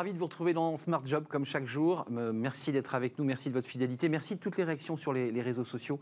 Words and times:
Ravi 0.00 0.14
de 0.14 0.18
vous 0.18 0.24
retrouver 0.24 0.54
dans 0.54 0.78
Smart 0.78 1.02
Job 1.04 1.26
comme 1.28 1.44
chaque 1.44 1.66
jour. 1.66 2.06
Euh, 2.16 2.32
merci 2.32 2.72
d'être 2.72 2.94
avec 2.94 3.18
nous, 3.18 3.24
merci 3.26 3.50
de 3.50 3.54
votre 3.54 3.68
fidélité, 3.68 4.08
merci 4.08 4.34
de 4.34 4.40
toutes 4.40 4.56
les 4.56 4.64
réactions 4.64 4.96
sur 4.96 5.12
les, 5.12 5.42
réseaux 5.42 5.66
sociaux. 5.66 6.00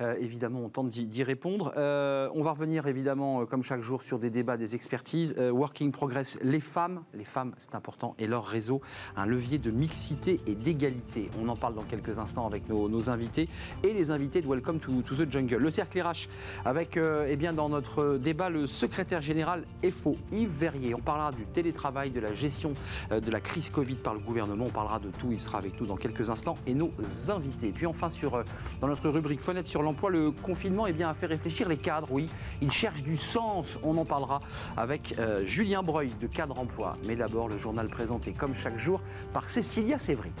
Euh, 0.00 0.16
évidemment, 0.18 0.64
on 0.64 0.68
tente 0.68 0.88
d'y 0.88 1.22
répondre. 1.22 1.72
Euh, 1.76 2.28
on 2.34 2.42
va 2.42 2.50
revenir 2.50 2.88
évidemment 2.88 3.46
comme 3.46 3.62
chaque 3.62 3.82
jour 3.82 4.02
sur 4.02 4.18
des 4.18 4.30
débats, 4.30 4.56
des 4.56 4.74
expertises. 4.74 5.36
Working 5.38 5.92
Progress, 5.92 6.40
les 6.42 6.58
femmes, 6.58 7.04
les 7.14 7.24
femmes 7.24 7.54
c'est 7.56 7.76
important, 7.76 8.16
et 8.18 8.26
leur 8.26 8.44
réseau, 8.44 8.80
un 9.16 9.26
levier 9.26 9.58
de 9.58 9.70
mixité 9.70 10.40
et 10.48 10.56
d'égalité. 10.56 11.30
On 11.40 11.48
en 11.48 11.56
parle 11.56 11.76
dans 11.76 11.84
quelques 11.84 12.18
instants 12.18 12.48
avec 12.48 12.68
nos, 12.68 13.10
invités 13.10 13.48
et 13.84 13.92
les 13.92 14.10
invités 14.10 14.40
de 14.40 14.48
Welcome 14.48 14.80
to, 14.80 15.02
the 15.02 15.30
Jungle. 15.30 15.58
Le 15.58 15.70
cercle 15.70 16.00
RH 16.00 16.28
avec 16.64 16.98
eh 16.98 17.36
bien, 17.36 17.52
dans 17.52 17.68
notre 17.68 18.16
débat 18.16 18.50
le 18.50 18.66
secrétaire 18.66 19.22
général 19.22 19.66
FO, 19.88 20.16
Yves 20.32 20.50
Verrier. 20.50 20.94
On 20.96 21.00
parlera 21.00 21.30
du 21.30 21.46
télétravail, 21.46 22.10
de 22.10 22.18
la 22.18 22.34
gestion 22.34 22.72
de 23.10 23.30
la 23.30 23.35
la 23.36 23.40
crise 23.40 23.68
Covid 23.68 23.96
par 23.96 24.14
le 24.14 24.20
gouvernement. 24.20 24.64
On 24.64 24.70
parlera 24.70 24.98
de 24.98 25.10
tout. 25.10 25.30
Il 25.30 25.42
sera 25.42 25.58
avec 25.58 25.78
nous 25.78 25.86
dans 25.86 25.98
quelques 25.98 26.30
instants 26.30 26.56
et 26.66 26.72
nos 26.72 26.90
invités. 27.28 27.70
Puis 27.70 27.84
enfin, 27.84 28.08
sur, 28.08 28.34
euh, 28.34 28.44
dans 28.80 28.88
notre 28.88 29.10
rubrique 29.10 29.42
Fenêtre 29.42 29.68
sur 29.68 29.82
l'emploi, 29.82 30.08
le 30.08 30.30
confinement 30.30 30.86
eh 30.86 30.94
bien, 30.94 31.10
a 31.10 31.12
fait 31.12 31.26
réfléchir 31.26 31.68
les 31.68 31.76
cadres. 31.76 32.08
Oui, 32.10 32.30
ils 32.62 32.72
cherchent 32.72 33.02
du 33.02 33.18
sens. 33.18 33.78
On 33.82 33.98
en 33.98 34.06
parlera 34.06 34.40
avec 34.74 35.14
euh, 35.18 35.44
Julien 35.44 35.82
Breuil 35.82 36.12
de 36.18 36.26
Cadre 36.26 36.58
Emploi. 36.58 36.96
Mais 37.06 37.14
d'abord, 37.14 37.48
le 37.48 37.58
journal 37.58 37.88
présenté 37.88 38.32
comme 38.32 38.54
chaque 38.54 38.78
jour 38.78 39.02
par 39.34 39.50
Cécilia 39.50 39.98
Sévry. 39.98 40.32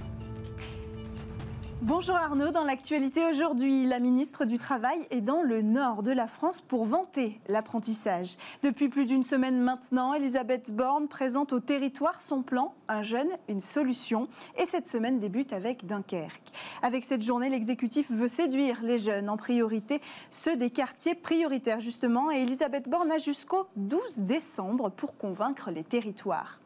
Bonjour 1.82 2.16
Arnaud, 2.16 2.52
dans 2.52 2.64
l'actualité 2.64 3.26
aujourd'hui, 3.26 3.84
la 3.84 4.00
ministre 4.00 4.46
du 4.46 4.58
Travail 4.58 5.06
est 5.10 5.20
dans 5.20 5.42
le 5.42 5.60
nord 5.60 6.02
de 6.02 6.10
la 6.10 6.26
France 6.26 6.62
pour 6.62 6.86
vanter 6.86 7.38
l'apprentissage. 7.48 8.36
Depuis 8.62 8.88
plus 8.88 9.04
d'une 9.04 9.22
semaine 9.22 9.60
maintenant, 9.60 10.14
Elisabeth 10.14 10.70
Borne 10.74 11.06
présente 11.06 11.52
au 11.52 11.60
territoire 11.60 12.18
son 12.22 12.40
plan 12.40 12.74
Un 12.88 13.02
jeune, 13.02 13.28
une 13.50 13.60
solution. 13.60 14.26
Et 14.58 14.64
cette 14.64 14.86
semaine 14.86 15.20
débute 15.20 15.52
avec 15.52 15.84
Dunkerque. 15.84 16.50
Avec 16.80 17.04
cette 17.04 17.22
journée, 17.22 17.50
l'exécutif 17.50 18.10
veut 18.10 18.28
séduire 18.28 18.78
les 18.82 18.98
jeunes, 18.98 19.28
en 19.28 19.36
priorité 19.36 20.00
ceux 20.30 20.56
des 20.56 20.70
quartiers 20.70 21.14
prioritaires 21.14 21.80
justement. 21.80 22.30
Et 22.30 22.40
Elisabeth 22.42 22.88
Borne 22.88 23.12
a 23.12 23.18
jusqu'au 23.18 23.66
12 23.76 24.20
décembre 24.20 24.88
pour 24.88 25.18
convaincre 25.18 25.70
les 25.70 25.84
territoires. 25.84 26.58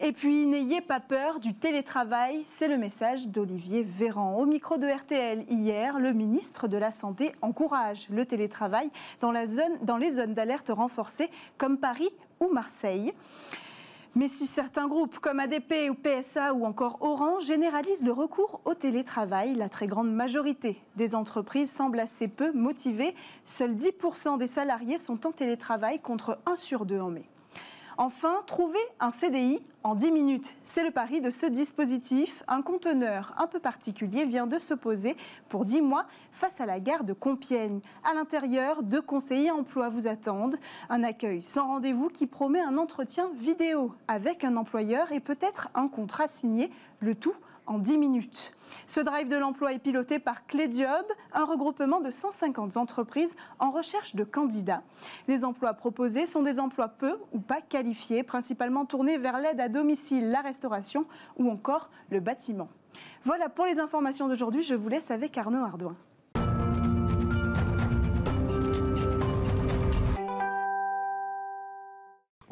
Et 0.00 0.12
puis, 0.12 0.46
n'ayez 0.46 0.82
pas 0.82 1.00
peur 1.00 1.40
du 1.40 1.54
télétravail, 1.54 2.42
c'est 2.44 2.68
le 2.68 2.76
message 2.76 3.28
d'Olivier 3.28 3.82
Véran. 3.82 4.36
Au 4.36 4.44
micro 4.44 4.76
de 4.76 4.86
RTL 4.86 5.46
hier, 5.48 5.98
le 5.98 6.12
ministre 6.12 6.68
de 6.68 6.76
la 6.76 6.92
Santé 6.92 7.32
encourage 7.40 8.06
le 8.10 8.26
télétravail 8.26 8.90
dans, 9.20 9.30
les 9.32 10.10
zones 10.10 10.34
d'alerte 10.34 10.68
renforcées 10.68 11.30
comme 11.56 11.78
Paris 11.78 12.10
ou 12.40 12.52
Marseille. 12.52 13.14
Mais 14.14 14.28
si 14.28 14.46
certains 14.46 14.86
groupes 14.86 15.18
comme 15.18 15.40
ADP 15.40 15.90
ou 15.90 15.94
PSA 15.94 16.52
ou 16.52 16.66
encore 16.66 16.98
Orange 17.00 17.44
généralisent 17.44 18.04
le 18.04 18.12
recours 18.12 18.60
au 18.66 18.74
télétravail, 18.74 19.54
la 19.54 19.68
très 19.70 19.86
grande 19.86 20.12
majorité 20.12 20.78
des 20.96 21.14
entreprises 21.14 21.70
semble 21.70 22.00
assez 22.00 22.28
peu 22.28 22.52
motivée. 22.52 23.14
Seuls 23.46 23.74
10% 23.74 24.36
des 24.36 24.46
salariés 24.46 24.98
sont 24.98 25.26
en 25.26 25.32
télétravail 25.32 26.00
contre 26.00 26.38
1 26.46 26.56
sur 26.56 26.84
2 26.84 27.00
en 27.00 27.10
mai. 27.10 27.24
Enfin, 27.98 28.42
trouver 28.46 28.78
un 29.00 29.10
CDI 29.10 29.58
en 29.82 29.94
10 29.94 30.10
minutes. 30.10 30.54
C'est 30.64 30.84
le 30.84 30.90
pari 30.90 31.22
de 31.22 31.30
ce 31.30 31.46
dispositif. 31.46 32.42
Un 32.46 32.60
conteneur 32.60 33.34
un 33.38 33.46
peu 33.46 33.58
particulier 33.58 34.26
vient 34.26 34.46
de 34.46 34.58
se 34.58 34.74
poser 34.74 35.16
pour 35.48 35.64
10 35.64 35.80
mois 35.80 36.04
face 36.30 36.60
à 36.60 36.66
la 36.66 36.78
gare 36.78 37.04
de 37.04 37.14
Compiègne. 37.14 37.80
À 38.04 38.12
l'intérieur, 38.12 38.82
deux 38.82 39.00
conseillers 39.00 39.50
emploi 39.50 39.88
vous 39.88 40.06
attendent. 40.06 40.58
Un 40.90 41.04
accueil 41.04 41.40
sans 41.40 41.68
rendez-vous 41.68 42.08
qui 42.08 42.26
promet 42.26 42.60
un 42.60 42.76
entretien 42.76 43.30
vidéo 43.40 43.94
avec 44.08 44.44
un 44.44 44.58
employeur 44.58 45.10
et 45.12 45.20
peut-être 45.20 45.68
un 45.74 45.88
contrat 45.88 46.28
signé, 46.28 46.70
le 47.00 47.14
tout 47.14 47.34
en 47.66 47.78
10 47.78 47.98
minutes. 47.98 48.52
Ce 48.86 49.00
drive 49.00 49.28
de 49.28 49.36
l'emploi 49.36 49.72
est 49.72 49.78
piloté 49.78 50.18
par 50.18 50.46
Clédiob, 50.46 51.06
un 51.32 51.44
regroupement 51.44 52.00
de 52.00 52.10
150 52.10 52.76
entreprises 52.76 53.34
en 53.58 53.70
recherche 53.70 54.14
de 54.14 54.24
candidats. 54.24 54.82
Les 55.28 55.44
emplois 55.44 55.74
proposés 55.74 56.26
sont 56.26 56.42
des 56.42 56.60
emplois 56.60 56.88
peu 56.88 57.18
ou 57.32 57.40
pas 57.40 57.60
qualifiés, 57.60 58.22
principalement 58.22 58.84
tournés 58.84 59.18
vers 59.18 59.38
l'aide 59.38 59.60
à 59.60 59.68
domicile, 59.68 60.30
la 60.30 60.40
restauration 60.40 61.06
ou 61.36 61.50
encore 61.50 61.90
le 62.10 62.20
bâtiment. 62.20 62.68
Voilà 63.24 63.48
pour 63.48 63.66
les 63.66 63.78
informations 63.80 64.28
d'aujourd'hui, 64.28 64.62
je 64.62 64.74
vous 64.74 64.88
laisse 64.88 65.10
avec 65.10 65.36
Arnaud 65.36 65.64
Ardouin. 65.64 65.96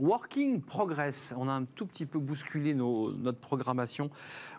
Working 0.05 0.61
Progress, 0.61 1.33
on 1.35 1.49
a 1.49 1.53
un 1.53 1.65
tout 1.65 1.87
petit 1.87 2.05
peu 2.05 2.19
bousculé 2.19 2.75
notre 2.75 3.39
programmation 3.39 4.11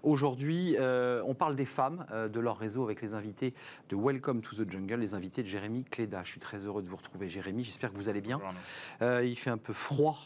aujourd'hui. 0.01 0.75
Euh, 0.79 1.21
on 1.27 1.35
parle 1.35 1.55
des 1.55 1.65
femmes, 1.65 2.07
euh, 2.09 2.27
de 2.27 2.39
leur 2.39 2.57
réseau 2.57 2.83
avec 2.83 2.99
les 3.03 3.13
invités 3.13 3.53
de 3.89 3.95
Welcome 3.95 4.41
to 4.41 4.55
the 4.55 4.67
Jungle, 4.67 4.95
les 4.95 5.13
invités 5.13 5.43
de 5.43 5.47
Jérémy 5.47 5.83
Cléda. 5.83 6.23
Je 6.23 6.31
suis 6.31 6.39
très 6.39 6.65
heureux 6.65 6.81
de 6.81 6.89
vous 6.89 6.95
retrouver, 6.95 7.29
Jérémy. 7.29 7.63
J'espère 7.63 7.91
que 7.91 7.97
vous 7.97 8.09
allez 8.09 8.21
bien. 8.21 8.41
Euh, 9.03 9.23
il 9.23 9.35
fait 9.35 9.51
un 9.51 9.59
peu 9.59 9.73
froid 9.73 10.17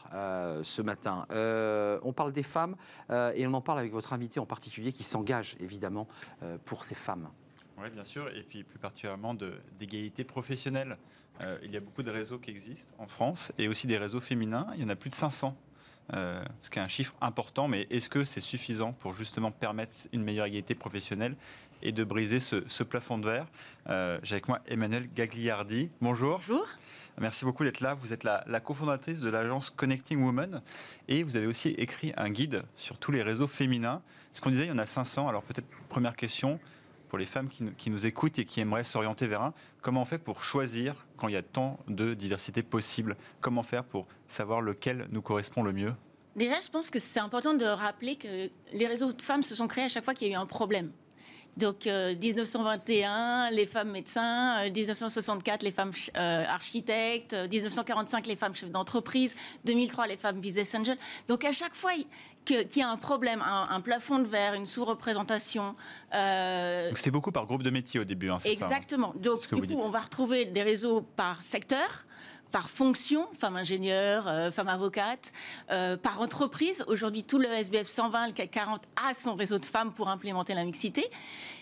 ce 0.63 0.81
matin. 0.81 1.25
on 1.29 2.13
parle 2.13 2.31
des 2.31 2.43
femmes 2.43 2.77
et 3.09 3.45
on 3.45 3.53
en 3.53 3.61
parle 3.61 3.79
avec 3.79 3.91
votre 3.91 4.13
invité 4.13 4.39
en 4.39 4.45
particulier 4.45 4.93
qui 4.93 5.03
s'engage 5.03 5.57
évidemment 5.59 6.07
pour 6.63 6.85
ces 6.85 6.95
femmes. 6.95 7.27
Oui, 7.81 7.89
bien 7.91 8.03
sûr, 8.03 8.27
et 8.35 8.43
puis 8.43 8.63
plus 8.63 8.77
particulièrement 8.77 9.33
d'égalité 9.33 10.25
professionnelle. 10.25 10.97
Euh, 11.41 11.57
il 11.63 11.71
y 11.71 11.77
a 11.77 11.79
beaucoup 11.79 12.03
de 12.03 12.11
réseaux 12.11 12.37
qui 12.37 12.51
existent 12.51 12.93
en 12.97 13.07
France 13.07 13.53
et 13.57 13.69
aussi 13.69 13.87
des 13.87 13.97
réseaux 13.97 14.19
féminins. 14.19 14.67
Il 14.75 14.81
y 14.81 14.85
en 14.85 14.89
a 14.89 14.97
plus 14.97 15.09
de 15.09 15.15
500. 15.15 15.55
Euh, 16.13 16.43
ce 16.61 16.69
qui 16.69 16.79
est 16.79 16.81
un 16.81 16.89
chiffre 16.89 17.15
important, 17.21 17.69
mais 17.69 17.87
est-ce 17.89 18.09
que 18.09 18.25
c'est 18.25 18.41
suffisant 18.41 18.91
pour 18.91 19.13
justement 19.13 19.51
permettre 19.51 19.93
une 20.11 20.23
meilleure 20.23 20.47
égalité 20.47 20.75
professionnelle 20.75 21.35
et 21.81 21.93
de 21.93 22.03
briser 22.03 22.39
ce, 22.39 22.83
plafond 22.83 23.17
de 23.17 23.29
verre? 23.29 23.47
Euh, 23.87 24.19
J'ai 24.23 24.33
avec 24.33 24.49
moi 24.49 24.59
Emmanuel 24.67 25.07
Gagliardi. 25.13 25.89
Bonjour. 26.01 26.39
Bonjour. 26.39 26.67
Merci 27.17 27.45
beaucoup 27.45 27.63
d'être 27.63 27.79
là. 27.79 27.93
Vous 27.93 28.11
êtes 28.11 28.23
la, 28.25 28.43
la 28.47 28.59
cofondatrice 28.59 29.21
de 29.21 29.29
l'agence 29.29 29.69
Connecting 29.69 30.21
Women 30.21 30.61
et 31.07 31.23
vous 31.23 31.37
avez 31.37 31.47
aussi 31.47 31.69
écrit 31.69 32.11
un 32.17 32.29
guide 32.29 32.63
sur 32.75 32.97
tous 32.97 33.11
les 33.11 33.23
réseaux 33.23 33.47
féminins. 33.47 34.01
Ce 34.33 34.41
qu'on 34.41 34.49
disait, 34.49 34.65
il 34.65 34.69
y 34.69 34.73
en 34.73 34.79
a 34.79 34.85
500. 34.85 35.27
Alors 35.27 35.43
peut-être 35.43 35.67
première 35.89 36.15
question, 36.15 36.59
pour 37.09 37.17
les 37.17 37.25
femmes 37.25 37.49
qui, 37.49 37.89
nous 37.89 38.05
écoutent 38.05 38.39
et 38.39 38.45
qui 38.45 38.61
aimeraient 38.61 38.83
s'orienter 38.83 39.27
vers 39.27 39.41
un, 39.41 39.53
comment 39.81 40.03
on 40.03 40.05
fait 40.05 40.19
pour 40.19 40.43
choisir 40.43 41.07
quand 41.17 41.27
il 41.27 41.33
y 41.33 41.37
a 41.37 41.41
tant 41.41 41.79
de 41.87 42.13
diversité 42.13 42.63
possible? 42.63 43.17
Comment 43.41 43.63
faire 43.63 43.83
pour 43.83 44.07
savoir 44.27 44.61
lequel 44.61 45.07
nous 45.11 45.21
correspond 45.21 45.63
le 45.63 45.73
mieux? 45.73 45.93
Déjà, 46.35 46.61
je 46.61 46.69
pense 46.69 46.89
que 46.89 46.99
c'est 46.99 47.19
important 47.19 47.53
de 47.53 47.65
rappeler 47.65 48.15
que 48.15 48.49
les 48.71 48.87
réseaux 48.87 49.11
de 49.11 49.21
femmes 49.21 49.43
se 49.43 49.55
sont 49.55 49.67
créés 49.67 49.85
à 49.85 49.89
chaque 49.89 50.05
fois 50.05 50.13
qu'il 50.13 50.27
y 50.27 50.31
a 50.31 50.33
eu 50.35 50.41
un 50.41 50.45
problème. 50.45 50.91
Donc 51.59 51.85
1921, 51.85 53.47
euh, 53.49 53.49
les 53.51 53.65
femmes 53.65 53.91
médecins, 53.91 54.63
1964, 54.69 55.61
euh, 55.61 55.65
les 55.65 55.71
femmes 55.71 55.91
euh, 56.15 56.45
architectes, 56.47 57.33
1945, 57.33 58.27
les 58.27 58.37
femmes 58.37 58.55
chefs 58.55 58.71
d'entreprise, 58.71 59.35
2003, 59.65 60.07
les 60.07 60.15
femmes 60.15 60.39
business 60.39 60.73
angels. 60.73 60.97
Donc 61.27 61.43
à 61.43 61.51
chaque 61.51 61.75
fois 61.75 61.91
qu'il 62.45 62.77
y 62.77 62.81
a 62.81 62.89
un 62.89 62.95
problème, 62.95 63.41
un, 63.41 63.81
plafond 63.81 64.19
de 64.19 64.27
verre, 64.27 64.53
une 64.53 64.65
sous-représentation. 64.65 65.75
Donc 66.13 66.97
c'était 66.97 67.11
beaucoup 67.11 67.31
par 67.31 67.45
groupe 67.45 67.63
de 67.63 67.69
métiers 67.69 67.99
au 67.99 68.05
début, 68.05 68.29
hein, 68.29 68.37
c'est 68.39 68.55
ça 68.55 68.65
hein 68.65 68.67
Exactement. 68.69 69.13
Donc 69.17 69.53
du 69.53 69.75
coup, 69.75 69.81
on 69.81 69.89
va 69.89 69.99
retrouver 69.99 70.45
des 70.45 70.63
réseaux 70.63 71.01
par 71.01 71.43
secteur 71.43 72.05
par 72.51 72.69
fonction, 72.69 73.27
femme 73.37 73.55
ingénieure, 73.55 74.27
euh, 74.27 74.51
femme 74.51 74.67
avocate, 74.67 75.31
euh, 75.71 75.97
par 75.97 76.21
entreprise. 76.21 76.83
Aujourd'hui, 76.87 77.23
tout 77.23 77.37
le 77.37 77.47
SBF 77.47 77.87
120, 77.87 78.27
le 78.27 78.33
CAC 78.33 78.51
40 78.51 78.81
a 79.07 79.13
son 79.13 79.35
réseau 79.35 79.59
de 79.59 79.65
femmes 79.65 79.93
pour 79.93 80.09
implémenter 80.09 80.53
la 80.53 80.65
mixité. 80.65 81.09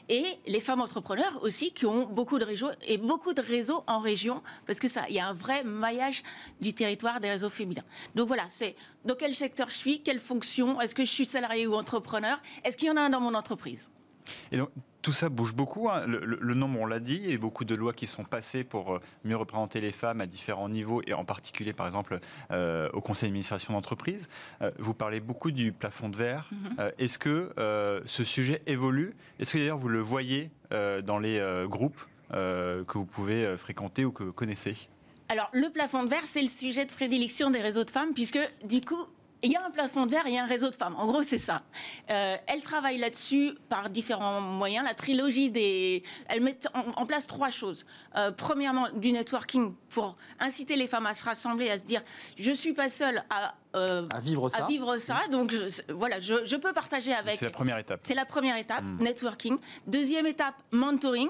Et 0.09 0.25
les 0.47 0.61
femmes 0.61 0.79
entrepreneurs 0.79 1.39
aussi 1.43 1.71
qui 1.71 1.85
ont 1.85 2.05
beaucoup 2.05 2.39
de 2.39 2.45
réseaux 2.45 2.69
et 2.87 2.97
beaucoup 2.97 3.33
de 3.33 3.41
réseaux 3.41 3.83
en 3.87 3.99
région 3.99 4.41
parce 4.65 4.79
que 4.79 4.87
ça, 4.87 5.03
il 5.09 5.15
y 5.15 5.19
a 5.19 5.27
un 5.27 5.33
vrai 5.33 5.63
maillage 5.65 6.23
du 6.61 6.73
territoire 6.73 7.19
des 7.19 7.29
réseaux 7.29 7.49
féminins. 7.49 7.83
Donc 8.15 8.27
voilà, 8.27 8.45
c'est 8.47 8.75
dans 9.03 9.15
quel 9.15 9.33
secteur 9.33 9.69
je 9.69 9.75
suis, 9.75 10.01
quelle 10.01 10.19
fonction, 10.19 10.79
est-ce 10.79 10.95
que 10.95 11.03
je 11.03 11.11
suis 11.11 11.25
salarié 11.25 11.67
ou 11.67 11.73
entrepreneur, 11.73 12.39
est-ce 12.63 12.77
qu'il 12.77 12.87
y 12.87 12.91
en 12.91 12.95
a 12.95 13.01
un 13.01 13.09
dans 13.09 13.19
mon 13.19 13.33
entreprise? 13.33 13.89
Tout 15.07 15.13
ça 15.13 15.29
bouge 15.29 15.53
beaucoup. 15.53 15.89
Hein. 15.89 16.05
Le, 16.05 16.53
nombre, 16.53 16.81
on 16.81 16.85
l'a 16.85 16.99
dit, 16.99 17.31
et 17.31 17.37
beaucoup 17.37 17.63
de 17.63 17.73
lois 17.75 17.93
qui 17.93 18.07
sont 18.07 18.25
passées 18.25 18.65
pour 18.65 18.95
euh, 18.95 19.01
mieux 19.23 19.37
représenter 19.37 19.79
les 19.79 19.93
femmes 19.93 20.19
à 20.19 20.25
différents 20.25 20.67
niveaux, 20.67 21.01
et 21.07 21.13
en 21.13 21.23
particulier, 21.23 21.71
par 21.71 21.85
exemple, 21.85 22.19
euh, 22.51 22.89
au 22.91 22.99
conseil 22.99 23.29
d'administration 23.29 23.71
d'entreprise. 23.71 24.27
Euh, 24.61 24.69
vous 24.79 24.93
parlez 24.93 25.21
beaucoup 25.21 25.51
du 25.51 25.71
plafond 25.71 26.09
de 26.09 26.17
verre. 26.17 26.49
Mm-hmm. 26.51 26.91
Est-ce 26.97 27.19
que 27.19 27.53
ce 28.05 28.23
sujet 28.25 28.61
évolue? 28.67 29.15
Est-ce 29.39 29.53
que 29.53 29.59
d'ailleurs 29.59 29.77
vous 29.77 29.87
le 29.87 30.01
voyez 30.01 30.51
dans 30.71 31.19
les 31.19 31.41
groupes 31.69 32.05
que 32.31 32.97
vous 32.97 33.05
pouvez 33.05 33.55
fréquenter 33.55 34.03
ou 34.03 34.11
que 34.11 34.23
vous 34.23 34.33
connaissez? 34.33 34.89
Alors, 35.29 35.49
le 35.53 35.69
plafond 35.69 36.03
de 36.03 36.09
verre, 36.09 36.25
c'est 36.25 36.41
le 36.41 36.47
sujet 36.47 36.85
de 36.85 36.91
prédilection 36.91 37.49
des 37.49 37.61
réseaux 37.61 37.85
de 37.85 37.91
femmes, 37.91 38.13
puisque 38.13 38.39
du 38.65 38.81
coup, 38.81 39.05
il 39.43 39.51
y 39.51 39.55
a 39.55 39.63
un 39.63 39.69
plafond 39.69 40.05
de 40.05 40.11
verre 40.11 40.25
et 40.27 40.37
un 40.37 40.45
réseau 40.45 40.69
de 40.69 40.75
femmes. 40.75 40.95
En 40.97 41.05
gros, 41.05 41.23
c'est 41.23 41.37
ça. 41.37 41.61
Euh, 42.09 42.35
elles 42.47 42.63
travaillent 42.63 42.97
là-dessus 42.97 43.53
par 43.69 43.89
différents 43.89 44.41
moyens. 44.41 44.85
La 44.85 44.93
trilogie 44.93 45.51
des... 45.51 46.03
Elles 46.27 46.41
mettent 46.41 46.67
en, 46.73 47.05
place 47.05 47.27
trois 47.27 47.49
choses. 47.49 47.85
Euh, 48.15 48.31
premièrement, 48.31 48.87
du 48.95 49.11
networking 49.11 49.73
pour 49.89 50.15
inciter 50.39 50.75
les 50.75 50.87
femmes 50.87 51.05
à 51.05 51.13
se 51.13 51.23
rassembler, 51.23 51.69
à 51.69 51.77
se 51.77 51.85
dire 51.85 52.01
je 52.37 52.49
ne 52.49 52.55
suis 52.55 52.73
pas 52.73 52.89
seule 52.89 53.23
à 53.29 53.55
euh, 53.75 54.07
à 54.13 54.19
vivre 54.19 54.49
ça. 54.49 54.65
À 54.65 54.67
vivre 54.67 54.97
ça. 54.97 55.19
Donc 55.31 55.53
voilà, 55.89 56.19
je, 56.19 56.55
peux 56.55 56.73
partager 56.73 57.13
avec. 57.13 57.37
C'est 57.37 57.45
la 57.45 57.51
première 57.51 57.77
étape. 57.77 57.99
C'est 58.01 58.15
la 58.15 58.25
première 58.25 58.57
étape, 58.57 58.83
hmm. 58.83 59.03
networking. 59.03 59.57
Deuxième 59.85 60.25
étape, 60.25 60.55
mentoring. 60.71 61.29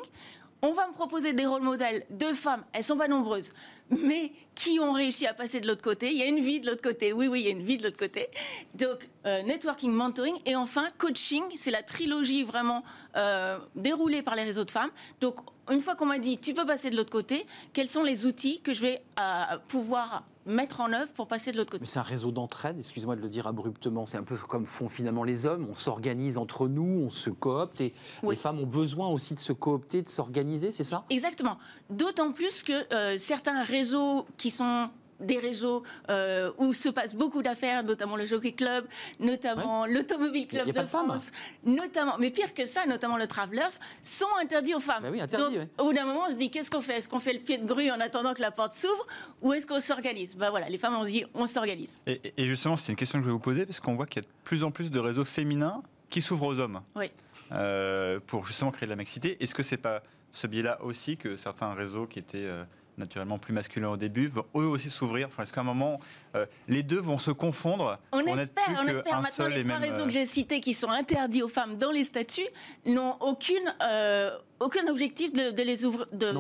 On 0.62 0.74
va 0.74 0.88
me 0.88 0.94
proposer 0.94 1.34
des 1.34 1.46
rôles 1.46 1.62
modèles 1.62 2.06
de 2.10 2.28
femmes. 2.28 2.64
Elles 2.74 2.84
sont 2.84 2.98
pas 2.98 3.08
nombreuses, 3.08 3.52
mais 3.90 4.32
qui 4.56 4.80
ont 4.80 4.92
réussi 4.92 5.26
à 5.28 5.34
passer 5.34 5.60
de 5.60 5.68
l'autre 5.68 5.84
côté? 5.84 6.10
Il 6.12 6.18
y 6.18 6.24
a 6.24 6.26
une 6.26 6.40
vie 6.40 6.60
de 6.60 6.68
l'autre 6.68 6.82
côté. 6.82 7.14
Oui, 7.14 7.28
oui, 7.28 7.42
il 7.42 7.46
y 7.46 7.48
a 7.48 7.52
une 7.52 7.64
vie 7.64 7.78
de 7.78 7.84
l'autre 7.84 7.98
côté. 7.98 8.28
Donc, 8.74 9.08
euh, 9.26 9.42
networking, 9.44 9.92
mentoring. 9.92 10.36
Et 10.46 10.56
enfin, 10.56 10.90
coaching. 10.98 11.44
C'est 11.56 11.72
la 11.72 11.84
trilogie 11.84 12.44
vraiment 12.44 12.84
euh, 13.16 13.60
déroulée 13.76 14.22
par 14.22 14.36
les 14.36 14.44
réseaux 14.44 14.66
de 14.66 14.72
femmes. 14.72 14.92
Donc, 15.22 15.38
une 15.72 15.82
fois 15.82 15.96
qu'on 15.96 16.06
m'a 16.06 16.20
dit, 16.20 16.38
tu 16.38 16.54
peux 16.54 16.66
passer 16.66 16.90
de 16.90 16.96
l'autre 16.96 17.12
côté, 17.12 17.46
quels 17.74 17.90
sont 17.90 18.04
les 18.04 18.26
outils 18.26 18.62
que 18.62 18.74
je 18.74 18.82
vais 18.82 19.02
euh, 19.20 19.58
pouvoir 19.68 20.24
mettre 20.48 20.82
en 20.82 20.92
œuvre 20.92 21.12
pour 21.14 21.28
passer 21.28 21.52
de 21.52 21.58
l'autre 21.58 21.72
côté. 21.72 21.82
Mais 21.82 21.88
c'est 21.88 22.00
un 22.00 22.04
réseau 22.04 22.32
d'entraide, 22.32 22.80
excuse-moi 22.80 23.16
de 23.16 23.22
le 23.22 23.30
dire 23.30 23.46
abruptement, 23.48 24.06
c'est 24.06 24.18
un 24.18 24.24
peu 24.24 24.38
comme 24.38 24.66
font 24.66 24.90
finalement 24.90 25.24
les 25.24 25.46
hommes, 25.46 25.68
on 25.70 25.76
s'organise 25.76 26.38
entre 26.38 26.68
nous, 26.68 27.06
on 27.06 27.10
se 27.10 27.30
coopte, 27.30 27.82
et 27.82 27.94
les 28.24 28.36
femmes 28.36 28.60
ont 28.60 28.66
besoin 28.66 29.08
aussi 29.10 29.34
de 29.34 29.40
se 29.40 29.54
coopter, 29.54 30.02
de 30.02 30.10
s'organiser, 30.10 30.72
c'est 30.72 30.84
ça? 30.84 31.04
Exactement. 31.10 31.58
D'autant 31.90 32.32
plus 32.32 32.64
que 32.64 33.18
certains 33.18 33.64
réseaux 33.64 34.26
qui 34.38 34.50
sont 34.50 34.88
des 35.20 35.38
réseaux 35.38 35.84
euh, 36.10 36.52
où 36.58 36.74
se 36.74 36.90
passe 36.90 37.16
beaucoup 37.16 37.42
d'affaires, 37.42 37.84
notamment 37.84 38.16
le 38.16 38.26
Jockey 38.26 38.52
Club, 38.52 38.86
notamment 39.20 39.86
l'Automobile 39.86 40.48
Club 40.48 40.72
de 40.72 40.84
France, 40.84 41.32
notamment, 41.66 42.16
mais 42.20 42.32
pire 42.32 42.54
que 42.54 42.66
ça, 42.66 42.86
notamment 42.86 43.18
le 43.18 43.28
Travelers, 43.28 43.78
sont 44.04 44.26
interdits 44.42 44.76
aux 44.76 44.80
femmes. 44.80 45.04
Bah 45.04 45.28
Donc, 45.28 45.54
au 45.78 45.86
bout 45.86 45.94
d'un 45.94 46.06
moment, 46.06 46.24
on 46.28 46.32
se 46.32 46.38
dit 46.38 46.50
qu'est-ce 46.50 46.72
qu'on 46.72 46.82
fait? 46.82 46.98
Est-ce 46.98 47.10
qu'on 47.10 47.20
fait 47.20 47.34
le 47.34 47.40
pied 47.40 47.58
de 47.58 47.66
grue 47.66 47.92
en 47.92 48.00
attendant 48.00 48.34
que 48.34 48.42
la 48.42 48.52
porte 48.52 48.74
s'ouvre 48.74 49.08
ou 49.42 49.54
est-ce 49.54 49.68
qu'on 49.68 49.80
s'organise? 49.80 50.36
Bah 50.36 50.50
voilà, 50.50 50.70
les 50.70 50.78
femmes 50.78 50.96
ont 50.96 51.06
dit 51.06 51.26
on 51.34 51.48
s'organise. 51.48 52.00
Et, 52.06 52.48
justement, 52.48 52.78
c'est 52.78 52.92
une 52.92 52.98
question 52.98 53.20
que 53.20 53.24
je 53.24 53.30
vais 53.30 53.34
vous 53.34 53.40
poser 53.40 53.66
parce 53.66 53.80
qu'on 53.80 53.96
voit 53.96 54.06
qu'il 54.06 54.22
y 54.22 54.26
a 54.26 54.28
de 54.28 54.34
plus 54.44 54.64
en 54.64 54.72
plus 54.72 54.92
de 54.92 55.00
réseaux 55.00 55.26
féminins 55.26 55.82
qui 56.10 56.22
s'ouvrent 56.22 56.48
aux 56.48 56.60
hommes. 56.60 56.82
Oui. 56.96 57.12
Euh, 57.52 58.20
pour 58.26 58.46
justement 58.46 58.72
créer 58.72 58.88
de 58.88 58.92
la 58.92 58.96
mixité. 58.96 59.42
Est-ce 59.42 59.56
que 59.56 59.64
c'est 59.64 59.78
pas 59.78 60.02
ce 60.32 60.48
biais-là 60.48 60.84
aussi 60.84 61.18
que 61.18 61.38
certains 61.38 61.74
réseaux 61.74 62.06
qui 62.06 62.20
étaient 62.20 62.46
euh, 62.46 62.64
naturellement 62.98 63.38
plus 63.38 63.54
masculins 63.54 63.90
au 63.90 63.98
début, 63.98 64.28
vont 64.28 64.46
eux 64.56 64.66
aussi 64.66 64.90
s'ouvrir 64.90 65.30
Est-ce 65.40 65.54
qu'à 65.54 65.62
un 65.62 65.66
moment, 65.66 66.00
euh, 66.36 66.46
les 66.68 66.84
deux 66.84 67.00
vont 67.00 67.18
se 67.18 67.32
confondre 67.32 67.98
On 68.12 68.20
espère, 68.20 68.82
on 68.82 68.88
espère. 68.88 69.22
Maintenant, 69.22 69.48
les 69.48 69.64
trois 69.64 69.78
réseaux 69.78 70.06
que 70.06 70.12
j'ai 70.12 70.26
cités 70.26 70.60
qui 70.60 70.74
sont 70.74 70.90
interdits 70.90 71.44
aux 71.44 71.48
femmes 71.48 71.78
dans 71.78 71.92
les 71.92 72.04
statuts 72.04 72.48
n'ont 72.86 73.16
aucune, 73.20 73.74
euh, 73.84 74.32
aucun 74.60 74.88
objectif 74.88 75.32
de, 75.32 75.62
les 75.62 75.78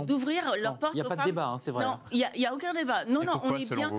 d'ouvrir 0.05 0.53
leurs 0.61 0.77
portes 0.77 0.95
aux 0.95 0.97
femmes. 0.97 1.01
Il 1.01 1.01
n'y 1.01 1.01
a 1.01 1.15
pas 1.15 1.15
de 1.17 1.23
débat, 1.25 1.47
hein, 1.47 1.57
c'est 1.59 1.71
vrai. 1.71 1.85
Non, 1.85 1.99
il 2.11 2.25
n'y 2.35 2.45
a, 2.45 2.53
aucun 2.53 2.73
débat. 2.73 3.05
Non, 3.05 3.23
non, 3.23 3.39
on 3.43 3.55
est 3.55 3.71
bien. 3.71 3.91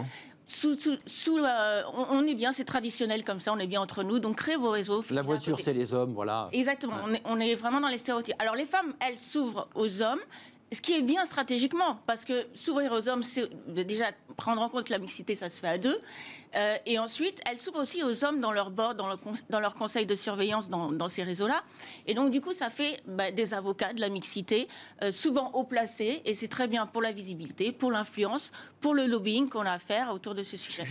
Sous, 0.50 0.78
sous, 1.04 1.36
euh, 1.36 1.82
on, 1.92 2.26
est 2.26 2.34
bien, 2.34 2.52
c'est 2.52 2.64
traditionnel 2.64 3.22
comme 3.22 3.38
ça, 3.38 3.52
on 3.52 3.58
est 3.58 3.66
bien 3.66 3.82
entre 3.82 4.02
nous, 4.02 4.18
donc 4.18 4.36
créez 4.36 4.56
vos 4.56 4.70
réseaux. 4.70 5.04
La 5.10 5.20
voiture, 5.20 5.60
c'est 5.60 5.74
les 5.74 5.92
hommes, 5.92 6.14
voilà. 6.14 6.48
Exactement, 6.52 6.94
on, 7.04 7.12
est, 7.12 7.20
on, 7.26 7.38
est, 7.38 7.54
vraiment 7.54 7.82
dans 7.82 7.88
les 7.88 7.98
stéréotypes. 7.98 8.34
Alors 8.38 8.54
les 8.54 8.64
femmes, 8.64 8.94
elles 9.06 9.18
s'ouvrent 9.18 9.68
aux 9.74 10.00
hommes, 10.00 10.20
ce 10.70 10.80
qui 10.80 10.94
est 10.94 11.02
bien 11.02 11.24
stratégiquement, 11.24 11.98
parce 12.06 12.24
que 12.24 12.46
s'ouvrir 12.54 12.92
aux 12.92 13.08
hommes, 13.08 13.22
c'est 13.22 13.48
déjà 13.66 14.06
prendre 14.36 14.62
en 14.62 14.68
compte 14.68 14.84
que 14.84 14.92
la 14.92 14.98
mixité, 14.98 15.34
ça 15.34 15.48
se 15.48 15.60
fait 15.60 15.68
à 15.68 15.78
deux. 15.78 15.98
Euh, 16.56 16.76
et 16.86 16.98
ensuite, 16.98 17.40
elle 17.46 17.58
s'ouvre 17.58 17.80
aussi 17.80 18.02
aux 18.02 18.24
hommes 18.24 18.40
dans 18.40 18.52
leur 18.52 18.70
bord, 18.70 18.94
dans, 18.94 19.08
dans 19.50 19.60
leur 19.60 19.74
conseil 19.74 20.06
de 20.06 20.14
surveillance 20.14 20.68
dans, 20.68 21.08
ces 21.08 21.22
réseaux-là. 21.22 21.62
Et 22.06 22.14
donc, 22.14 22.30
du 22.30 22.40
coup, 22.40 22.52
ça 22.52 22.70
fait 22.70 23.00
bah, 23.06 23.30
des 23.30 23.54
avocats 23.54 23.92
de 23.92 24.00
la 24.00 24.08
mixité, 24.08 24.68
euh, 25.02 25.12
souvent 25.12 25.50
haut 25.52 25.64
placés, 25.64 26.22
et 26.24 26.34
c'est 26.34 26.48
très 26.48 26.68
bien 26.68 26.86
pour 26.86 27.02
la 27.02 27.12
visibilité, 27.12 27.72
pour 27.72 27.90
l'influence, 27.90 28.50
pour 28.80 28.94
le 28.94 29.06
lobbying 29.06 29.48
qu'on 29.48 29.66
a 29.66 29.72
à 29.72 29.78
faire 29.78 30.12
autour 30.12 30.34
de 30.34 30.42
ce 30.42 30.56
sujet. 30.56 30.84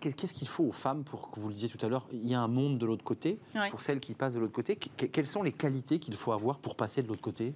Qu'est-ce 0.00 0.34
qu'il 0.34 0.48
faut 0.48 0.64
aux 0.64 0.72
femmes 0.72 1.02
pour, 1.04 1.30
que 1.30 1.40
vous 1.40 1.48
le 1.48 1.54
disiez 1.54 1.68
tout 1.68 1.84
à 1.84 1.88
l'heure, 1.88 2.06
il 2.12 2.28
y 2.28 2.34
a 2.34 2.40
un 2.40 2.48
monde 2.48 2.78
de 2.78 2.86
l'autre 2.86 3.04
côté, 3.04 3.38
pour 3.70 3.82
celles 3.82 4.00
qui 4.00 4.14
passent 4.14 4.34
de 4.34 4.38
l'autre 4.38 4.52
côté? 4.52 4.76
Quelles 4.76 5.28
sont 5.28 5.42
les 5.42 5.52
qualités 5.52 5.98
qu'il 5.98 6.16
faut 6.16 6.32
avoir 6.32 6.58
pour 6.58 6.76
passer 6.76 7.02
de 7.02 7.08
l'autre 7.08 7.20
côté? 7.20 7.52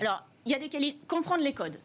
Alors, 0.00 0.22
il 0.46 0.52
y 0.52 0.54
a 0.54 0.58
des 0.58 0.68
qualités. 0.68 0.98
Comprendre 1.06 1.42
les 1.42 1.52
codes. 1.52 1.78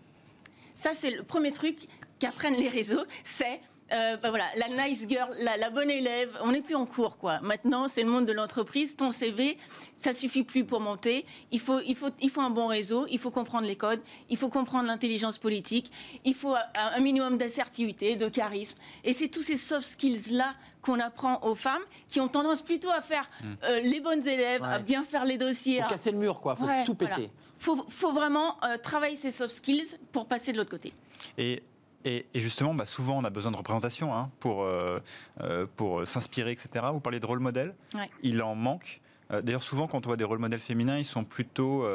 Ça, 0.75 0.93
c'est 0.93 1.11
le 1.11 1.23
premier 1.23 1.51
truc 1.51 1.87
qu'apprennent 2.19 2.55
les 2.55 2.69
réseaux, 2.69 3.03
c'est 3.23 3.61
euh, 3.93 4.17
bah 4.17 4.29
voilà, 4.29 4.45
la 4.57 4.87
nice 4.87 5.05
girl, 5.07 5.29
la, 5.39 5.69
bonne 5.69 5.91
élève, 5.91 6.29
on 6.41 6.51
n'est 6.51 6.61
plus 6.61 6.73
en 6.75 6.87
cours 6.87 7.17
quoi. 7.17 7.39
Maintenant, 7.41 7.87
c'est 7.87 8.01
le 8.01 8.09
monde 8.09 8.25
de 8.25 8.31
l'entreprise. 8.31 8.95
Ton 8.95 9.11
CV, 9.11 9.57
ça 10.01 10.11
suffit 10.11 10.43
plus 10.43 10.65
pour 10.65 10.79
monter. 10.79 11.23
Il 11.51 11.59
faut, 11.59 11.79
il 11.81 11.95
faut, 11.95 12.09
il 12.19 12.31
faut 12.31 12.41
un 12.41 12.49
bon 12.49 12.65
réseau. 12.65 13.05
Il 13.11 13.19
faut 13.19 13.29
comprendre 13.29 13.67
les 13.67 13.75
codes. 13.75 14.01
Il 14.29 14.37
faut 14.37 14.49
comprendre 14.49 14.87
l'intelligence 14.87 15.37
politique. 15.37 15.91
Il 16.23 16.33
faut 16.33 16.55
un 16.55 16.99
minimum 16.99 17.37
d'assertivité, 17.37 18.15
de 18.15 18.27
charisme. 18.27 18.77
Et 19.03 19.13
c'est 19.13 19.27
tous 19.27 19.43
ces 19.43 19.57
soft 19.57 19.87
skills 19.87 20.31
là 20.31 20.55
qu'on 20.81 20.99
apprend 20.99 21.39
aux 21.43 21.55
femmes 21.55 21.81
qui 22.07 22.19
ont 22.19 22.27
tendance 22.27 22.63
plutôt 22.63 22.91
à 22.91 23.01
faire 23.01 23.29
hmm. 23.43 23.53
euh, 23.65 23.79
les 23.81 23.99
bonnes 23.99 24.27
élèves, 24.27 24.63
à 24.63 24.79
bien 24.79 25.03
faire 25.03 25.25
les 25.25 25.37
dossiers. 25.37 25.81
Faut 25.81 25.89
casser 25.89 26.11
le 26.11 26.17
mur 26.17 26.41
quoi. 26.41 26.55
Faut 26.55 26.65
tout 26.85 26.95
péter. 26.95 27.29
Faut, 27.59 27.85
faut 27.87 28.13
vraiment 28.13 28.57
euh, 28.63 28.77
travailler 28.77 29.15
ces 29.15 29.31
soft 29.31 29.55
skills 29.55 29.95
pour 30.11 30.27
passer 30.27 30.51
de 30.53 30.57
l'autre 30.57 30.71
côté. 30.71 30.91
Et 31.37 31.63
et, 32.05 32.25
justement, 32.35 32.73
bah, 32.75 32.85
souvent, 32.85 33.17
on 33.17 33.23
a 33.23 33.29
besoin 33.31 33.51
de 33.51 33.57
représentation 33.57 34.13
hein, 34.13 34.29
pour, 34.39 34.63
euh, 34.63 34.99
euh, 35.41 35.65
pour 35.75 36.07
s'inspirer, 36.07 36.51
etc. 36.51 36.85
Vous 36.91 36.99
parlez 36.99 37.19
de 37.19 37.25
rôle 37.25 37.39
modèle. 37.39 37.73
Il 38.21 38.41
en 38.43 38.55
manque. 38.55 39.01
Euh, 39.31 39.41
d'ailleurs, 39.41 39.63
souvent, 39.63 39.87
quand 39.87 40.05
on 40.05 40.09
voit 40.09 40.17
des 40.17 40.23
rôles 40.23 40.37
modèles 40.37 40.59
féminins, 40.59 40.99
ils 40.99 41.05
sont 41.05 41.23
plutôt, 41.23 41.85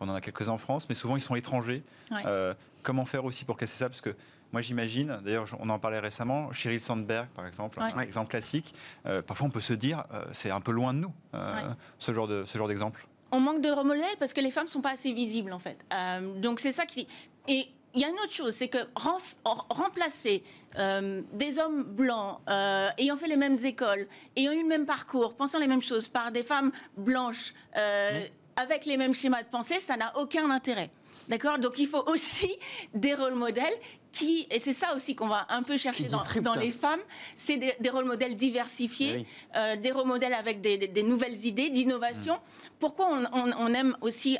on 0.00 0.08
en 0.08 0.14
a 0.14 0.20
quelques-uns 0.20 0.52
en 0.52 0.58
France, 0.58 0.86
mais 0.88 0.94
souvent, 0.94 1.16
ils 1.16 1.20
sont 1.20 1.34
étrangers. 1.34 1.82
comment 2.82 3.04
faire 3.04 3.24
aussi 3.24 3.44
pour 3.44 3.56
casser 3.56 3.76
ça? 3.76 3.88
Parce 3.88 4.00
que 4.00 4.14
moi, 4.52 4.62
j'imagine, 4.62 5.18
d'ailleurs, 5.24 5.48
on 5.58 5.68
en 5.68 5.80
parlait 5.80 5.98
récemment, 5.98 6.52
Sheryl 6.52 6.80
Sandberg, 6.80 7.26
par 7.34 7.46
exemple, 7.46 7.80
un 7.80 8.00
exemple 8.00 8.30
classique. 8.30 8.72
parfois, 9.26 9.48
on 9.48 9.50
peut 9.50 9.60
se 9.60 9.74
dire, 9.74 10.04
c'est 10.32 10.50
un 10.50 10.60
peu 10.60 10.70
loin 10.70 10.94
de 10.94 11.00
nous, 11.00 11.12
ce 11.98 12.12
genre 12.12 12.28
de 12.28 12.44
ce 12.44 12.56
genre 12.56 12.68
d'exemple. 12.68 13.06
On 13.32 13.40
manque 13.40 13.60
de 13.60 13.68
rôle 13.68 13.88
modèle 13.88 14.04
parce 14.20 14.32
que 14.32 14.40
les 14.40 14.52
femmes 14.52 14.66
ne 14.66 14.70
sont 14.70 14.80
pas 14.80 14.92
assez 14.92 15.12
visibles, 15.12 15.52
en 15.52 15.58
fait. 15.58 15.84
donc, 16.40 16.60
c'est 16.60 16.72
ça 16.72 16.86
qui. 16.86 17.08
Et 17.48 17.68
il 17.96 18.02
y 18.02 18.04
a 18.04 18.08
une 18.08 18.16
autre 18.16 18.32
chose, 18.32 18.54
c'est 18.54 18.68
que 18.68 18.78
remplacer 19.70 20.42
euh, 20.78 21.22
des 21.32 21.58
hommes 21.58 21.82
blancs 21.82 22.38
euh, 22.48 22.90
ayant 22.98 23.16
fait 23.16 23.26
les 23.26 23.36
mêmes 23.36 23.56
écoles, 23.64 24.06
ayant 24.36 24.52
eu 24.52 24.60
le 24.62 24.68
même 24.68 24.84
parcours, 24.84 25.34
pensant 25.34 25.58
les 25.58 25.66
mêmes 25.66 25.82
choses 25.82 26.06
par 26.06 26.30
des 26.30 26.42
femmes 26.42 26.72
blanches 26.98 27.54
euh, 27.78 28.20
avec 28.56 28.84
les 28.84 28.98
mêmes 28.98 29.14
schémas 29.14 29.42
de 29.42 29.48
pensée, 29.48 29.80
ça 29.80 29.96
n'a 29.96 30.12
aucun 30.18 30.50
intérêt. 30.50 30.90
D'accord? 31.28 31.58
Donc 31.58 31.78
il 31.78 31.86
faut 31.86 32.04
aussi 32.08 32.54
des 32.94 33.14
rôles 33.14 33.34
modèles 33.34 33.74
qui, 34.12 34.46
et 34.50 34.58
c'est 34.58 34.74
ça 34.74 34.94
aussi 34.94 35.14
qu'on 35.14 35.28
va 35.28 35.46
un 35.48 35.62
peu 35.62 35.78
chercher 35.78 36.06
dans, 36.42 36.54
les 36.54 36.72
femmes, 36.72 37.00
c'est 37.34 37.56
des, 37.56 37.90
rôles 37.90 38.04
modèles 38.04 38.36
diversifiés, 38.36 39.26
des 39.78 39.90
rôles 39.90 40.06
modèles 40.06 40.34
avec 40.34 40.60
des, 40.60 41.02
nouvelles 41.02 41.46
idées 41.46 41.70
d'innovation. 41.70 42.34
Mm. 42.34 42.68
Pourquoi 42.78 43.08
on, 43.10 43.52
on, 43.58 43.74
aime 43.74 43.96
aussi 44.02 44.38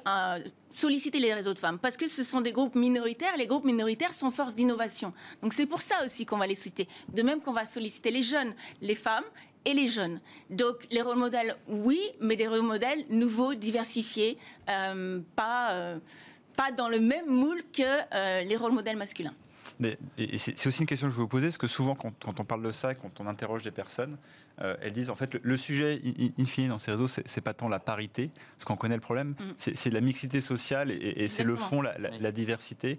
solliciter 0.76 1.18
les 1.18 1.32
réseaux 1.32 1.54
de 1.54 1.58
femmes 1.58 1.78
parce 1.78 1.96
que 1.96 2.06
ce 2.06 2.22
sont 2.22 2.40
des 2.40 2.52
groupes 2.52 2.74
minoritaires. 2.74 3.36
Les 3.36 3.46
groupes 3.46 3.64
minoritaires 3.64 4.14
sont 4.14 4.30
force 4.30 4.54
d'innovation. 4.54 5.12
Donc 5.42 5.52
c'est 5.52 5.66
pour 5.66 5.80
ça 5.80 6.04
aussi 6.04 6.26
qu'on 6.26 6.38
va 6.38 6.46
les 6.46 6.54
solliciter. 6.54 6.88
De 7.08 7.22
même 7.22 7.40
qu'on 7.40 7.52
va 7.52 7.64
solliciter 7.64 8.10
les 8.10 8.22
jeunes, 8.22 8.54
les 8.82 8.94
femmes 8.94 9.24
et 9.64 9.74
les 9.74 9.88
jeunes. 9.88 10.20
Donc 10.50 10.86
les 10.90 11.02
rôles 11.02 11.18
modèles, 11.18 11.56
oui, 11.68 12.00
mais 12.20 12.36
des 12.36 12.46
rôles 12.46 12.62
modèles 12.62 13.04
nouveaux, 13.10 13.54
diversifiés, 13.54 14.38
euh, 14.68 15.20
pas, 15.34 15.72
euh, 15.72 15.98
pas 16.56 16.70
dans 16.70 16.88
le 16.88 17.00
même 17.00 17.26
moule 17.26 17.62
que 17.72 17.82
euh, 17.82 18.42
les 18.42 18.56
rôles 18.56 18.72
modèles 18.72 18.96
masculins. 18.96 19.34
c'est 19.80 20.66
aussi 20.66 20.80
une 20.80 20.86
question 20.86 21.08
que 21.08 21.12
je 21.12 21.16
vais 21.16 21.22
vous 21.22 21.28
poser, 21.28 21.46
parce 21.48 21.58
que 21.58 21.66
souvent, 21.66 21.94
quand, 21.94 22.12
on 22.40 22.44
parle 22.44 22.62
de 22.62 22.72
ça, 22.72 22.94
quand 22.94 23.20
on 23.20 23.26
interroge 23.26 23.62
des 23.62 23.72
personnes, 23.72 24.16
euh, 24.62 24.76
elles 24.80 24.92
disent 24.92 25.10
en 25.10 25.14
fait 25.14 25.36
le, 25.42 25.56
sujet 25.56 26.00
in, 26.38 26.44
fine 26.44 26.68
dans 26.68 26.78
ces 26.78 26.90
réseaux, 26.92 27.06
c'est 27.08 27.40
pas 27.40 27.54
tant 27.54 27.68
la 27.68 27.78
parité, 27.78 28.30
parce 28.56 28.64
qu'on 28.64 28.76
connaît 28.76 28.94
le 28.94 29.00
problème, 29.00 29.34
mm. 29.38 29.72
c'est 29.74 29.90
la 29.90 30.00
mixité 30.00 30.40
sociale 30.40 30.90
et, 30.90 31.28
c'est 31.28 31.44
le 31.44 31.56
fond, 31.56 31.82
la, 31.82 32.32
diversité 32.32 32.98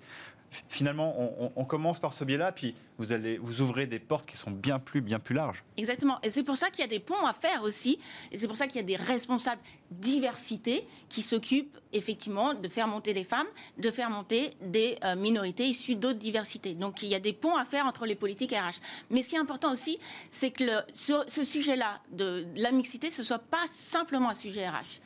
finalement, 0.69 1.51
on, 1.55 1.65
commence 1.65 1.99
par 1.99 2.13
ce 2.13 2.23
biais-là, 2.23 2.51
puis 2.51 2.75
vous 2.97 3.11
allez 3.11 3.37
vous 3.37 3.61
ouvrez 3.61 3.85
des 3.85 3.99
portes 3.99 4.25
qui 4.25 4.37
sont 4.37 4.51
bien 4.51 4.79
plus, 4.79 5.01
bien 5.01 5.19
plus 5.19 5.35
larges. 5.35 5.63
Exactement. 5.75 6.19
Et 6.23 6.29
c'est 6.29 6.43
pour 6.43 6.57
ça 6.57 6.69
qu'il 6.69 6.81
y 6.81 6.83
a 6.83 6.89
des 6.89 6.99
ponts 6.99 7.25
à 7.25 7.33
faire 7.33 7.63
aussi. 7.63 7.99
Et 8.31 8.37
c'est 8.37 8.47
pour 8.47 8.57
ça 8.57 8.65
qu'il 8.65 8.77
y 8.77 8.79
a 8.79 8.83
des 8.83 8.95
responsables 8.95 9.61
diversité 9.91 10.85
qui 11.09 11.21
s'occupent 11.21 11.77
effectivement 11.93 12.53
de 12.53 12.67
faire 12.67 12.87
monter 12.87 13.13
des 13.13 13.23
femmes, 13.23 13.47
de 13.77 13.89
faire 13.91 14.09
monter 14.09 14.51
des 14.61 14.97
euh, 15.03 15.15
minorités 15.15 15.65
issues 15.65 15.95
d'autres 15.95 16.19
diversités. 16.19 16.73
Donc 16.73 17.03
il 17.03 17.09
y 17.09 17.15
a 17.15 17.19
des 17.19 17.33
ponts 17.33 17.55
à 17.55 17.63
faire 17.63 17.85
entre 17.85 18.05
les 18.05 18.15
politiques 18.15 18.51
RH. 18.51 18.81
Mais 19.09 19.21
ce 19.23 19.29
qui 19.29 19.35
est 19.35 19.39
important 19.39 19.71
aussi, 19.71 19.97
c'est 20.29 20.51
que 20.51 20.63
ce, 20.93 21.13
ce 21.27 21.43
sujet-là 21.47 22.01
de 22.11 22.45
la 22.55 22.71
mixité, 22.71 23.09
ce 23.09 23.23
soit 23.23 23.39
pas 23.39 23.65
simplement 23.71 24.29
un 24.29 24.35
sujet 24.35 24.67
RH. 24.67 25.01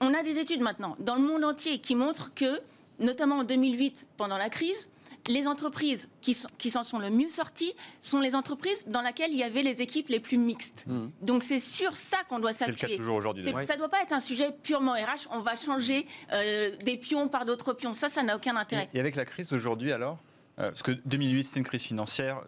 On 0.00 0.14
a 0.14 0.22
des 0.22 0.38
études 0.38 0.62
maintenant 0.62 0.96
dans 0.98 1.14
le 1.14 1.22
monde 1.22 1.44
entier 1.44 1.78
qui 1.78 1.94
montrent 1.94 2.32
que 2.34 2.60
notamment 3.00 3.38
en 3.38 3.44
2008, 3.44 4.06
pendant 4.16 4.36
la 4.36 4.50
crise, 4.50 4.88
les 5.28 5.46
entreprises 5.46 6.08
qui, 6.20 6.34
sont, 6.34 6.48
qui 6.58 6.70
s'en 6.70 6.84
sont 6.84 6.98
le 6.98 7.10
mieux 7.10 7.28
sorties 7.28 7.74
sont 8.00 8.20
les 8.20 8.34
entreprises 8.34 8.86
dans 8.86 9.02
lesquelles 9.02 9.30
il 9.32 9.38
y 9.38 9.42
avait 9.42 9.62
les 9.62 9.82
équipes 9.82 10.08
les 10.08 10.20
plus 10.20 10.38
mixtes. 10.38 10.84
Mmh. 10.86 11.08
Donc 11.20 11.42
c'est 11.42 11.60
sur 11.60 11.96
ça 11.96 12.18
qu'on 12.28 12.38
doit 12.38 12.52
s'appuyer. 12.52 12.78
C'est 12.78 12.86
le 12.86 12.92
cas 12.92 12.96
toujours 12.96 13.16
aujourd'hui. 13.16 13.44
Ça 13.44 13.74
ne 13.74 13.78
doit 13.78 13.88
pas 13.88 14.02
être 14.02 14.12
un 14.12 14.20
sujet 14.20 14.50
purement 14.62 14.92
RH. 14.92 15.28
On 15.30 15.40
va 15.40 15.56
changer 15.56 16.06
euh, 16.32 16.70
des 16.84 16.96
pions 16.96 17.28
par 17.28 17.44
d'autres 17.44 17.72
pions. 17.74 17.94
Ça, 17.94 18.08
ça 18.08 18.22
n'a 18.22 18.36
aucun 18.36 18.56
intérêt. 18.56 18.88
Et, 18.94 19.00
avec 19.00 19.14
la 19.14 19.24
crise 19.24 19.48
d'aujourd'hui, 19.48 19.92
alors? 19.92 20.18
Euh, 20.58 20.70
Parce 20.70 20.82
que 20.82 20.92
2008, 21.04 21.44
c'est 21.44 21.58
une 21.58 21.66
crise 21.66 21.82
financière. 21.82 22.42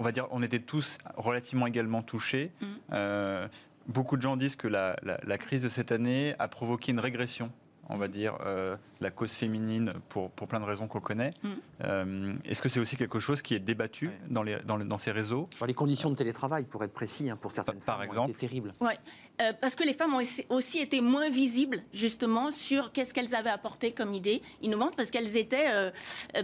On 0.00 0.02
va 0.02 0.12
dire, 0.12 0.26
on 0.30 0.42
était 0.42 0.60
tous 0.60 0.96
relativement 1.16 1.66
également 1.66 2.02
touchés. 2.02 2.50
Mmh. 2.60 2.66
Euh, 2.92 3.48
beaucoup 3.86 4.16
de 4.16 4.22
gens 4.22 4.36
disent 4.36 4.56
que 4.56 4.66
la, 4.66 4.96
crise 5.38 5.62
de 5.62 5.68
cette 5.68 5.92
année 5.92 6.34
a 6.38 6.48
provoqué 6.48 6.92
une 6.92 7.00
régression 7.00 7.52
on 7.90 7.96
va 7.96 8.08
dire, 8.08 8.38
euh, 8.46 8.76
la 9.00 9.10
cause 9.10 9.32
féminine 9.32 9.94
pour, 10.08 10.30
pour 10.30 10.46
plein 10.46 10.60
de 10.60 10.64
raisons 10.64 10.86
qu'on 10.86 11.00
connaît. 11.00 11.32
Mm. 11.42 11.48
Euh, 11.84 12.32
est-ce 12.44 12.62
que 12.62 12.68
c'est 12.68 12.80
aussi 12.80 12.96
quelque 12.96 13.18
chose 13.18 13.42
qui 13.42 13.54
est 13.54 13.58
débattu 13.58 14.10
dans, 14.28 14.42
les, 14.42 14.58
dans, 14.64 14.78
dans, 14.78 14.98
ces 14.98 15.10
réseaux? 15.10 15.48
Les 15.66 15.74
conditions 15.74 16.10
de 16.10 16.14
télétravail, 16.14 16.64
pour 16.64 16.84
être 16.84 16.92
précis, 16.92 17.28
hein, 17.28 17.36
pour 17.40 17.52
certaines 17.52 17.80
par, 17.80 17.98
femmes, 17.98 18.06
exemple. 18.06 18.34
terribles. 18.34 18.72
Oui, 18.80 18.92
euh, 19.42 19.52
parce 19.60 19.74
que 19.74 19.84
les 19.84 19.94
femmes 19.94 20.14
ont 20.14 20.22
aussi 20.50 20.78
été 20.78 21.00
moins 21.00 21.30
visibles, 21.30 21.82
justement, 21.92 22.50
sur 22.50 22.92
qu'est-ce 22.92 23.12
qu'elles 23.12 23.34
avaient 23.34 23.50
apporté 23.50 23.92
comme 23.92 24.14
idée 24.14 24.42
innovante, 24.62 24.96
parce 24.96 25.10
qu'elles 25.10 25.36
étaient, 25.36 25.90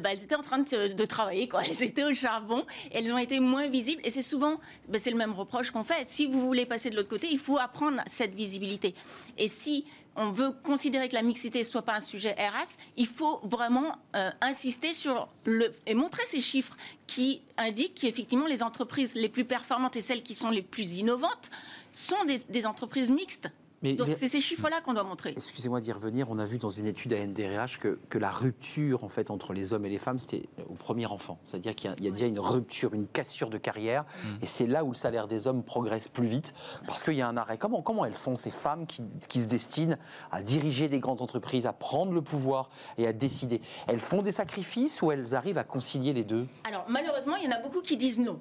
bah, 0.00 0.10
elles 0.12 0.24
étaient 0.24 0.34
en 0.34 0.42
train 0.42 0.58
de, 0.58 1.04
travailler, 1.04 1.48
quoi. 1.48 1.62
Elles 1.70 1.82
étaient 1.82 2.04
au 2.04 2.14
charbon, 2.14 2.64
elles 2.92 3.12
ont 3.12 3.18
été 3.18 3.38
moins 3.38 3.68
visibles, 3.68 4.00
et 4.04 4.10
c'est 4.10 4.22
souvent, 4.22 4.58
bah, 4.88 4.98
c'est 4.98 5.10
le 5.10 5.16
même 5.16 5.32
reproche 5.32 5.70
qu'on 5.70 5.84
fait. 5.84 6.08
Si 6.08 6.26
vous 6.26 6.44
voulez 6.44 6.66
passer 6.66 6.90
de 6.90 6.96
l'autre 6.96 7.08
côté, 7.08 7.28
il 7.30 7.38
faut 7.38 7.58
apprendre 7.58 8.00
cette 8.06 8.34
visibilité. 8.34 8.94
Et 9.38 9.48
si 9.48 9.84
on 10.16 10.30
veut 10.30 10.52
considérer 10.62 11.08
que 11.08 11.14
la 11.14 11.22
mixité 11.22 11.60
ne 11.60 11.64
soit 11.64 11.82
pas 11.82 11.94
un 11.94 12.00
sujet 12.00 12.32
RS, 12.32 12.76
il 12.96 13.06
faut 13.06 13.40
vraiment 13.44 13.96
euh, 14.14 14.30
insister 14.40 14.94
sur 14.94 15.28
le 15.44 15.72
et 15.86 15.94
montrer 15.94 16.24
ces 16.26 16.40
chiffres 16.40 16.76
qui 17.06 17.42
indiquent 17.56 17.94
qu'effectivement 17.94 18.46
les 18.46 18.62
entreprises 18.62 19.14
les 19.14 19.28
plus 19.28 19.44
performantes 19.44 19.96
et 19.96 20.00
celles 20.00 20.22
qui 20.22 20.34
sont 20.34 20.50
les 20.50 20.62
plus 20.62 20.96
innovantes 20.96 21.50
sont 21.92 22.24
des 22.48 22.66
entreprises 22.66 23.10
mixtes. 23.10 23.50
Donc 23.94 24.08
c'est 24.16 24.28
ces 24.28 24.40
chiffres-là 24.40 24.80
qu'on 24.80 24.94
doit 24.94 25.04
montrer. 25.04 25.34
Excusez-moi 25.36 25.80
d'y 25.80 25.92
revenir. 25.92 26.28
On 26.30 26.38
a 26.38 26.44
vu 26.44 26.58
dans 26.58 26.70
une 26.70 26.86
étude 26.86 27.12
à 27.12 27.24
NDRH 27.24 27.78
que, 27.78 27.98
que 28.08 28.18
la 28.18 28.30
rupture 28.30 29.04
en 29.04 29.08
fait 29.08 29.30
entre 29.30 29.52
les 29.52 29.72
hommes 29.72 29.86
et 29.86 29.88
les 29.88 29.98
femmes, 29.98 30.18
c'était 30.18 30.48
au 30.68 30.74
premier 30.74 31.06
enfant. 31.06 31.38
C'est-à-dire 31.46 31.74
qu'il 31.74 31.94
y, 32.00 32.08
a 32.08 32.10
déjà 32.10 32.26
une 32.26 32.38
rupture, 32.38 32.94
une 32.94 33.06
cassure 33.06 33.50
de 33.50 33.58
carrière. 33.58 34.04
Mm. 34.04 34.28
Et 34.42 34.46
c'est 34.46 34.66
là 34.66 34.84
où 34.84 34.90
le 34.90 34.96
salaire 34.96 35.26
des 35.26 35.46
hommes 35.46 35.62
progresse 35.62 36.08
plus 36.08 36.26
vite 36.26 36.54
parce 36.86 37.02
qu'il 37.02 37.14
y 37.14 37.22
a 37.22 37.28
un 37.28 37.36
arrêt. 37.36 37.58
Comment, 37.58 37.82
comment 37.82 38.04
elles 38.04 38.14
font 38.14 38.36
ces 38.36 38.50
femmes 38.50 38.86
qui, 38.86 39.02
qui 39.28 39.40
se 39.40 39.46
destinent 39.46 39.96
à 40.30 40.42
diriger 40.42 40.88
des 40.88 40.98
grandes 40.98 41.22
entreprises, 41.22 41.66
à 41.66 41.72
prendre 41.72 42.12
le 42.12 42.22
pouvoir 42.22 42.70
et 42.98 43.06
à 43.06 43.12
décider? 43.12 43.60
Elles 43.88 44.00
font 44.00 44.22
des 44.22 44.32
sacrifices 44.32 45.02
ou 45.02 45.12
elles 45.12 45.34
arrivent 45.34 45.58
à 45.58 45.64
concilier 45.64 46.12
les 46.12 46.24
deux? 46.24 46.46
Alors 46.64 46.86
malheureusement, 46.88 47.36
il 47.36 47.44
y 47.44 47.52
en 47.52 47.56
a 47.56 47.60
beaucoup 47.60 47.82
qui 47.82 47.96
disent 47.96 48.18
non. 48.18 48.40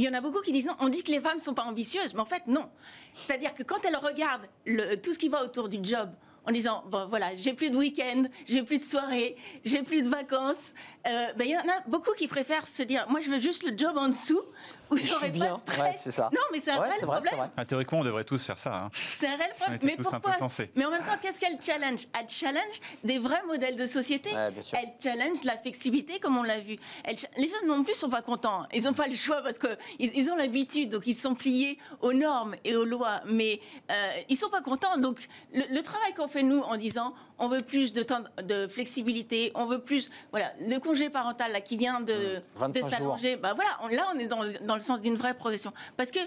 Il 0.00 0.04
y 0.04 0.08
en 0.08 0.14
a 0.14 0.22
beaucoup 0.22 0.40
qui 0.40 0.50
disent 0.50 0.64
non, 0.64 0.76
on 0.80 0.88
dit 0.88 1.02
que 1.02 1.10
les 1.10 1.20
femmes 1.20 1.36
ne 1.36 1.42
sont 1.42 1.52
pas 1.52 1.64
ambitieuses, 1.64 2.14
mais 2.14 2.20
en 2.20 2.24
fait 2.24 2.46
non. 2.46 2.70
C'est-à-dire 3.12 3.52
que 3.52 3.62
quand 3.62 3.84
elles 3.84 3.96
regardent 3.96 4.46
tout 5.02 5.12
ce 5.12 5.18
qui 5.18 5.28
va 5.28 5.44
autour 5.44 5.68
du 5.68 5.78
job, 5.82 6.08
en 6.46 6.52
disant 6.52 6.84
bon 6.90 7.06
voilà 7.06 7.34
j'ai 7.36 7.52
plus 7.52 7.68
de 7.68 7.76
week-end, 7.76 8.24
j'ai 8.46 8.62
plus 8.62 8.78
de 8.78 8.84
soirée, 8.84 9.36
j'ai 9.62 9.82
plus 9.82 10.00
de 10.00 10.08
vacances. 10.08 10.72
Euh, 11.06 11.34
ben, 11.36 11.44
il 11.44 11.50
y 11.50 11.56
en 11.58 11.68
a 11.68 11.86
beaucoup 11.86 12.12
qui 12.16 12.28
préfèrent 12.28 12.66
se 12.66 12.82
dire 12.82 13.04
moi 13.10 13.20
je 13.20 13.28
veux 13.28 13.40
juste 13.40 13.62
le 13.62 13.76
job 13.76 13.98
en 13.98 14.08
dessous 14.08 14.40
où 14.90 14.96
j'aurais 14.96 15.30
pas 15.30 15.50
de 15.50 15.58
stress. 15.58 16.00
c'est 16.00 16.10
ça. 16.10 16.30
Non, 16.32 16.40
mais 16.52 16.60
c'est 16.60 16.72
un 16.72 16.80
réel 16.80 17.00
problème. 17.00 17.50
Ah, 17.56 17.64
théoriquement, 17.64 18.00
on 18.00 18.04
devrait 18.04 18.24
tous 18.24 18.44
faire 18.44 18.58
ça. 18.58 18.74
Hein. 18.74 18.90
C'est 18.94 19.26
un 19.26 19.36
réel 19.36 19.52
problème. 19.58 19.80
Mais 19.82 19.96
pourquoi 19.96 20.36
Mais 20.76 20.84
en 20.84 20.90
même 20.90 21.04
temps, 21.04 21.18
qu'est-ce 21.20 21.40
qu'elle 21.40 21.58
challenge? 21.60 22.06
Elle 22.18 22.30
challenge 22.30 22.80
des 23.04 23.18
vrais 23.18 23.42
modèles 23.46 23.76
de 23.76 23.86
société. 23.86 24.30
elle 24.34 24.92
challenge 25.02 25.44
la 25.44 25.56
flexibilité, 25.56 26.18
comme 26.18 26.36
on 26.36 26.42
l'a 26.42 26.60
vu. 26.60 26.76
Les 27.36 27.48
jeunes 27.48 27.66
non 27.66 27.84
plus 27.84 27.94
sont 27.94 28.10
pas 28.10 28.22
contents. 28.22 28.64
Ils 28.72 28.84
n'ont 28.84 28.92
pas 28.92 29.08
le 29.08 29.16
choix 29.16 29.42
parce 29.42 29.58
qu'ils 29.58 30.10
ils 30.14 30.30
ont 30.30 30.36
l'habitude, 30.36 30.90
donc 30.90 31.06
ils 31.06 31.14
sont 31.14 31.34
pliés 31.34 31.78
aux 32.00 32.12
normes 32.12 32.54
et 32.64 32.76
aux 32.76 32.84
lois. 32.84 33.20
Mais 33.26 33.60
euh, 33.90 33.94
ils 34.28 34.36
sont 34.36 34.50
pas 34.50 34.62
contents. 34.62 34.96
Donc 34.96 35.28
le, 35.54 35.80
travail 35.82 36.14
qu'on 36.14 36.28
fait 36.28 36.42
nous 36.42 36.60
en 36.60 36.76
disant 36.76 37.14
on 37.38 37.48
veut 37.48 37.62
plus 37.62 37.92
de 37.94 38.02
temps 38.02 38.22
de 38.42 38.66
flexibilité, 38.66 39.50
on 39.54 39.64
veut 39.64 39.78
plus, 39.78 40.10
voilà, 40.30 40.52
le 40.60 40.78
congé 40.78 41.08
parental 41.08 41.52
là 41.52 41.62
qui 41.62 41.78
vient 41.78 42.00
de, 42.00 42.42
mmh. 42.58 42.70
de 42.70 42.82
s'allonger. 42.82 43.36
Bah 43.36 43.54
voilà, 43.54 43.96
là 43.96 44.06
on 44.14 44.18
est 44.18 44.26
dans, 44.26 44.42
dans 44.62 44.79
le 44.80 44.84
sens 44.84 45.00
d'une 45.00 45.16
vraie 45.16 45.34
progression. 45.34 45.72
Parce 45.96 46.10
que 46.10 46.18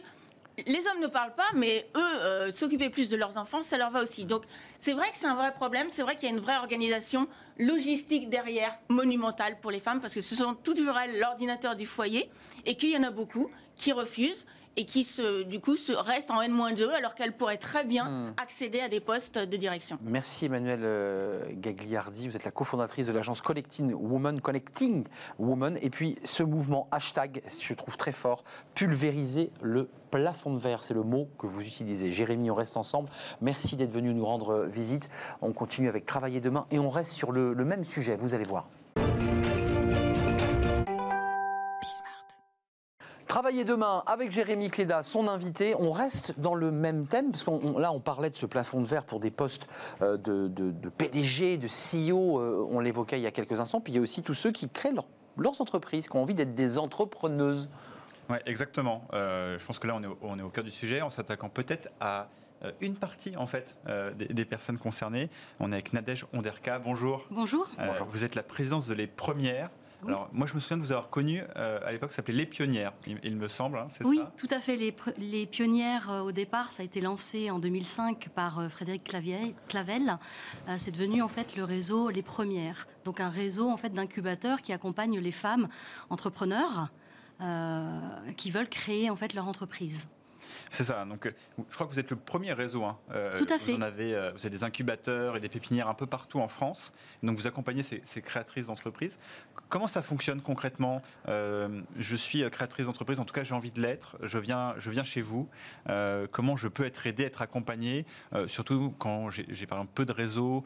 les 0.67 0.87
hommes 0.87 1.01
ne 1.01 1.07
parlent 1.07 1.33
pas, 1.33 1.47
mais 1.55 1.87
eux, 1.95 1.99
euh, 2.21 2.51
s'occuper 2.51 2.89
plus 2.89 3.09
de 3.09 3.15
leurs 3.15 3.37
enfants, 3.37 3.61
ça 3.61 3.77
leur 3.77 3.91
va 3.91 4.03
aussi. 4.03 4.25
Donc 4.25 4.43
c'est 4.77 4.93
vrai 4.93 5.09
que 5.09 5.17
c'est 5.17 5.27
un 5.27 5.35
vrai 5.35 5.51
problème, 5.53 5.87
c'est 5.89 6.03
vrai 6.03 6.15
qu'il 6.15 6.29
y 6.29 6.31
a 6.31 6.35
une 6.35 6.41
vraie 6.41 6.57
organisation 6.57 7.27
logistique 7.57 8.29
derrière, 8.29 8.77
monumentale 8.89 9.57
pour 9.61 9.71
les 9.71 9.79
femmes, 9.79 9.99
parce 9.99 10.13
que 10.13 10.21
ce 10.21 10.35
sont 10.35 10.53
toujours 10.53 10.97
elles 10.97 11.19
l'ordinateur 11.19 11.75
du 11.75 11.85
foyer, 11.85 12.29
et 12.65 12.75
qu'il 12.75 12.91
y 12.91 12.97
en 12.97 13.03
a 13.03 13.11
beaucoup 13.11 13.49
qui 13.75 13.91
refusent 13.91 14.45
et 14.75 14.85
qui, 14.85 15.03
se, 15.03 15.43
du 15.43 15.59
coup, 15.59 15.77
se 15.77 15.91
restent 15.91 16.31
en 16.31 16.41
N-2 16.41 16.89
alors 16.89 17.15
qu'elles 17.15 17.35
pourraient 17.35 17.57
très 17.57 17.83
bien 17.83 18.09
hmm. 18.09 18.33
accéder 18.37 18.79
à 18.79 18.89
des 18.89 18.99
postes 18.99 19.37
de 19.37 19.57
direction. 19.57 19.97
Merci 20.03 20.45
Emmanuel 20.45 20.79
euh, 20.83 21.43
Gagliardi. 21.51 22.27
Vous 22.27 22.35
êtes 22.35 22.45
la 22.45 22.51
cofondatrice 22.51 23.07
de 23.07 23.11
l'agence 23.11 23.41
Collecting 23.41 23.93
Women, 23.93 24.39
Connecting 24.41 25.05
Women. 25.39 25.77
Et 25.81 25.89
puis 25.89 26.17
ce 26.23 26.43
mouvement 26.43 26.87
hashtag, 26.91 27.41
je 27.61 27.73
trouve 27.73 27.97
très 27.97 28.11
fort, 28.11 28.43
pulvériser 28.73 29.51
le 29.61 29.89
plafond 30.11 30.53
de 30.53 30.59
verre, 30.59 30.83
c'est 30.83 30.93
le 30.93 31.03
mot 31.03 31.27
que 31.39 31.47
vous 31.47 31.61
utilisez. 31.61 32.11
Jérémy, 32.11 32.51
on 32.51 32.55
reste 32.55 32.77
ensemble. 32.77 33.09
Merci 33.41 33.75
d'être 33.75 33.91
venu 33.91 34.13
nous 34.13 34.25
rendre 34.25 34.65
visite. 34.65 35.09
On 35.41 35.53
continue 35.53 35.89
avec 35.89 36.05
Travailler 36.05 36.39
demain 36.39 36.67
et 36.69 36.77
on 36.77 36.89
reste 36.89 37.11
sur 37.11 37.31
le 37.31 37.53
même 37.65 37.83
sujet, 37.83 38.15
vous 38.15 38.35
allez 38.35 38.43
voir. 38.43 38.67
Travailler 43.33 43.63
demain 43.63 44.03
avec 44.05 44.31
Jérémy 44.31 44.69
Cléda, 44.69 45.01
son 45.01 45.27
invité. 45.27 45.73
On 45.79 45.91
reste 45.91 46.39
dans 46.39 46.53
le 46.53 46.69
même 46.69 47.07
thème, 47.07 47.31
parce 47.31 47.41
que 47.41 47.79
là, 47.79 47.91
on 47.91 47.99
parlait 47.99 48.29
de 48.29 48.35
ce 48.35 48.45
plafond 48.45 48.79
de 48.79 48.85
verre 48.85 49.05
pour 49.05 49.19
des 49.19 49.31
postes 49.31 49.67
euh, 50.03 50.17
de, 50.17 50.69
PDG, 50.89 51.57
de 51.57 51.65
CEO, 51.65 52.39
euh, 52.39 52.63
on 52.69 52.79
l'évoquait 52.79 53.17
il 53.17 53.23
y 53.23 53.25
a 53.25 53.31
quelques 53.31 53.59
instants. 53.59 53.81
Puis 53.81 53.91
il 53.91 53.95
y 53.95 53.99
a 53.99 54.03
aussi 54.03 54.21
tous 54.21 54.35
ceux 54.35 54.51
qui 54.51 54.69
créent 54.69 54.93
leurs 55.35 55.61
entreprises, 55.61 56.07
qui 56.07 56.15
ont 56.15 56.21
envie 56.21 56.35
d'être 56.35 56.53
des 56.53 56.77
entrepreneuses. 56.77 57.69
Oui, 58.29 58.37
exactement. 58.45 59.03
Euh, 59.15 59.57
je 59.57 59.65
pense 59.65 59.79
que 59.79 59.87
là, 59.87 59.95
on 59.95 60.03
est, 60.03 60.07
au, 60.07 60.17
on 60.21 60.37
est 60.37 60.43
au 60.43 60.49
cœur 60.49 60.63
du 60.63 60.69
sujet, 60.69 61.01
en 61.01 61.09
s'attaquant 61.09 61.49
peut-être 61.49 61.89
à 61.99 62.27
une 62.81 62.93
partie 62.93 63.35
en 63.35 63.47
fait 63.47 63.75
des, 64.15 64.45
personnes 64.45 64.77
concernées. 64.77 65.31
On 65.59 65.71
est 65.71 65.73
avec 65.73 65.91
Nadège 65.91 66.27
Onderka. 66.33 66.77
Bonjour. 66.77 67.25
Bonjour. 67.31 67.67
Bonjour. 67.83 68.05
Vous 68.11 68.25
êtes 68.25 68.35
la 68.35 68.43
présidence 68.43 68.85
de 68.85 68.93
Les 68.93 69.07
Premières. 69.07 69.71
Alors, 70.07 70.29
moi, 70.31 70.47
je 70.47 70.55
me 70.55 70.59
souviens 70.59 70.77
de 70.77 70.81
vous 70.81 70.91
avoir 70.91 71.09
connu 71.09 71.41
euh, 71.55 71.79
à 71.85 71.91
l'époque, 71.91 72.11
ça 72.11 72.17
s'appelait 72.17 72.33
Les 72.33 72.45
Pionnières, 72.45 72.93
il, 73.23 73.35
me 73.35 73.47
semble, 73.47 73.77
hein, 73.77 73.87
c'est 73.89 74.05
oui, 74.05 74.17
ça? 74.17 74.31
tout 74.37 74.47
à 74.51 74.59
fait. 74.59 74.75
Les, 74.75 74.95
les 75.17 75.45
Pionnières, 75.45 76.09
euh, 76.09 76.21
au 76.21 76.31
départ, 76.31 76.71
ça 76.71 76.83
a 76.83 76.85
été 76.85 77.01
lancé 77.01 77.49
en 77.49 77.59
2005 77.59 78.29
par 78.29 78.59
euh, 78.59 78.69
Frédéric 78.69 79.03
Clavier, 79.03 79.55
Clavel. 79.67 80.17
c'est 80.77 80.91
devenu 80.91 81.21
en 81.21 81.27
fait 81.27 81.55
le 81.55 81.63
réseau 81.63 82.09
Les 82.09 82.21
Premières, 82.21 82.87
donc 83.05 83.19
un 83.19 83.29
réseau 83.29 83.69
en 83.69 83.77
fait 83.77 83.89
d'incubateurs 83.89 84.61
qui 84.61 84.73
accompagne 84.73 85.19
les 85.19 85.31
femmes 85.31 85.67
entrepreneurs 86.09 86.89
qui 88.37 88.51
veulent 88.51 88.69
créer 88.69 89.09
en 89.09 89.15
fait 89.15 89.33
leur 89.33 89.47
entreprise. 89.47 90.07
C'est 90.69 90.83
ça. 90.83 91.05
Donc, 91.05 91.31
je 91.69 91.75
crois 91.75 91.87
que 91.87 91.91
vous 91.91 91.99
êtes 91.99 92.11
le 92.11 92.17
premier 92.17 92.53
réseau. 92.53 92.83
Hein. 92.83 92.97
Tout 93.37 93.47
à 93.49 93.59
fait. 93.59 93.73
Vous, 93.73 93.77
en 93.77 93.81
avez, 93.81 94.13
vous 94.33 94.39
avez 94.45 94.49
des 94.49 94.63
incubateurs 94.63 95.35
et 95.37 95.39
des 95.39 95.49
pépinières 95.49 95.87
un 95.87 95.93
peu 95.93 96.05
partout 96.05 96.39
en 96.39 96.47
France. 96.47 96.91
Donc, 97.21 97.37
vous 97.37 97.47
accompagnez 97.47 97.83
ces, 97.83 98.01
ces 98.05 98.21
créatrices 98.21 98.67
d'entreprises. 98.67 99.17
Comment 99.69 99.87
ça 99.87 100.03
fonctionne 100.03 100.39
concrètement 100.41 101.01
euh, 101.27 101.81
Je 101.97 102.15
suis 102.15 102.47
créatrice 102.51 102.85
d'entreprise, 102.85 103.19
en 103.19 103.25
tout 103.25 103.33
cas 103.33 103.43
j'ai 103.43 103.55
envie 103.55 103.71
de 103.71 103.81
l'être. 103.81 104.17
Je 104.21 104.37
viens, 104.37 104.75
je 104.77 104.91
viens 104.91 105.03
chez 105.03 105.21
vous. 105.21 105.47
Euh, 105.89 106.27
comment 106.31 106.55
je 106.55 106.67
peux 106.67 106.85
être 106.85 107.07
aidé, 107.07 107.23
être 107.23 107.41
accompagné 107.41 108.05
euh, 108.35 108.47
Surtout 108.47 108.93
quand 108.99 109.31
j'ai 109.31 109.65
par 109.65 109.79
exemple 109.79 109.93
peu 109.95 110.05
de 110.05 110.11
réseau, 110.11 110.63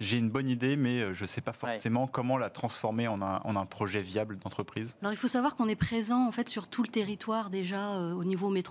j'ai 0.00 0.18
une 0.18 0.28
bonne 0.28 0.48
idée, 0.48 0.76
mais 0.76 1.14
je 1.14 1.22
ne 1.22 1.28
sais 1.28 1.40
pas 1.40 1.52
forcément 1.52 2.08
comment 2.08 2.36
la 2.36 2.50
transformer 2.50 3.06
en 3.06 3.22
un, 3.22 3.40
en 3.44 3.54
un 3.54 3.66
projet 3.66 4.02
viable 4.02 4.38
d'entreprise. 4.38 4.96
Alors 5.02 5.12
il 5.12 5.16
faut 5.16 5.28
savoir 5.28 5.54
qu'on 5.54 5.68
est 5.68 5.76
présent 5.76 6.26
en 6.26 6.32
fait 6.32 6.48
sur 6.48 6.66
tout 6.66 6.82
le 6.82 6.88
territoire 6.88 7.48
déjà 7.48 7.92
au 7.92 8.24
niveau 8.24 8.50
métropolitain, 8.50 8.69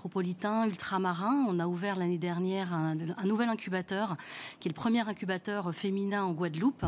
ultramarin. 0.66 1.44
On 1.48 1.58
a 1.58 1.66
ouvert 1.66 1.96
l'année 1.96 2.18
dernière 2.18 2.72
un, 2.72 2.96
un 3.16 3.24
nouvel 3.26 3.48
incubateur 3.48 4.16
qui 4.58 4.68
est 4.68 4.70
le 4.70 4.74
premier 4.74 5.06
incubateur 5.08 5.74
féminin 5.74 6.24
en 6.24 6.32
Guadeloupe. 6.32 6.86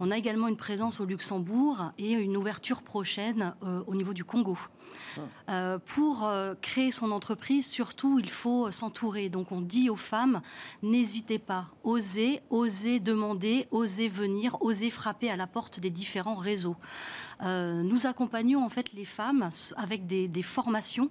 On 0.00 0.10
a 0.10 0.16
également 0.16 0.48
une 0.48 0.56
présence 0.56 1.00
au 1.00 1.04
Luxembourg 1.04 1.92
et 1.98 2.12
une 2.12 2.36
ouverture 2.36 2.82
prochaine 2.82 3.54
euh, 3.62 3.82
au 3.86 3.94
niveau 3.94 4.12
du 4.12 4.24
Congo. 4.24 4.58
Euh, 5.48 5.78
pour 5.78 6.24
euh, 6.24 6.54
créer 6.60 6.90
son 6.90 7.10
entreprise, 7.10 7.68
surtout, 7.68 8.18
il 8.18 8.30
faut 8.30 8.70
s'entourer. 8.70 9.28
Donc, 9.28 9.52
on 9.52 9.60
dit 9.60 9.90
aux 9.90 9.96
femmes 9.96 10.40
n'hésitez 10.82 11.38
pas, 11.38 11.66
osez, 11.82 12.40
osez 12.50 13.00
demander, 13.00 13.66
osez 13.70 14.08
venir, 14.08 14.56
osez 14.60 14.90
frapper 14.90 15.30
à 15.30 15.36
la 15.36 15.46
porte 15.46 15.80
des 15.80 15.90
différents 15.90 16.36
réseaux. 16.36 16.76
Euh, 17.42 17.82
nous 17.82 18.06
accompagnons 18.06 18.64
en 18.64 18.68
fait 18.68 18.92
les 18.92 19.04
femmes 19.04 19.50
avec 19.76 20.06
des, 20.06 20.42
formations 20.42 21.10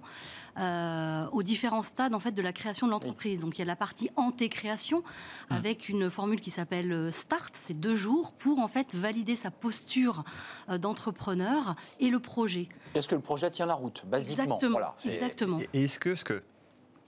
euh, 0.58 1.26
aux 1.32 1.42
différents 1.42 1.82
stades 1.82 2.14
en 2.14 2.20
fait 2.20 2.32
de 2.32 2.42
la 2.42 2.52
création 2.52 2.86
de 2.86 2.92
l'entreprise. 2.92 3.40
Donc 3.40 3.56
il 3.56 3.60
y 3.60 3.62
a 3.62 3.66
la 3.66 3.76
partie 3.76 4.10
anté-création 4.16 5.00
mmh. 5.00 5.54
avec 5.54 5.88
une 5.88 6.10
formule 6.10 6.40
qui 6.40 6.50
s'appelle 6.50 6.92
euh, 6.92 7.10
Start, 7.10 7.50
c'est 7.54 7.78
deux 7.78 7.96
jours 7.96 8.32
pour 8.32 8.60
en 8.60 8.68
fait 8.68 8.94
valider 8.94 9.36
sa 9.36 9.50
posture 9.50 10.24
d'entrepreneur 10.68 11.74
et 12.00 12.08
le 12.08 12.20
projet. 12.20 12.68
Est-ce 12.94 13.08
que 13.08 13.14
le 13.14 13.20
projet 13.20 13.50
tient 13.50 13.66
la 13.66 13.74
route, 13.74 14.04
basiquement? 14.06 14.56
Exactement. 14.56 14.94
Exactement. 15.04 15.60
Et 15.72 15.84
est-ce 15.84 15.98
que 15.98 16.14
ce 16.14 16.24
que 16.24 16.42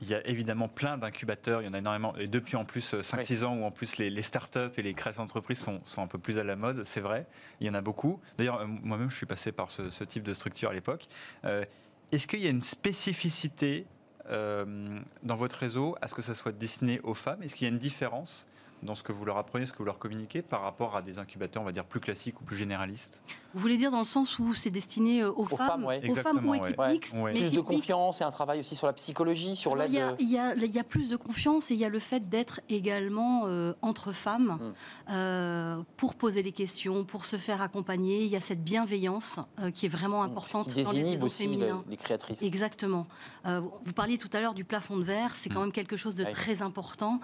il 0.00 0.08
y 0.08 0.14
a 0.14 0.26
évidemment 0.26 0.68
plein 0.68 0.98
d'incubateurs, 0.98 1.62
il 1.62 1.66
y 1.66 1.68
en 1.68 1.74
a 1.74 1.78
énormément, 1.78 2.14
et 2.16 2.26
depuis 2.26 2.56
en 2.56 2.64
plus 2.64 2.94
5-6 2.94 3.42
euh, 3.42 3.46
ans 3.46 3.56
où 3.56 3.64
en 3.64 3.70
plus 3.70 3.96
les, 3.96 4.22
startups 4.22 4.72
et 4.76 4.82
les 4.82 4.94
créations 4.94 5.22
d'entreprises 5.22 5.58
sont, 5.58 5.80
sont, 5.84 6.02
un 6.02 6.06
peu 6.06 6.18
plus 6.18 6.38
à 6.38 6.44
la 6.44 6.56
mode, 6.56 6.84
c'est 6.84 7.00
vrai, 7.00 7.26
il 7.60 7.66
y 7.66 7.70
en 7.70 7.74
a 7.74 7.80
beaucoup. 7.80 8.20
D'ailleurs, 8.36 8.60
euh, 8.60 8.66
moi-même, 8.66 9.10
je 9.10 9.16
suis 9.16 9.26
passé 9.26 9.52
par 9.52 9.70
ce, 9.70 10.04
type 10.04 10.22
de 10.22 10.34
structure 10.34 10.70
à 10.70 10.74
l'époque. 10.74 11.06
Euh, 11.44 11.64
est-ce 12.12 12.26
qu'il 12.26 12.40
y 12.40 12.46
a 12.46 12.50
une 12.50 12.62
spécificité 12.62 13.86
dans 14.28 15.36
votre 15.36 15.56
réseau 15.56 15.96
à 16.02 16.08
ce 16.08 16.14
que 16.14 16.22
ça 16.22 16.34
soit 16.34 16.50
destiné 16.50 17.00
aux 17.04 17.14
femmes? 17.14 17.44
Est-ce 17.44 17.54
qu'il 17.54 17.68
y 17.68 17.70
a 17.70 17.72
une 17.72 17.78
différence 17.78 18.46
dans 18.82 18.94
ce 18.94 19.02
que 19.02 19.12
vous 19.12 19.24
leur 19.24 19.36
apprenez, 19.38 19.66
ce 19.66 19.72
que 19.72 19.78
vous 19.78 19.84
leur 19.84 19.98
communiquez 19.98 20.42
par 20.42 20.62
rapport 20.62 20.96
à 20.96 21.02
des 21.02 21.18
incubateurs, 21.18 21.62
on 21.62 21.66
va 21.66 21.72
dire, 21.72 21.84
plus 21.84 22.00
classiques 22.00 22.40
ou 22.40 22.44
plus 22.44 22.56
généralistes 22.56 23.22
Vous 23.54 23.60
voulez 23.60 23.76
dire 23.76 23.90
dans 23.90 24.00
le 24.00 24.04
sens 24.04 24.38
où 24.38 24.54
c'est 24.54 24.70
destiné 24.70 25.22
euh, 25.22 25.32
aux, 25.32 25.46
femmes, 25.46 25.86
aux 25.86 26.14
femmes 26.14 26.46
ou 26.46 26.54
équipes 26.54 26.80
mixtes 26.88 27.16
Plus 27.18 27.52
de 27.52 27.60
confiance 27.60 28.20
et 28.20 28.24
un 28.24 28.30
travail 28.30 28.60
aussi 28.60 28.76
sur 28.76 28.86
la 28.86 28.92
psychologie, 28.92 29.56
sur 29.56 29.76
l'aide 29.76 29.92
Il 30.18 30.30
y, 30.30 30.38
a 30.38 30.84
plus 30.84 31.08
de 31.08 31.16
confiance 31.16 31.70
et 31.70 31.74
il 31.74 31.80
y 31.80 31.84
a 31.84 31.88
le 31.88 31.98
fait 31.98 32.28
d'être 32.28 32.60
également 32.68 33.42
euh, 33.46 33.72
entre 33.82 34.12
femmes 34.12 34.58
hmm. 34.60 35.12
euh, 35.12 35.82
pour 35.96 36.14
poser 36.14 36.42
les 36.42 36.52
questions, 36.52 37.04
pour 37.04 37.24
se 37.24 37.36
faire 37.36 37.62
accompagner. 37.62 38.24
Il 38.24 38.28
y 38.28 38.36
a 38.36 38.40
cette 38.40 38.62
bienveillance 38.62 39.40
qui 39.74 39.86
est 39.86 39.90
vraiment 39.90 40.22
hmm. 40.22 40.26
importante 40.26 40.72
qui 40.72 40.82
dans 40.82 40.92
les 40.92 41.02
réseaux 41.02 41.26
aussi 41.26 41.44
féminins. 41.44 41.84
Les 41.88 41.96
créatrices. 41.96 42.42
Exactement. 42.42 43.06
vous 43.44 43.92
parliez 43.94 44.18
tout 44.18 44.30
à 44.32 44.40
l'heure 44.40 44.54
du 44.54 44.64
plafond 44.64 44.96
de 44.96 45.02
verre, 45.02 45.34
c'est 45.34 45.48
quand 45.48 45.60
hmm. 45.60 45.64
même 45.64 45.72
quelque 45.72 45.96
chose 45.96 46.14
de 46.14 46.24
très 46.24 46.62
important 46.62 47.20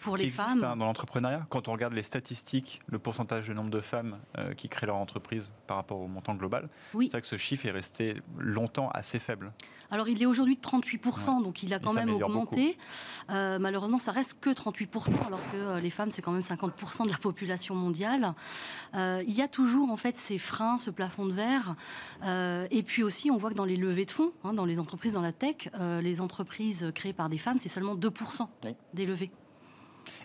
pour 0.00 0.16
les 0.16 0.28
femmes 0.28 0.55
dans 0.60 0.76
l'entrepreneuriat. 0.76 1.46
Quand 1.50 1.68
on 1.68 1.72
regarde 1.72 1.92
les 1.92 2.02
statistiques, 2.02 2.80
le 2.86 2.98
pourcentage 2.98 3.48
de 3.48 3.54
nombre 3.54 3.70
de 3.70 3.80
femmes 3.80 4.18
euh, 4.38 4.54
qui 4.54 4.68
créent 4.68 4.86
leur 4.86 4.96
entreprise 4.96 5.52
par 5.66 5.76
rapport 5.76 6.00
au 6.00 6.06
montant 6.06 6.34
global, 6.34 6.68
c'est 6.92 7.08
vrai 7.08 7.20
que 7.20 7.26
ce 7.26 7.36
chiffre 7.36 7.66
est 7.66 7.70
resté 7.70 8.16
longtemps 8.38 8.90
assez 8.90 9.18
faible. 9.18 9.52
Alors 9.90 10.08
il 10.08 10.20
est 10.20 10.26
aujourd'hui 10.26 10.56
de 10.56 10.60
38%, 10.60 11.42
donc 11.42 11.62
il 11.62 11.72
a 11.72 11.78
quand 11.78 11.92
même 11.92 12.10
augmenté. 12.10 12.76
Euh, 13.30 13.58
malheureusement, 13.58 13.98
ça 13.98 14.12
reste 14.12 14.40
que 14.40 14.50
38%, 14.50 15.26
alors 15.26 15.40
que 15.52 15.56
euh, 15.56 15.80
les 15.80 15.90
femmes, 15.90 16.10
c'est 16.10 16.22
quand 16.22 16.32
même 16.32 16.40
50% 16.40 17.04
de 17.04 17.10
la 17.10 17.18
population 17.18 17.74
mondiale. 17.74 18.34
il 18.94 19.32
y 19.32 19.42
a 19.42 19.48
toujours 19.48 19.90
en 19.90 19.96
fait 19.96 20.16
ces 20.16 20.38
freins, 20.38 20.78
ce 20.78 20.90
plafond 20.90 21.26
de 21.26 21.32
verre. 21.32 21.76
et 22.70 22.82
puis 22.82 23.02
aussi, 23.02 23.30
on 23.30 23.36
voit 23.36 23.50
que 23.50 23.54
dans 23.54 23.64
les 23.64 23.76
levées 23.76 24.04
de 24.04 24.10
fonds, 24.10 24.32
hein, 24.44 24.54
dans 24.54 24.64
les 24.64 24.78
entreprises 24.78 25.12
dans 25.12 25.20
la 25.20 25.32
tech, 25.32 25.68
les 25.78 26.20
entreprises 26.20 26.90
créées 26.94 27.12
par 27.12 27.28
des 27.28 27.38
femmes, 27.38 27.58
c'est 27.58 27.68
seulement 27.68 27.96
2% 27.96 28.48
des 28.94 29.06
levées. 29.06 29.30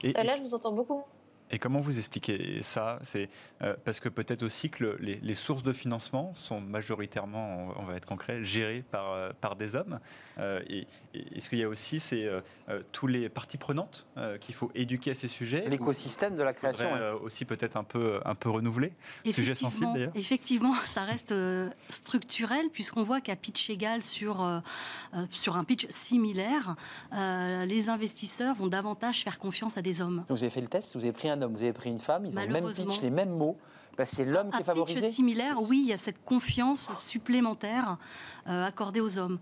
Et, 0.03 0.13
Là, 0.13 0.35
je 0.37 0.41
vous 0.41 0.53
entends 0.53 0.73
beaucoup. 0.73 1.03
Et 1.51 1.59
comment 1.59 1.81
vous 1.81 1.97
expliquez 1.97 2.63
ça? 2.63 2.99
C'est 3.03 3.29
euh, 3.61 3.75
parce 3.83 3.99
que 3.99 4.09
peut-être 4.09 4.43
aussi 4.43 4.69
que 4.69 4.97
les, 5.01 5.35
sources 5.35 5.63
de 5.63 5.73
financement 5.73 6.33
sont 6.35 6.61
majoritairement, 6.61 7.73
on 7.77 7.83
va 7.83 7.95
être 7.95 8.05
concret, 8.05 8.43
gérées 8.43 8.83
par, 8.89 9.11
euh, 9.11 9.31
par 9.39 9.55
des 9.55 9.75
hommes. 9.75 9.99
Euh, 10.39 10.61
et, 10.69 10.87
est-ce 11.13 11.49
qu'il 11.49 11.59
y 11.59 11.63
a 11.63 11.67
aussi 11.67 11.99
c'est, 11.99 12.29
tous 12.93 13.07
les 13.07 13.27
parties 13.27 13.57
prenantes 13.57 14.07
qu'il 14.39 14.55
faut 14.55 14.71
éduquer 14.75 15.11
à 15.11 15.15
ces 15.15 15.27
sujets? 15.27 15.67
L'écosystème 15.67 16.35
de 16.35 16.43
la 16.43 16.53
création. 16.53 16.87
aussi 17.21 17.43
peut-être 17.43 17.75
un 17.75 17.83
peu, 17.83 18.21
un 18.23 18.35
peu 18.35 18.49
renouvelé. 18.49 18.93
Sujet 19.29 19.55
sensible 19.55 19.91
d'ailleurs. 19.93 20.11
Effectivement, 20.15 20.73
ça 20.85 21.03
reste 21.03 21.33
structurel 21.89 22.69
puisqu'on 22.71 23.03
voit 23.03 23.19
qu'à 23.19 23.35
pitch 23.35 23.69
égal 23.69 24.03
sur, 24.03 24.61
sur 25.29 25.57
un 25.57 25.63
pitch 25.65 25.87
similaire, 25.89 26.75
les 27.11 27.89
investisseurs 27.89 28.55
vont 28.55 28.67
davantage 28.67 29.23
faire 29.23 29.37
confiance 29.37 29.77
à 29.77 29.81
des 29.81 30.01
hommes. 30.01 30.23
vous 30.29 30.43
avez 30.43 30.49
fait 30.49 30.61
le 30.61 30.67
test, 30.67 30.95
vous 30.95 31.03
avez 31.03 31.13
pris 31.13 31.29
un 31.29 31.40
vous 31.47 31.63
avez 31.63 31.73
pris 31.73 31.89
une 31.89 31.99
femme, 31.99 32.25
ils 32.25 32.37
ont 32.37 32.41
le 32.41 32.47
même 32.47 32.69
pitch, 32.69 33.01
les 33.01 33.09
mêmes 33.09 33.31
mots. 33.31 33.57
C'est 34.05 34.25
l'homme 34.25 34.51
qui 34.51 34.61
est 34.61 34.63
favorisé. 34.63 35.09
similaire, 35.09 35.57
oui, 35.61 35.81
il 35.83 35.89
y 35.89 35.93
a 35.93 35.97
cette 35.97 36.23
confiance 36.23 36.91
supplémentaire 36.97 37.97
euh, 38.47 38.65
accordée 38.65 39.01
aux 39.01 39.19
hommes. 39.19 39.37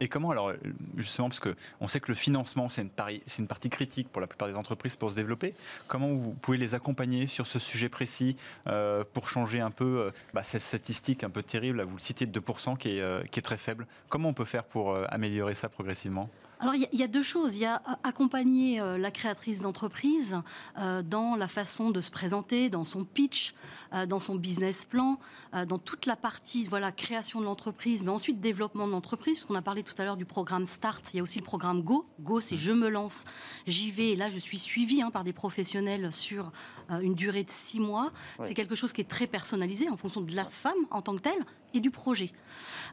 Et 0.00 0.08
comment 0.08 0.30
alors 0.30 0.52
justement 0.96 1.28
parce 1.28 1.40
que 1.40 1.56
on 1.80 1.88
sait 1.88 1.98
que 1.98 2.06
le 2.06 2.14
financement 2.14 2.68
c'est 2.68 2.82
une, 2.82 2.90
une, 3.38 3.46
partie 3.48 3.68
critique 3.68 4.08
pour 4.08 4.20
la 4.20 4.28
plupart 4.28 4.46
des 4.46 4.54
entreprises 4.54 4.94
pour 4.94 5.10
se 5.10 5.16
développer. 5.16 5.54
Comment 5.88 6.06
vous 6.06 6.34
pouvez 6.34 6.56
les 6.56 6.74
accompagner 6.76 7.26
sur 7.26 7.48
ce 7.48 7.58
sujet 7.58 7.88
précis 7.88 8.36
euh, 8.68 9.02
pour 9.12 9.28
changer 9.28 9.60
un 9.60 9.72
peu 9.72 9.84
euh, 9.84 10.10
bah, 10.32 10.44
cette 10.44 10.62
statistique 10.62 11.24
un 11.24 11.30
peu 11.30 11.42
terrible, 11.42 11.82
vous 11.82 11.96
le 11.96 12.00
citiez 12.00 12.26
de 12.26 12.40
2% 12.40 12.78
qui 12.78 12.98
est, 12.98 13.30
qui 13.30 13.40
est 13.40 13.42
très 13.42 13.58
faible. 13.58 13.88
Comment 14.08 14.28
on 14.28 14.34
peut 14.34 14.44
faire 14.44 14.64
pour 14.64 14.96
améliorer 15.10 15.54
ça 15.54 15.68
progressivement? 15.68 16.30
Alors 16.60 16.74
il 16.74 16.88
y, 16.92 17.02
a 17.02 17.08
deux 17.08 17.22
choses. 17.22 17.54
Il 17.54 17.60
y 17.60 17.64
a 17.64 17.80
accompagner 18.02 18.80
euh, 18.80 18.98
la 18.98 19.10
créatrice 19.10 19.60
d'entreprise 19.60 20.36
euh, 20.78 21.02
dans 21.02 21.36
la 21.36 21.46
façon 21.46 21.90
de 21.90 22.00
se 22.00 22.10
présenter, 22.10 22.68
dans 22.68 22.84
son 22.84 23.04
pitch, 23.04 23.54
euh, 23.94 24.06
dans 24.06 24.18
son 24.18 24.34
business 24.34 24.84
plan, 24.84 25.18
dans 25.66 25.78
toute 25.78 26.04
la 26.04 26.16
partie 26.16 26.64
voilà 26.64 26.92
création 26.92 27.40
de 27.40 27.46
l'entreprise, 27.46 28.02
mais 28.02 28.10
ensuite 28.10 28.40
développement 28.40 28.86
de 28.86 28.92
l'entreprise. 28.92 29.38
Parce 29.38 29.48
qu'on 29.48 29.54
a 29.54 29.62
parlé 29.62 29.82
tout 29.82 29.94
à 29.98 30.04
l'heure 30.04 30.16
du 30.16 30.24
programme 30.24 30.66
Start. 30.66 31.14
Il 31.14 31.18
y 31.18 31.20
a 31.20 31.22
aussi 31.22 31.38
le 31.38 31.44
programme 31.44 31.82
Go. 31.82 32.06
Go, 32.20 32.40
c'est 32.40 32.56
je 32.56 32.72
me 32.72 32.88
lance, 32.88 33.24
j'y 33.66 33.90
vais. 33.90 34.10
Et 34.10 34.16
là, 34.16 34.28
je 34.28 34.38
suis 34.38 34.58
suivie 34.58 35.00
hein, 35.00 35.10
par 35.10 35.24
des 35.24 35.32
professionnels 35.32 36.12
sur 36.12 36.52
une 37.00 37.14
durée 37.14 37.44
de 37.44 37.50
six 37.50 37.80
mois. 37.80 38.12
C'est 38.44 38.54
quelque 38.54 38.74
chose 38.74 38.92
qui 38.92 39.00
est 39.00 39.08
très 39.08 39.26
personnalisé 39.26 39.88
en 39.88 39.96
fonction 39.96 40.20
de 40.20 40.34
la 40.34 40.44
femme 40.44 40.72
en 40.90 41.02
tant 41.02 41.14
que 41.16 41.22
telle 41.22 41.44
et 41.74 41.80
du 41.80 41.90
projet. 41.90 42.32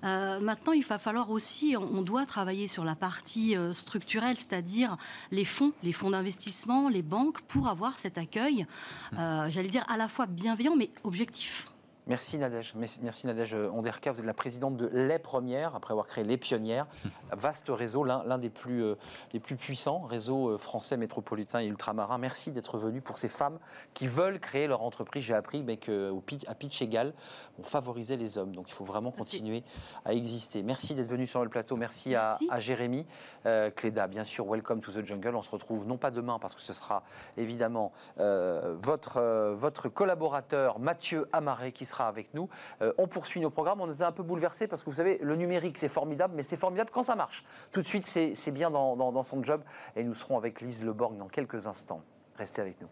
maintenant, 0.04 0.74
il 0.74 0.84
va 0.84 0.98
falloir 0.98 1.32
aussi, 1.32 1.76
on 1.78 2.02
doit 2.02 2.26
travailler 2.26 2.68
sur 2.68 2.84
la 2.84 2.96
partie 2.96 3.56
euh, 3.56 3.74
structurelle, 3.74 4.38
c'est-à-dire 4.38 4.98
les 5.32 5.46
fonds, 5.46 5.74
les 5.84 5.92
fonds 5.92 6.12
d'investissement, 6.12 6.90
les 6.90 7.02
banques, 7.02 7.42
pour 7.42 7.68
avoir 7.68 7.98
cet 7.98 8.18
accueil, 8.18 8.66
euh, 9.14 9.48
j'allais 9.50 9.70
dire 9.70 9.86
à 9.88 9.98
la 9.98 10.08
fois 10.08 10.26
bienveillant 10.26 10.76
mais 10.76 10.90
objectif. 11.04 11.68
Merci 12.08 12.38
Nadège. 12.38 12.76
Merci 12.76 13.26
Nadège 13.26 13.56
Onderka. 13.56 14.12
Vous 14.12 14.20
êtes 14.20 14.26
la 14.28 14.36
présidente 14.36 14.78
de 14.78 14.86
Les 14.94 15.18
Premières, 15.18 15.76
après 15.76 15.92
avoir 15.92 16.06
créé 16.06 16.24
Les 16.24 16.38
Pionnières. 16.38 16.86
Vaste 17.32 17.70
réseau, 17.70 18.04
l'un 18.04 18.38
des 18.38 18.52
plus, 18.52 18.84
euh, 18.84 18.96
les 19.34 19.40
plus 19.40 19.56
puissants, 19.56 20.02
réseau 20.02 20.50
euh, 20.50 20.58
français 20.60 20.98
métropolitain 20.98 21.62
et 21.62 21.66
ultramarin. 21.66 22.20
Merci 22.20 22.52
d'être 22.52 22.78
venu 22.78 23.02
pour 23.02 23.18
ces 23.18 23.28
femmes 23.28 23.58
qui 23.96 24.06
veulent 24.06 24.40
créer 24.40 24.68
leur 24.68 24.84
entreprise. 24.84 25.24
J'ai 25.24 25.34
appris 25.34 25.64
mais 25.64 25.78
qu'à 25.78 26.54
pitch 26.60 26.80
égal, 26.84 27.16
on 27.58 27.64
favorisait 27.64 28.18
les 28.18 28.38
hommes. 28.38 28.54
Donc 28.54 28.70
il 28.70 28.74
faut 28.74 28.86
vraiment 28.86 29.10
continuer 29.10 29.64
à 30.06 30.14
exister. 30.14 30.62
Merci 30.62 30.94
d'être 30.94 31.10
venu 31.10 31.26
sur 31.26 31.44
le 31.44 31.50
plateau. 31.50 31.76
Merci, 31.76 32.14
À, 32.14 32.38
Jérémy 32.60 33.08
euh, 33.48 33.72
Cléda. 33.72 34.06
Bien 34.06 34.24
sûr, 34.24 34.46
welcome 34.46 34.80
to 34.80 34.92
the 34.92 35.04
jungle. 35.04 35.36
On 35.36 35.42
se 35.42 35.50
retrouve 35.50 35.88
non 35.88 35.98
pas 35.98 36.12
demain 36.12 36.38
parce 36.38 36.54
que 36.54 36.62
ce 36.62 36.74
sera 36.74 37.04
évidemment 37.36 37.92
votre, 38.18 39.54
votre 39.54 39.90
collaborateur 39.90 40.78
Mathieu 40.78 41.28
Amaré 41.34 41.72
qui 41.72 41.86
sera 41.86 41.95
avec 42.02 42.34
nous. 42.34 42.50
Euh, 42.82 42.94
on 42.98 43.08
poursuit 43.08 43.42
nos 43.42 43.50
programmes. 43.50 43.82
On 43.82 43.88
nous 43.88 44.04
a 44.04 44.08
un 44.08 44.12
peu 44.12 44.24
bouleversés 44.24 44.68
parce 44.68 44.84
que 44.84 44.90
vous 44.90 44.98
savez, 44.98 45.20
le 45.22 45.36
numérique, 45.36 45.78
c'est 45.78 45.90
formidable, 45.90 46.34
mais 46.36 46.44
c'est 46.44 46.58
formidable 46.58 46.90
quand 46.94 47.04
ça 47.04 47.16
marche. 47.16 47.44
Tout 47.72 47.82
de 47.82 47.88
suite, 47.88 48.06
c'est 48.06 48.52
bien 48.52 48.72
dans, 48.72 48.96
dans 48.96 49.24
son 49.24 49.44
job. 49.44 49.64
Et 49.96 50.04
nous 50.04 50.14
serons 50.14 50.38
avec 50.38 50.62
Lise 50.62 50.84
Leborg 50.84 51.18
dans 51.18 51.28
quelques 51.28 51.68
instants. 51.68 52.02
Restez 52.38 52.62
avec 52.62 52.82
nous. 52.82 52.88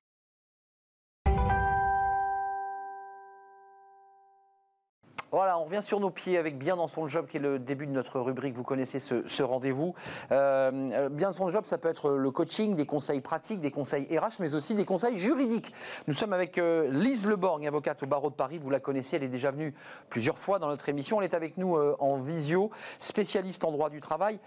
Voilà, 5.34 5.58
on 5.58 5.64
revient 5.64 5.82
sur 5.82 6.00
nos 6.00 6.12
pieds 6.12 6.38
avec 6.38 6.60
Bien 6.60 6.76
dans 6.76 6.88
son 6.88 7.08
job, 7.08 7.26
qui 7.26 7.38
est 7.38 7.40
le 7.40 7.58
début 7.58 7.88
de 7.88 7.92
notre 7.92 8.20
rubrique. 8.20 8.54
Vous 8.54 8.62
connaissez 8.62 9.00
ce, 9.00 9.42
rendez-vous. 9.42 9.96
Euh, 10.32 10.70
euh, 10.94 11.10
bien 11.10 11.30
dans 11.30 11.34
son 11.34 11.50
job, 11.50 11.66
ça 11.66 11.80
peut 11.80 11.90
être 11.90 12.12
le 12.12 12.30
coaching, 12.30 12.76
des 12.76 12.86
conseils 12.86 13.20
pratiques, 13.20 13.60
des 13.60 13.72
conseils 13.72 14.06
RH, 14.16 14.36
mais 14.40 14.54
aussi 14.54 14.76
des 14.76 14.86
conseils 14.86 15.18
juridiques. 15.18 15.74
Nous 16.06 16.14
sommes 16.14 16.34
avec 16.34 16.60
euh, 16.60 16.88
Lise 16.92 17.26
Leborgne, 17.26 17.68
avocate 17.68 18.04
au 18.04 18.06
barreau 18.06 18.30
de 18.30 18.36
Paris. 18.36 18.60
Vous 18.60 18.70
la 18.70 18.80
connaissez, 18.80 19.16
elle 19.16 19.24
est 19.24 19.28
déjà 19.28 19.50
venue 19.50 19.74
plusieurs 20.08 20.38
fois 20.38 20.60
dans 20.60 20.68
notre 20.68 20.88
émission. 20.88 21.20
Elle 21.20 21.26
est 21.26 21.34
avec 21.34 21.58
nous 21.58 21.80
en 21.80 22.18
visio, 22.18 22.70
spécialiste 23.00 23.66
en 23.66 23.72
droit 23.72 23.90
du 23.90 24.02
travail. 24.02 24.40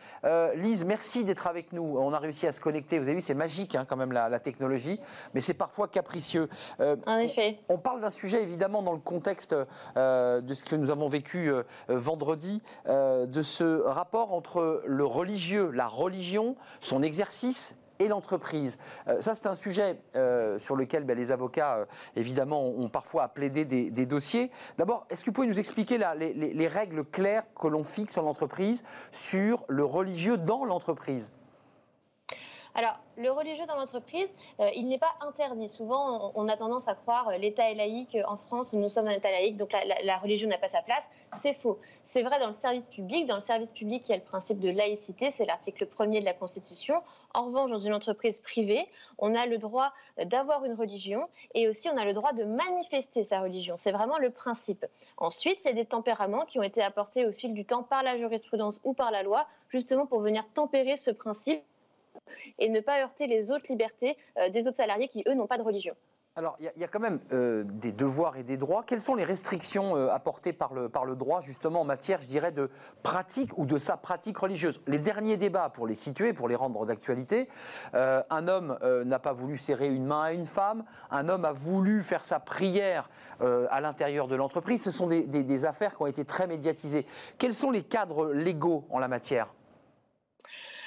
Lise, 0.55 0.85
merci 0.85 1.25
d'être 1.25 1.49
avec 1.49 1.73
nous. 1.73 1.97
On 1.99 2.13
a 2.13 2.21
réussi 2.21 2.47
à 2.47 2.53
se 2.53 2.61
connecter. 2.61 3.01
Vous 3.01 3.07
avez 3.07 3.15
vu, 3.15 3.21
c'est 3.23 3.35
magique 3.35 3.75
hein, 3.75 3.87
quand 3.89 3.97
même 3.97 4.13
la, 4.13 4.39
technologie, 4.39 5.01
mais 5.35 5.41
c'est 5.41 5.55
parfois 5.55 5.89
capricieux. 5.89 6.49
en 6.79 7.19
effet. 7.19 7.59
On, 7.69 7.75
on 7.75 7.79
parle 7.79 8.01
d'un 8.01 8.11
sujet 8.11 8.41
évidemment 8.41 8.83
dans 8.83 8.93
le 8.93 9.01
contexte 9.01 9.53
de 9.97 10.55
ce 10.55 10.65
que 10.65 10.76
nous 10.77 10.91
avons 10.91 11.09
vécu 11.09 11.51
euh, 11.51 11.63
euh, 11.91 11.99
vendredi, 11.99 12.63
euh, 12.87 13.27
de 13.27 13.43
ce 13.43 13.83
rapport 13.83 14.33
entre 14.33 14.83
le 14.87 15.05
religieux, 15.05 15.71
la 15.71 15.87
religion, 15.87 16.57
son 16.81 17.03
exercice 17.03 17.77
et 17.99 18.09
l'entreprise. 18.09 18.77
Ça, 19.21 19.35
c'est 19.35 19.49
un 19.49 19.55
sujet 19.55 19.99
sur 20.59 20.77
lequel 20.77 21.05
ben, 21.05 21.17
les 21.17 21.33
avocats, 21.33 21.87
évidemment, 22.15 22.69
ont 22.69 22.91
parfois 22.91 23.29
plaidé 23.29 23.65
des, 23.65 23.91
des 23.91 24.05
dossiers. 24.05 24.51
D'abord, 24.77 25.07
est-ce 25.09 25.25
que 25.25 25.31
vous 25.31 25.33
pouvez 25.33 25.47
nous 25.47 25.59
expliquer 25.59 25.97
les 25.97 26.69
règles 26.69 27.07
claires 27.07 27.45
que 27.59 27.69
l'on 27.69 27.85
fixe 27.85 28.19
en 28.19 28.27
entreprise 28.27 28.85
sur 29.13 29.65
le 29.69 29.83
religieux 29.83 30.37
dans 30.37 30.67
l'entreprise? 30.67 31.33
Alors, 32.77 32.99
le 33.17 33.31
religieux 33.31 33.65
dans 33.65 33.77
l'entreprise, 33.77 34.29
euh, 34.61 34.69
il 34.77 34.87
n'est 34.87 34.99
pas 34.99 35.15
interdit. 35.23 35.71
Souvent, 35.71 36.31
on, 36.35 36.47
a 36.47 36.59
tendance 36.59 36.87
à 36.89 36.95
croire 36.95 37.31
euh, 37.31 37.39
l'État 37.39 37.71
est 37.71 37.75
laïque. 37.75 38.19
En 38.29 38.37
France, 38.37 38.75
nous 38.75 38.91
sommes 38.91 39.07
un 39.07 39.13
État 39.13 39.31
laïque, 39.31 39.57
donc 39.57 39.73
la, 39.73 40.19
religion 40.19 40.47
n'a 40.47 40.59
pas 40.59 40.69
sa 40.69 40.83
place. 40.83 41.03
C'est 41.41 41.55
faux. 41.55 41.79
C'est 42.09 42.23
vrai 42.23 42.39
dans 42.39 42.49
le 42.49 42.53
service 42.53 42.87
public. 42.89 43.27
Dans 43.27 43.37
le 43.37 43.41
service 43.41 43.71
public, 43.71 44.07
il 44.07 44.11
y 44.11 44.15
a 44.15 44.19
le 44.19 44.25
principe 44.25 44.61
de 44.61 44.69
laïcité, 44.69 45.31
c'est 45.31 45.47
l'article 45.47 45.87
premier 45.87 46.21
de 46.21 46.27
la 46.27 46.35
Constitution. 46.35 47.03
En 47.33 47.47
revanche, 47.47 47.71
dans 47.71 47.79
une 47.79 47.95
entreprise 47.95 48.41
privée, 48.41 48.87
on 49.17 49.35
a 49.35 49.47
le 49.47 49.57
droit 49.57 49.95
d'avoir 50.23 50.67
une 50.67 50.75
religion 50.75 51.29
et 51.55 51.69
aussi 51.69 51.89
on 51.89 51.97
a 51.97 52.05
le 52.05 52.13
droit 52.13 52.35
de 52.35 52.45
manifester 52.45 53.25
sa 53.25 53.41
religion. 53.41 53.79
C'est 53.79 53.93
vraiment 53.93 54.19
le 54.19 54.29
principe. 54.29 54.85
Ensuite, 55.17 55.61
il 55.65 55.69
y 55.69 55.71
a 55.71 55.75
des 55.75 55.87
tempéraments 55.87 56.45
qui 56.45 56.59
ont 56.59 56.63
été 56.63 56.83
apportés 56.83 57.25
au 57.25 57.33
fil 57.33 57.55
du 57.55 57.65
temps 57.65 57.83
par 57.83 58.03
la 58.03 58.19
jurisprudence 58.19 58.79
ou 58.85 58.93
par 58.93 59.11
la 59.11 59.23
loi, 59.23 59.47
justement 59.71 60.05
pour 60.05 60.21
venir 60.21 60.45
tempérer 60.53 60.99
ce 60.99 61.11
principe 61.11 61.63
et 62.59 62.69
ne 62.69 62.81
pas 62.81 63.01
heurter 63.01 63.27
les 63.27 63.51
autres 63.51 63.67
libertés 63.69 64.17
euh, 64.39 64.49
des 64.51 64.67
autres 64.67 64.77
salariés 64.77 65.09
qui, 65.09 65.25
eux, 65.27 65.35
n'ont 65.35 65.47
pas 65.47 65.59
de 65.59 65.63
religion. 65.63 65.95
Alors, 66.39 66.59
il 66.61 66.71
y, 66.77 66.85
a 66.85 66.87
quand 66.87 67.01
même 67.01 67.21
euh, 67.33 67.65
des 67.65 67.93
devoirs 67.93 68.37
et 68.37 68.43
des 68.43 68.59
droits. 68.59 68.85
Quelles 68.87 69.01
sont 69.01 69.15
les 69.15 69.25
restrictions 69.25 69.97
euh, 69.97 70.09
apportées 70.09 70.53
par 70.53 70.75
le, 70.75 70.91
par 70.91 71.07
le 71.07 71.17
droit, 71.17 71.41
justement, 71.41 71.81
en 71.81 71.85
matière, 71.85 72.21
je 72.21 72.27
dirais, 72.27 72.53
de 72.53 72.69
pratique 73.03 73.57
ou 73.57 73.65
de 73.65 73.79
sa 73.79 73.97
pratique 73.97 74.37
religieuse? 74.37 74.83
Les 74.87 74.99
derniers 74.99 75.39
débats, 75.39 75.71
pour 75.71 75.87
les 75.87 75.95
situer, 75.95 76.35
pour 76.35 76.47
les 76.47 76.55
rendre 76.55 76.85
d'actualité, 76.85 77.49
un 77.95 78.49
homme 78.49 78.79
n'a 78.83 79.19
pas 79.19 79.33
voulu 79.33 79.57
serrer 79.57 79.89
une 79.89 80.05
main 80.05 80.25
à 80.25 80.33
une 80.35 80.45
femme, 80.45 80.85
un 81.11 81.31
homme 81.31 81.47
a 81.47 81.53
voulu 81.53 82.03
faire 82.03 82.27
sa 82.27 82.39
prière 82.39 83.09
à 83.41 83.81
l'intérieur 83.81 84.29
de 84.29 84.37
l'entreprise. 84.37 84.83
Ce 84.83 84.91
sont 84.91 85.07
des, 85.07 85.25
des 85.25 85.65
affaires 85.65 85.97
qui 85.97 86.03
ont 86.03 86.07
été 86.07 86.27
très 86.27 86.47
médiatisées. 86.47 87.07
Quels 87.39 87.55
sont 87.55 87.71
les 87.71 87.83
cadres 87.83 88.27
légaux 88.33 88.85
en 88.91 88.99
la 88.99 89.09
matière? 89.09 89.49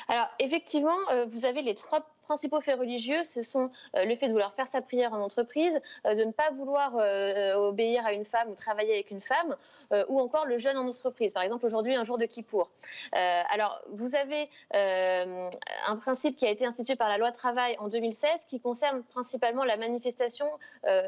Alors 0.09 0.27
effectivement, 0.39 0.97
euh, 1.11 1.25
vous 1.25 1.45
avez 1.45 1.61
les 1.61 1.75
trois 1.75 2.05
principaux 2.29 2.61
faits 2.61 2.77
religieux, 2.77 3.23
ce 3.23 3.41
sont 3.41 3.71
euh, 3.95 4.05
le 4.05 4.15
fait 4.15 4.27
de 4.27 4.33
vouloir 4.33 4.53
faire 4.53 4.67
sa 4.67 4.83
prière 4.83 5.13
en 5.13 5.19
entreprise, 5.19 5.81
euh, 6.05 6.13
de 6.13 6.23
ne 6.23 6.31
pas 6.31 6.51
vouloir 6.51 6.93
obéir 7.57 8.05
à 8.05 8.13
une 8.13 8.25
femme 8.25 8.49
ou 8.51 8.55
travailler 8.55 8.93
avec 8.93 9.09
une 9.09 9.21
femme, 9.21 9.55
ou 10.09 10.19
encore 10.19 10.45
le 10.45 10.57
jeûne 10.57 10.77
en 10.77 10.87
entreprise. 10.87 11.33
Par 11.33 11.43
exemple, 11.43 11.65
aujourd'hui, 11.65 11.95
un 11.95 12.03
jour 12.03 12.17
de 12.17 12.25
Kippour. 12.25 12.69
alors, 13.13 13.81
vous 13.91 14.15
avez 14.15 14.49
un 14.71 15.95
principe 15.97 16.35
qui 16.35 16.45
a 16.45 16.49
été 16.49 16.65
institué 16.65 16.95
par 16.95 17.09
la 17.09 17.17
loi 17.17 17.31
travail 17.31 17.75
en 17.79 17.87
2016 17.87 18.45
qui 18.47 18.59
concerne 18.59 19.03
principalement 19.03 19.63
la 19.63 19.77
manifestation 19.77 20.47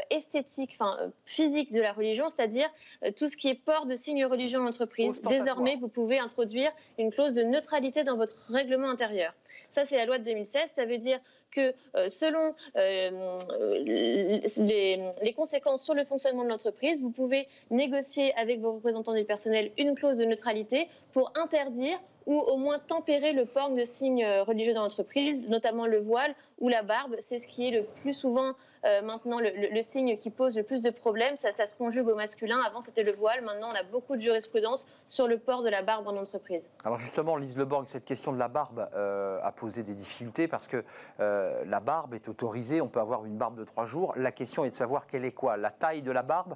esthétique, 0.10 0.78
enfin 0.80 1.12
physique 1.26 1.72
de 1.72 1.82
la 1.82 1.94
religion, 1.94 2.30
c'est-à-dire 2.30 2.70
tout 3.18 3.28
ce 3.28 3.38
qui 3.38 3.50
est 3.50 3.56
port 3.56 3.86
de 3.86 3.96
signes 3.96 4.26
religieux 4.26 4.60
en 4.60 4.68
entreprise. 4.68 5.22
Désormais, 5.24 5.78
vous 5.80 5.90
pouvez 5.90 6.20
introduire 6.20 6.72
une 6.98 7.12
clause 7.12 7.34
de 7.34 7.44
neutralité 7.44 8.04
dans 8.04 8.18
votre 8.18 8.36
règlement 8.50 8.90
intérieur. 8.90 9.34
Ça, 9.72 9.86
c'est 9.86 9.96
la 9.96 10.06
loi 10.06 10.20
de 10.20 10.26
2016. 10.26 10.72
Ça 10.76 10.86
veut 10.86 10.98
dire 10.98 11.11
que 11.52 11.74
euh, 11.96 12.10
selon 12.10 12.56
euh, 12.78 13.40
les, 13.84 15.34
conséquences 15.36 15.84
sur 15.84 15.94
le 15.94 16.06
fonctionnement 16.06 16.44
de 16.44 16.50
l'entreprise, 16.50 17.02
vous 17.02 17.12
pouvez 17.12 17.48
négocier 17.70 18.34
avec 18.36 18.60
vos 18.60 18.74
représentants 18.74 19.14
du 19.14 19.26
personnel 19.26 19.72
une 19.78 19.96
clause 19.96 20.18
de 20.18 20.26
neutralité 20.26 20.88
pour 21.14 21.32
interdire 21.36 22.00
ou 22.26 22.38
au 22.38 22.58
moins 22.58 22.80
tempérer 22.80 23.34
le 23.34 23.46
port 23.46 23.72
de 23.72 23.84
signes 23.84 24.24
euh, 24.24 24.44
religieux 24.44 24.74
dans 24.74 24.84
l'entreprise, 24.84 25.48
notamment 25.48 25.88
le 25.88 26.00
voile 26.00 26.36
ou 26.60 26.70
la 26.70 26.84
barbe. 26.84 27.16
C'est 27.20 27.40
ce 27.40 27.48
qui 27.48 27.68
est 27.68 27.72
le 27.72 27.84
plus 28.02 28.14
souvent 28.14 28.54
euh, 28.86 29.02
maintenant 29.02 29.40
le, 29.40 29.82
signe 29.82 30.18
qui 30.18 30.30
pose 30.30 30.58
le 30.58 30.64
plus 30.64 30.82
de 30.82 30.90
problèmes. 30.90 31.36
Ça, 31.36 31.52
se 31.52 31.76
conjugue 31.76 32.08
au 32.08 32.16
masculin. 32.16 32.60
Avant, 32.66 32.82
c'était 32.82 33.04
le 33.04 33.14
voile. 33.14 33.42
Maintenant, 33.44 33.70
on 33.72 33.76
a 33.76 33.84
beaucoup 33.84 34.16
de 34.16 34.22
jurisprudence 34.22 34.86
sur 35.08 35.28
le 35.28 35.38
port 35.38 35.64
de 35.64 35.70
la 35.70 35.82
barbe 35.82 36.08
en 36.08 36.16
entreprise. 36.18 36.64
Alors 36.84 37.00
justement, 37.00 37.38
Lise 37.38 37.58
Leborg, 37.58 37.88
cette 37.88 38.06
question 38.06 38.32
de 38.32 38.40
la 38.40 38.48
barbe 38.48 38.90
euh, 38.96 39.40
a 39.44 39.52
posé 39.52 39.84
des 39.84 39.94
difficultés 39.94 40.48
parce 40.48 40.68
que 40.68 40.84
la 41.20 41.80
barbe 41.80 42.14
est 42.14 42.28
autorisée. 42.28 42.82
On 42.82 42.88
peut 42.88 43.00
avoir 43.00 43.26
une 43.26 43.38
barbe 43.38 43.58
de 43.58 43.64
trois 43.64 43.86
jours. 43.86 44.14
La 44.16 44.32
question 44.32 44.66
est 44.66 44.72
de 44.72 44.76
savoir 44.76 45.08
quelle 45.08 45.26
est 45.26 45.32
quoi 45.32 45.58
La 45.58 45.70
taille 45.70 46.02
de 46.02 46.12
la 46.12 46.24
barbe, 46.24 46.56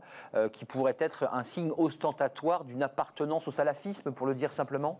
qui 0.52 0.66
pourrait 0.66 0.98
être 1.00 1.28
un 1.32 1.44
signe 1.44 1.72
ostentatoire 1.78 2.64
d'une 2.64 2.84
appartenance 2.84 3.48
au 3.48 3.52
salafisme, 3.52 4.12
pour 4.12 4.28
le 4.28 4.34
dire 4.34 4.52
simplement? 4.52 5.00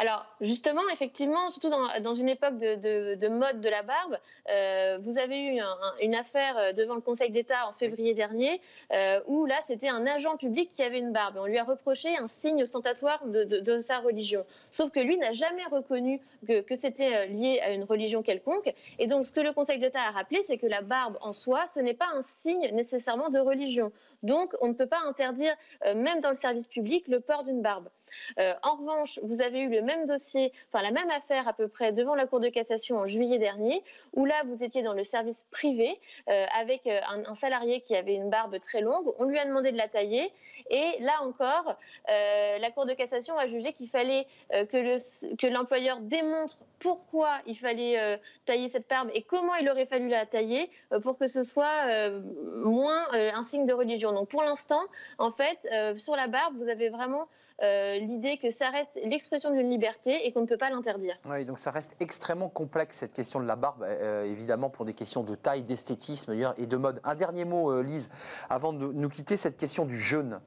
Alors 0.00 0.24
justement, 0.40 0.80
effectivement, 0.90 1.50
surtout 1.50 1.68
dans, 1.68 2.14
une 2.14 2.30
époque 2.30 2.56
de, 2.56 3.28
mode 3.28 3.60
de 3.60 3.68
la 3.68 3.82
barbe, 3.82 4.16
euh, 4.48 4.98
vous 5.02 5.18
avez 5.18 5.38
eu 5.42 5.60
une 6.00 6.14
affaire 6.14 6.56
euh, 6.56 6.72
devant 6.72 6.94
le 6.94 7.02
Conseil 7.02 7.30
d'État 7.30 7.68
en 7.68 7.74
février 7.74 8.14
dernier 8.14 8.62
euh, 8.94 9.20
où 9.26 9.44
là, 9.44 9.56
c'était 9.66 9.90
un 9.90 10.06
agent 10.06 10.38
public 10.38 10.72
qui 10.72 10.82
avait 10.82 11.00
une 11.00 11.12
barbe. 11.12 11.36
On 11.38 11.44
lui 11.44 11.58
a 11.58 11.64
reproché 11.64 12.16
un 12.16 12.26
signe 12.26 12.62
ostentatoire 12.62 13.26
de, 13.26 13.80
sa 13.82 13.98
religion. 13.98 14.46
Sauf 14.70 14.90
que 14.90 15.00
lui 15.00 15.18
n'a 15.18 15.34
jamais 15.34 15.66
reconnu 15.70 16.22
que, 16.48 16.62
que 16.62 16.76
c'était 16.76 17.26
lié 17.26 17.60
à 17.62 17.72
une 17.72 17.84
religion 17.84 18.22
quelconque. 18.22 18.72
Et 18.98 19.06
donc, 19.06 19.26
ce 19.26 19.32
que 19.32 19.40
le 19.40 19.52
Conseil 19.52 19.80
d'État 19.80 20.00
a 20.00 20.12
rappelé, 20.12 20.42
c'est 20.42 20.56
que 20.56 20.66
la 20.66 20.80
barbe 20.80 21.18
en 21.20 21.34
soi, 21.34 21.66
ce 21.66 21.78
n'est 21.78 21.92
pas 21.92 22.08
un 22.14 22.22
signe 22.22 22.70
nécessairement 22.72 23.28
de 23.28 23.38
religion. 23.38 23.92
Donc, 24.22 24.54
on 24.62 24.68
ne 24.68 24.72
peut 24.72 24.86
pas 24.86 25.00
interdire, 25.06 25.54
même 25.94 26.20
dans 26.20 26.30
le 26.30 26.36
service 26.36 26.66
public, 26.66 27.06
le 27.06 27.20
port 27.20 27.44
d'une 27.44 27.60
barbe. 27.60 27.90
Euh, 28.38 28.54
en 28.62 28.76
revanche, 28.76 29.18
vous 29.22 29.40
avez 29.40 29.60
eu 29.60 29.68
le 29.68 29.82
même 29.82 30.06
dossier, 30.06 30.52
enfin 30.72 30.82
la 30.82 30.90
même 30.90 31.10
affaire 31.10 31.48
à 31.48 31.52
peu 31.52 31.68
près 31.68 31.92
devant 31.92 32.14
la 32.14 32.26
Cour 32.26 32.40
de 32.40 32.48
cassation 32.48 32.98
en 32.98 33.06
juillet 33.06 33.38
dernier, 33.38 33.82
où 34.14 34.24
là 34.24 34.42
vous 34.46 34.62
étiez 34.62 34.82
dans 34.82 34.92
le 34.92 35.04
service 35.04 35.44
privé 35.50 36.00
euh, 36.28 36.46
avec 36.58 36.86
euh, 36.86 37.00
un, 37.26 37.34
salarié 37.34 37.80
qui 37.80 37.94
avait 37.96 38.14
une 38.14 38.30
barbe 38.30 38.58
très 38.60 38.80
longue. 38.80 39.12
On 39.18 39.24
lui 39.24 39.38
a 39.38 39.44
demandé 39.44 39.72
de 39.72 39.76
la 39.76 39.88
tailler 39.88 40.32
et 40.68 40.96
là 41.00 41.22
encore, 41.22 41.76
la 42.06 42.70
Cour 42.70 42.86
de 42.86 42.94
cassation 42.94 43.36
a 43.38 43.46
jugé 43.48 43.72
qu'il 43.72 43.88
fallait 43.88 44.26
que 44.50 45.46
l'employeur 45.48 45.98
démontre 46.00 46.58
pourquoi 46.78 47.38
il 47.46 47.56
fallait 47.56 48.20
tailler 48.46 48.68
cette 48.68 48.88
barbe 48.88 49.10
et 49.14 49.22
comment 49.22 49.54
il 49.54 49.68
aurait 49.68 49.86
fallu 49.86 50.08
la 50.08 50.26
tailler 50.26 50.70
pour 51.02 51.18
que 51.18 51.26
ce 51.26 51.42
soit 51.42 52.10
moins 52.56 53.06
un 53.12 53.42
signe 53.42 53.64
de 53.64 53.72
religion. 53.72 54.12
Donc 54.12 54.28
pour 54.28 54.42
l'instant, 54.42 54.82
en 55.18 55.30
fait, 55.30 55.58
sur 55.96 56.14
la 56.14 56.26
barbe, 56.26 56.56
vous 56.56 56.68
avez 56.68 56.88
vraiment 56.88 57.26
euh, 57.62 57.98
l'idée 57.98 58.38
que 58.38 58.50
ça 58.50 58.70
reste 58.70 58.98
l'expression 59.04 59.50
d'une 59.50 59.68
liberté 59.68 60.26
et 60.26 60.32
qu'on 60.32 60.42
ne 60.42 60.46
peut 60.46 60.56
pas 60.56 60.70
l'interdire. 60.70 61.14
Oui, 61.28 61.44
donc 61.44 61.58
ça 61.58 61.70
reste 61.70 61.94
extrêmement 62.00 62.48
complexe 62.48 62.96
cette 62.96 63.12
question 63.12 63.40
de 63.40 63.46
la 63.46 63.56
barbe, 63.56 63.82
euh, 63.82 64.24
évidemment 64.24 64.70
pour 64.70 64.84
des 64.84 64.94
questions 64.94 65.22
de 65.22 65.34
taille, 65.34 65.62
d'esthétisme 65.62 66.32
et 66.56 66.66
de 66.66 66.76
mode. 66.76 67.00
Un 67.04 67.14
dernier 67.14 67.44
mot, 67.44 67.70
euh, 67.70 67.82
Lise, 67.82 68.10
avant 68.48 68.72
de 68.72 68.92
nous 68.92 69.08
quitter, 69.08 69.36
cette 69.36 69.56
question 69.56 69.84
du 69.84 69.98
jeûne. 69.98 70.40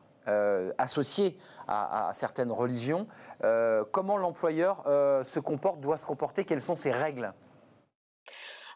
associé 0.78 1.38
à, 1.68 2.08
à, 2.08 2.14
certaines 2.14 2.52
religions. 2.52 3.08
comment 3.92 4.16
l'employeur 4.16 4.84
se 5.26 5.40
comporte, 5.42 5.82
doit 5.82 5.98
se 5.98 6.06
comporter? 6.06 6.46
Quelles 6.46 6.62
sont 6.62 6.76
ses 6.76 6.92
règles? 6.92 7.34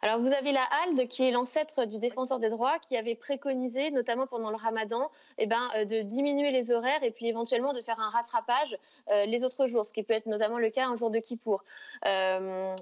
Alors 0.01 0.19
vous 0.19 0.33
avez 0.33 0.51
la 0.51 0.63
HALD 0.63 1.07
qui 1.07 1.23
est 1.27 1.31
l'ancêtre 1.31 1.86
du 1.86 1.97
défenseur 1.97 2.39
des 2.39 2.49
droits 2.49 2.77
qui 2.79 2.95
avait 2.95 3.15
préconisé, 3.15 3.91
notamment 3.91 4.27
pendant 4.27 4.49
le 4.49 4.55
ramadan, 4.55 5.10
eh 5.38 5.45
ben, 5.45 5.69
euh, 5.75 5.86
de 5.86 6.01
diminuer 6.01 6.51
les 6.51 6.71
horaires 6.71 7.03
et 7.03 7.12
puis 7.12 7.27
éventuellement 7.27 7.73
de 7.73 7.81
faire 7.81 7.99
un 7.99 8.10
rattrapage 8.10 8.77
euh, 9.10 9.25
les 9.25 9.43
autres 9.43 9.65
jours, 9.65 9.86
ce 9.86 9.93
qui 9.93 10.03
peut 10.03 10.13
être 10.13 10.27
notamment 10.27 10.60
le 10.60 10.69
cas 10.69 10.86
un 10.88 10.97
jour 10.97 11.10
de 11.10 11.19
Kippour. 11.19 11.63
Euh, 12.05 12.75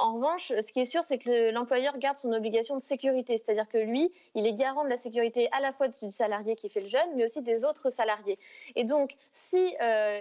en 0.00 0.14
revanche, 0.14 0.48
ce 0.48 0.72
qui 0.72 0.80
est 0.80 0.84
sûr, 0.84 1.02
c'est 1.04 1.18
que 1.18 1.50
l'employeur 1.50 1.98
garde 1.98 2.16
son 2.16 2.32
obligation 2.32 2.76
de 2.76 2.82
sécurité, 2.82 3.38
c'est-à-dire 3.38 3.68
que 3.68 3.78
lui, 3.78 4.12
il 4.34 4.46
est 4.46 4.52
garant 4.52 4.84
de 4.84 4.88
la 4.88 4.96
sécurité 4.96 5.48
à 5.52 5.60
la 5.60 5.72
fois 5.72 5.88
du 5.88 6.12
salarié 6.12 6.54
qui 6.56 6.68
fait 6.68 6.80
le 6.80 6.86
jeûne, 6.86 7.00
mais 7.16 7.24
aussi 7.24 7.42
des 7.42 7.64
autres 7.64 7.90
salariés. 7.90 8.38
Et 8.76 8.84
donc, 8.84 9.16
si 9.32 9.74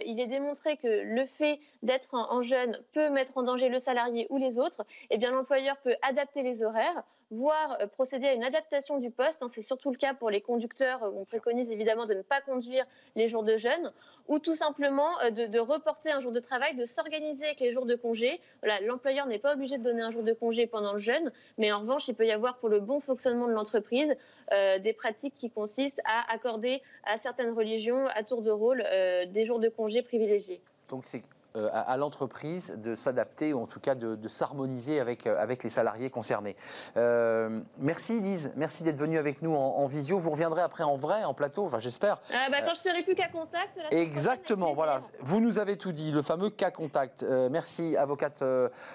il 0.06 0.20
est 0.20 0.28
démontré 0.28 0.78
que 0.78 0.88
le 0.88 1.26
fait 1.26 1.60
d'être 1.84 2.14
en, 2.14 2.42
jeûne 2.42 2.80
peut 2.94 3.10
mettre 3.10 3.38
en 3.38 3.44
danger 3.44 3.70
le 3.70 3.80
salarié 3.80 4.28
ou 4.30 4.38
les 4.38 4.58
autres, 4.58 4.86
eh 5.10 5.18
bien 5.18 5.32
l'employeur 5.32 5.78
peut 5.78 5.96
adapter 6.02 6.39
les 6.44 6.64
horaires, 6.64 7.04
voire 7.32 7.78
euh, 7.82 7.88
procéder 7.88 8.28
à 8.28 8.34
une 8.34 8.44
adaptation 8.44 9.00
du 9.00 9.12
poste. 9.12 9.42
Hein, 9.44 9.48
c'est 9.50 9.62
surtout 9.62 9.92
le 9.92 9.98
cas 9.98 10.14
pour 10.14 10.30
les 10.30 10.42
conducteurs. 10.42 11.02
On 11.16 11.26
préconise 11.26 11.72
évidemment 11.72 12.06
de 12.06 12.14
ne 12.16 12.22
pas 12.22 12.42
conduire 12.42 12.86
les 13.16 13.28
jours 13.28 13.44
de 13.44 13.56
jeûne, 13.58 13.92
ou 14.28 14.40
tout 14.40 14.56
simplement 14.56 15.20
euh, 15.22 15.30
de, 15.30 15.60
reporter 15.60 16.12
un 16.12 16.20
jour 16.20 16.32
de 16.32 16.40
travail, 16.40 16.76
de 16.76 16.86
s'organiser 16.86 17.46
avec 17.46 17.60
les 17.60 17.72
jours 17.72 17.86
de 17.86 17.96
congé. 17.96 18.40
L'employeur 18.86 19.28
n'est 19.28 19.40
pas 19.40 19.54
obligé 19.54 19.78
de 19.78 19.84
donner 19.84 20.02
un 20.02 20.12
jour 20.12 20.24
de 20.24 20.34
congé 20.34 20.68
pendant 20.68 20.94
le 20.94 21.00
jeûne, 21.00 21.32
mais 21.58 21.72
en 21.72 21.82
revanche, 21.82 22.08
il 22.08 22.16
peut 22.16 22.26
y 22.26 22.32
avoir 22.32 22.58
pour 22.58 22.70
le 22.70 22.80
bon 22.80 23.00
fonctionnement 23.00 23.48
de 23.48 23.54
l'entreprise 23.54 24.16
euh, 24.52 24.80
des 24.80 24.94
pratiques 24.94 25.36
qui 25.36 25.50
consistent 25.50 26.02
à 26.06 26.32
accorder 26.32 26.82
à 27.04 27.18
certaines 27.18 27.52
religions, 27.52 28.08
à 28.08 28.24
tour 28.24 28.42
de 28.42 28.52
rôle, 28.52 28.84
des 29.28 29.46
jours 29.46 29.60
de 29.60 29.70
congé 29.70 30.02
privilégiés. 30.02 30.62
Donc 30.90 31.06
c'est 31.06 31.22
euh, 31.56 31.68
à, 31.74 31.98
l'entreprise 31.98 32.76
de 32.78 32.96
s'adapter 32.96 33.54
ou 33.54 33.62
en 33.62 33.66
tout 33.66 33.80
cas 33.80 33.96
de, 33.96 34.28
s'harmoniser 34.28 35.00
avec, 35.00 35.26
euh, 35.26 35.42
avec 35.42 35.64
les 35.64 35.72
salariés 35.72 36.12
concernés. 36.12 36.56
Euh, 36.96 37.62
merci 37.80 38.20
Lise, 38.20 38.52
merci 38.56 38.84
d'être 38.84 38.98
venue 38.98 39.18
avec 39.18 39.42
nous 39.42 39.56
en, 39.56 39.88
visio. 39.88 40.20
Vous 40.20 40.30
reviendrez 40.30 40.62
après 40.62 40.84
en 40.84 40.96
vrai, 40.96 41.24
en 41.24 41.34
plateau, 41.34 41.66
enfin 41.66 41.80
j'espère. 41.80 42.22
bah, 42.52 42.62
quand 42.64 42.76
je 42.76 42.82
serai 42.82 43.02
plus 43.02 43.16
qu'à 43.16 43.30
contact. 43.30 43.80
exactement, 43.90 44.76
voilà. 44.76 45.00
Vous 45.22 45.40
nous 45.40 45.58
avez 45.58 45.76
tout 45.76 45.92
dit, 45.92 46.12
le 46.12 46.22
fameux 46.22 46.52
cas 46.52 46.70
contact. 46.70 47.24
merci 47.50 47.98
avocate 47.98 48.44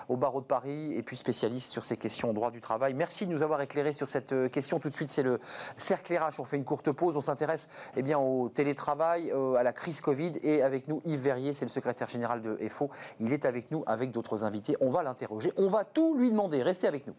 au 0.08 0.16
barreau 0.16 0.40
de 0.40 0.46
Paris 0.46 0.94
et 0.94 1.02
puis 1.02 1.16
spécialiste 1.16 1.72
sur 1.72 1.82
ces 1.82 1.96
questions 1.96 2.32
droit 2.32 2.52
du 2.52 2.60
travail. 2.60 2.94
Merci 2.94 3.26
de 3.26 3.32
nous 3.32 3.42
avoir 3.42 3.62
éclairé 3.62 3.92
sur 3.92 4.08
cette 4.08 4.52
question. 4.52 4.78
Tout 4.78 4.90
de 4.90 4.94
suite, 4.94 5.10
c'est 5.10 5.24
le 5.24 5.40
cercle 5.76 6.16
RH. 6.16 6.38
On 6.38 6.44
fait 6.44 6.56
une 6.56 6.64
courte 6.64 6.92
pause. 6.92 7.16
On 7.16 7.22
s'intéresse 7.22 7.68
eh 7.96 8.02
bien, 8.02 8.18
au 8.20 8.48
télétravail, 8.48 9.32
à 9.58 9.64
la 9.64 9.72
crise 9.72 10.00
Covid 10.00 10.34
et 10.44 10.62
avec 10.62 10.86
nous 10.86 11.02
Yves 11.04 11.20
Verrier, 11.20 11.52
c'est 11.52 11.64
le 11.64 11.70
secrétaire 11.70 12.08
général 12.08 12.42
de 12.43 12.43
Il 13.20 13.32
est 13.32 13.44
avec 13.44 13.70
nous 13.70 13.84
avec 13.86 14.10
d'autres 14.10 14.44
invités. 14.44 14.76
On 14.80 14.90
va 14.90 15.02
l'interroger. 15.02 15.52
On 15.56 15.68
va 15.68 15.84
tout 15.84 16.16
lui 16.16 16.30
demander. 16.30 16.62
Restez 16.62 16.86
avec 16.86 17.06
nous. 17.06 17.14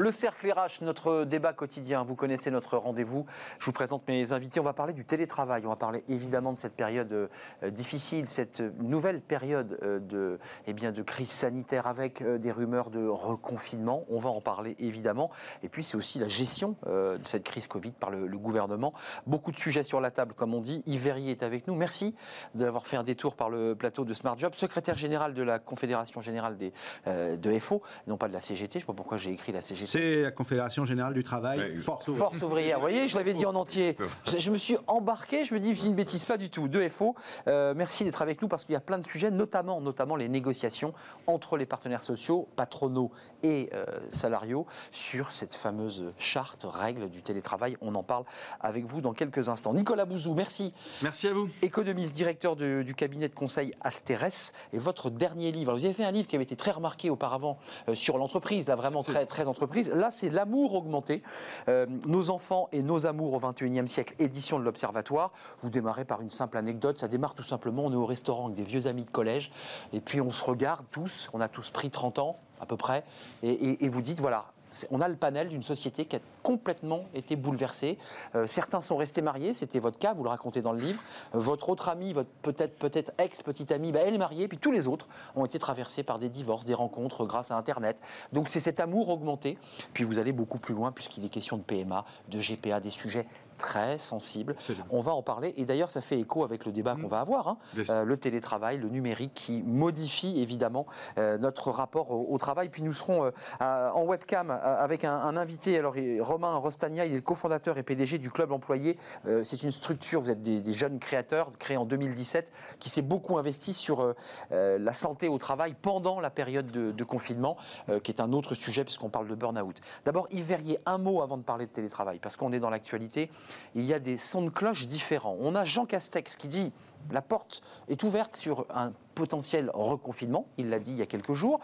Le 0.00 0.10
cercle 0.12 0.50
RH, 0.50 0.82
notre 0.82 1.24
débat 1.24 1.52
quotidien. 1.52 2.04
Vous 2.04 2.14
connaissez 2.14 2.50
notre 2.50 2.78
rendez-vous. 2.78 3.26
Je 3.58 3.66
vous 3.66 3.72
présente 3.72 4.08
mes 4.08 4.32
invités. 4.32 4.58
On 4.58 4.62
va 4.64 4.72
parler 4.72 4.94
du 4.94 5.04
télétravail. 5.04 5.66
On 5.66 5.68
va 5.68 5.76
parler 5.76 6.04
évidemment 6.08 6.54
de 6.54 6.58
cette 6.58 6.74
période 6.74 7.12
euh, 7.12 7.70
difficile, 7.70 8.26
cette 8.26 8.62
nouvelle 8.80 9.20
période 9.20 9.78
euh, 9.82 9.98
de, 9.98 10.38
eh 10.66 10.72
bien, 10.72 10.90
de 10.90 11.02
crise 11.02 11.28
sanitaire 11.28 11.86
avec 11.86 12.22
euh, 12.22 12.38
des 12.38 12.50
rumeurs 12.50 12.88
de 12.88 13.06
reconfinement. 13.06 14.06
On 14.08 14.18
va 14.18 14.30
en 14.30 14.40
parler 14.40 14.74
évidemment. 14.78 15.30
Et 15.62 15.68
puis 15.68 15.84
c'est 15.84 15.98
aussi 15.98 16.18
la 16.18 16.28
gestion 16.28 16.76
de 16.86 17.18
cette 17.26 17.44
crise 17.44 17.66
Covid 17.66 17.92
par 17.92 18.08
le, 18.08 18.26
gouvernement. 18.38 18.94
Beaucoup 19.26 19.52
de 19.52 19.58
sujets 19.58 19.82
sur 19.82 20.00
la 20.00 20.10
table, 20.10 20.32
comme 20.32 20.54
on 20.54 20.60
dit. 20.60 20.82
Yves 20.86 21.08
est 21.08 21.42
avec 21.42 21.66
nous. 21.66 21.74
Merci 21.74 22.14
d'avoir 22.54 22.86
fait 22.86 22.96
un 22.96 23.02
détour 23.02 23.34
par 23.34 23.50
le 23.50 23.74
plateau 23.74 24.06
de 24.06 24.14
Smart 24.14 24.38
Job, 24.38 24.54
secrétaire 24.54 24.96
général 24.96 25.34
de 25.34 25.42
la 25.42 25.58
Confédération 25.58 26.22
générale 26.22 26.56
des, 26.56 26.72
de 27.06 27.58
FO, 27.58 27.82
non 28.06 28.16
pas 28.16 28.28
de 28.28 28.32
la 28.32 28.40
CGT. 28.40 28.72
Je 28.72 28.76
ne 28.76 28.80
sais 28.80 28.86
pas 28.86 28.94
pourquoi 28.94 29.18
j'ai 29.18 29.32
écrit 29.32 29.52
la 29.52 29.60
CGT. 29.60 29.89
C'est 29.90 30.22
la 30.22 30.30
Confédération 30.30 30.84
Générale 30.84 31.14
du 31.14 31.24
Travail, 31.24 31.76
Force 31.78 32.06
Ouvrière. 32.06 32.28
Force 32.28 32.42
Ouvrière, 32.42 32.76
vous 32.76 32.82
voyez, 32.82 33.08
je 33.08 33.16
l'avais 33.16 33.34
dit 33.34 33.44
en 33.44 33.56
entier. 33.56 33.96
Je, 34.24 34.50
me 34.52 34.56
suis 34.56 34.76
embarqué, 34.86 35.44
je 35.44 35.52
me 35.52 35.58
dis, 35.58 35.74
je 35.74 35.80
dis 35.80 35.88
une 35.88 35.96
bêtise, 35.96 36.24
pas 36.24 36.36
du 36.36 36.48
tout. 36.48 36.68
Deux 36.68 36.88
FO, 36.88 37.16
euh, 37.48 37.74
merci 37.76 38.04
d'être 38.04 38.22
avec 38.22 38.40
nous 38.40 38.46
parce 38.46 38.64
qu'il 38.64 38.74
y 38.74 38.76
a 38.76 38.80
plein 38.80 38.98
de 38.98 39.04
sujets, 39.04 39.32
notamment, 39.32 39.80
notamment 39.80 40.14
les 40.14 40.28
négociations 40.28 40.94
entre 41.26 41.56
les 41.56 41.66
partenaires 41.66 42.02
sociaux, 42.02 42.46
patronaux 42.54 43.10
et 43.42 43.68
euh, 43.74 43.84
salariaux, 44.10 44.64
sur 44.92 45.32
cette 45.32 45.56
fameuse 45.56 46.12
charte, 46.18 46.64
règle 46.70 47.10
du 47.10 47.22
télétravail. 47.22 47.76
On 47.80 47.96
en 47.96 48.04
parle 48.04 48.26
avec 48.60 48.84
vous 48.84 49.00
dans 49.00 49.12
quelques 49.12 49.48
instants. 49.48 49.74
Nicolas 49.74 50.04
Bouzou, 50.04 50.34
merci. 50.34 50.72
Merci 51.02 51.26
à 51.26 51.32
vous. 51.32 51.48
Économiste, 51.62 52.14
directeur 52.14 52.54
du 52.54 52.94
cabinet 52.94 53.28
de 53.28 53.34
conseil 53.34 53.74
Asteres. 53.80 54.52
Et 54.72 54.78
votre 54.78 55.10
dernier 55.10 55.50
livre, 55.50 55.74
vous 55.74 55.84
avez 55.84 55.94
fait 55.94 56.04
un 56.04 56.12
livre 56.12 56.28
qui 56.28 56.36
avait 56.36 56.44
été 56.44 56.54
très 56.54 56.70
remarqué 56.70 57.10
auparavant 57.10 57.58
euh, 57.88 57.96
sur 57.96 58.18
l'entreprise, 58.18 58.68
là 58.68 58.76
vraiment 58.76 59.02
très, 59.02 59.26
très 59.26 59.48
entreprise. 59.48 59.79
Là, 59.88 60.10
c'est 60.10 60.30
l'amour 60.30 60.74
augmenté. 60.74 61.22
Euh, 61.68 61.86
nos 62.06 62.30
enfants 62.30 62.68
et 62.72 62.82
nos 62.82 63.06
amours 63.06 63.32
au 63.34 63.40
21e 63.40 63.86
siècle, 63.86 64.14
édition 64.18 64.58
de 64.58 64.64
l'Observatoire. 64.64 65.32
Vous 65.60 65.70
démarrez 65.70 66.04
par 66.04 66.20
une 66.20 66.30
simple 66.30 66.56
anecdote. 66.56 66.98
Ça 66.98 67.08
démarre 67.08 67.34
tout 67.34 67.42
simplement, 67.42 67.84
on 67.86 67.92
est 67.92 67.96
au 67.96 68.06
restaurant 68.06 68.46
avec 68.46 68.56
des 68.56 68.64
vieux 68.64 68.86
amis 68.86 69.04
de 69.04 69.10
collège. 69.10 69.52
Et 69.92 70.00
puis 70.00 70.20
on 70.20 70.30
se 70.30 70.44
regarde 70.44 70.84
tous, 70.90 71.28
on 71.32 71.40
a 71.40 71.48
tous 71.48 71.70
pris 71.70 71.90
30 71.90 72.18
ans 72.18 72.38
à 72.60 72.66
peu 72.66 72.76
près. 72.76 73.04
et 73.42 73.88
vous 73.88 74.02
dites, 74.02 74.20
voilà, 74.20 74.52
on 74.90 75.00
a 75.00 75.08
le 75.08 75.16
panel 75.16 75.48
d'une 75.48 75.62
société 75.62 76.04
qui 76.04 76.16
a 76.16 76.20
complètement 76.42 77.04
été 77.14 77.36
bouleversée. 77.36 77.98
Euh, 78.34 78.46
certains 78.46 78.80
sont 78.80 78.96
restés 78.96 79.22
mariés, 79.22 79.54
c'était 79.54 79.78
votre 79.78 79.98
cas, 79.98 80.14
vous 80.14 80.22
le 80.22 80.30
racontez 80.30 80.62
dans 80.62 80.72
le 80.72 80.80
livre. 80.80 81.02
Euh, 81.34 81.38
votre 81.38 81.68
autre 81.68 81.88
ami, 81.88 82.12
votre 82.12 82.30
peut-être 82.42 82.78
peut-être 82.78 83.12
ex-petite 83.18 83.72
amie, 83.72 83.92
bah, 83.92 84.00
elle 84.04 84.14
est 84.14 84.18
mariée, 84.18 84.48
puis 84.48 84.58
tous 84.58 84.72
les 84.72 84.86
autres 84.86 85.08
ont 85.36 85.44
été 85.44 85.58
traversés 85.58 86.02
par 86.02 86.18
des 86.18 86.28
divorces, 86.28 86.64
des 86.64 86.74
rencontres 86.74 87.26
grâce 87.26 87.50
à 87.50 87.56
Internet. 87.56 87.96
Donc 88.32 88.48
c'est 88.48 88.60
cet 88.60 88.80
amour 88.80 89.08
augmenté. 89.08 89.58
Puis 89.92 90.04
vous 90.04 90.18
allez 90.18 90.32
beaucoup 90.32 90.58
plus 90.58 90.74
loin 90.74 90.92
puisqu'il 90.92 91.24
est 91.24 91.28
question 91.28 91.56
de 91.56 91.62
PMA, 91.62 92.04
de 92.28 92.40
GPA, 92.40 92.80
des 92.80 92.90
sujets 92.90 93.26
très 93.60 93.98
sensible. 93.98 94.56
On 94.90 95.00
va 95.00 95.12
en 95.12 95.22
parler. 95.22 95.54
Et 95.56 95.64
d'ailleurs, 95.64 95.90
ça 95.90 96.00
fait 96.00 96.18
écho 96.18 96.42
avec 96.42 96.64
le 96.64 96.72
débat 96.72 96.96
qu'on 97.00 97.08
va 97.08 97.20
avoir. 97.20 97.48
Hein. 97.48 97.58
Euh, 97.90 98.04
le 98.04 98.16
télétravail, 98.16 98.78
le 98.78 98.88
numérique 98.88 99.34
qui 99.34 99.62
modifie 99.62 100.40
évidemment 100.40 100.86
euh, 101.18 101.38
notre 101.38 101.70
rapport 101.70 102.10
au, 102.10 102.38
travail. 102.38 102.70
Puis 102.70 102.82
nous 102.82 102.94
serons 102.94 103.30
euh, 103.60 103.90
en 103.90 104.02
webcam 104.04 104.50
avec 104.50 105.04
un, 105.04 105.36
invité. 105.36 105.78
Alors, 105.78 105.94
Romain 106.20 106.56
Rostagna, 106.56 107.04
il 107.04 107.12
est 107.12 107.16
le 107.16 107.20
cofondateur 107.20 107.76
et 107.76 107.82
PDG 107.82 108.18
du 108.18 108.30
Club 108.30 108.50
Employé. 108.50 108.96
C'est 109.44 109.62
une 109.62 109.70
structure, 109.70 110.22
vous 110.22 110.30
êtes 110.30 110.40
des, 110.40 110.72
jeunes 110.72 110.98
créateurs, 110.98 111.50
créés 111.58 111.76
en 111.76 111.84
2017, 111.84 112.50
qui 112.78 112.88
s'est 112.88 113.02
beaucoup 113.02 113.36
investi 113.36 113.74
sur 113.74 114.14
la 114.50 114.92
santé 114.94 115.28
au 115.28 115.36
travail 115.36 115.74
pendant 115.80 116.20
la 116.20 116.30
période 116.30 116.70
de, 116.70 116.92
de 116.92 117.04
confinement, 117.04 117.58
qui 118.02 118.10
est 118.10 118.20
un 118.20 118.32
autre 118.32 118.54
sujet 118.54 118.84
puisqu'on 118.84 119.10
parle 119.10 119.28
de 119.28 119.34
burn-out. 119.34 119.80
D'abord, 120.06 120.26
Yves 120.30 120.46
Verrier, 120.46 120.78
un 120.86 120.98
mot 120.98 121.20
avant 121.22 121.36
de 121.36 121.42
parler 121.42 121.66
de 121.66 121.72
télétravail, 121.72 122.18
parce 122.18 122.36
qu'on 122.36 122.52
est 122.52 122.60
dans 122.60 122.70
l'actualité 122.70 123.30
il 123.74 123.84
y 123.84 123.94
a 123.94 123.98
des 123.98 124.16
sons 124.16 124.42
de 124.42 124.50
cloche 124.50 124.86
différents. 124.86 125.36
On 125.40 125.54
a 125.54 125.64
Jean 125.64 125.86
Castex 125.86 126.36
qui 126.36 126.48
dit 126.48 126.72
la 127.10 127.22
porte 127.22 127.62
est 127.88 128.02
ouverte 128.02 128.36
sur 128.36 128.66
un 128.74 128.92
potentiel 129.14 129.70
reconfinement, 129.72 130.46
il 130.58 130.68
l'a 130.68 130.78
dit 130.78 130.92
il 130.92 130.98
y 130.98 131.02
a 131.02 131.06
quelques 131.06 131.34
jours. 131.34 131.60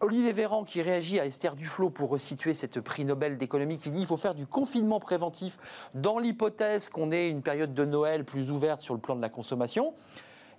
Olivier 0.00 0.32
Véran 0.32 0.62
qui 0.62 0.80
réagit 0.80 1.18
à 1.18 1.26
Esther 1.26 1.56
Duflo 1.56 1.90
pour 1.90 2.10
resituer 2.10 2.54
cette 2.54 2.80
prix 2.80 3.04
Nobel 3.04 3.36
d'économie 3.36 3.78
qui 3.78 3.90
dit 3.90 3.98
qu'il 3.98 4.06
faut 4.06 4.16
faire 4.16 4.36
du 4.36 4.46
confinement 4.46 5.00
préventif 5.00 5.58
dans 5.94 6.20
l'hypothèse 6.20 6.88
qu'on 6.88 7.10
ait 7.10 7.28
une 7.28 7.42
période 7.42 7.74
de 7.74 7.84
Noël 7.84 8.24
plus 8.24 8.52
ouverte 8.52 8.80
sur 8.80 8.94
le 8.94 9.00
plan 9.00 9.16
de 9.16 9.22
la 9.22 9.28
consommation. 9.28 9.94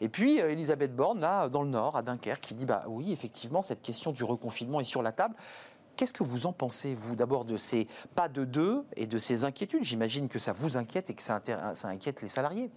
Et 0.01 0.09
puis 0.09 0.41
euh, 0.41 0.51
Elisabeth 0.51 0.93
Borne, 0.93 1.21
là, 1.21 1.47
dans 1.47 1.63
le 1.63 1.69
Nord, 1.69 1.95
à 1.95 2.01
Dunkerque, 2.01 2.41
qui 2.41 2.53
dit 2.53 2.65
bah 2.65 2.83
oui, 2.87 3.13
effectivement, 3.13 3.61
cette 3.61 3.81
question 3.81 4.11
du 4.11 4.25
reconfinement 4.25 4.81
est 4.81 4.85
sur 4.85 5.01
la 5.01 5.13
table. 5.13 5.35
Qu'est-ce 5.99 6.13
que 6.13 6.23
vous 6.23 6.45
en 6.45 6.53
pensez, 6.53 6.95
vous, 6.95 7.17
d'abord 7.17 7.43
de 7.43 7.57
ces 7.57 7.85
pas 8.15 8.29
de 8.29 8.45
deux 8.45 8.83
et 8.95 9.05
de 9.05 9.17
ces 9.17 9.43
inquiétudes? 9.43 9.83
J'imagine 9.83 10.29
que 10.29 10.39
ça 10.39 10.53
vous 10.53 10.77
inquiète 10.77 11.09
et 11.09 11.13
que 11.13 11.21
ça, 11.21 11.41
inquiète 11.83 12.21
les 12.21 12.29
salariés. 12.29 12.69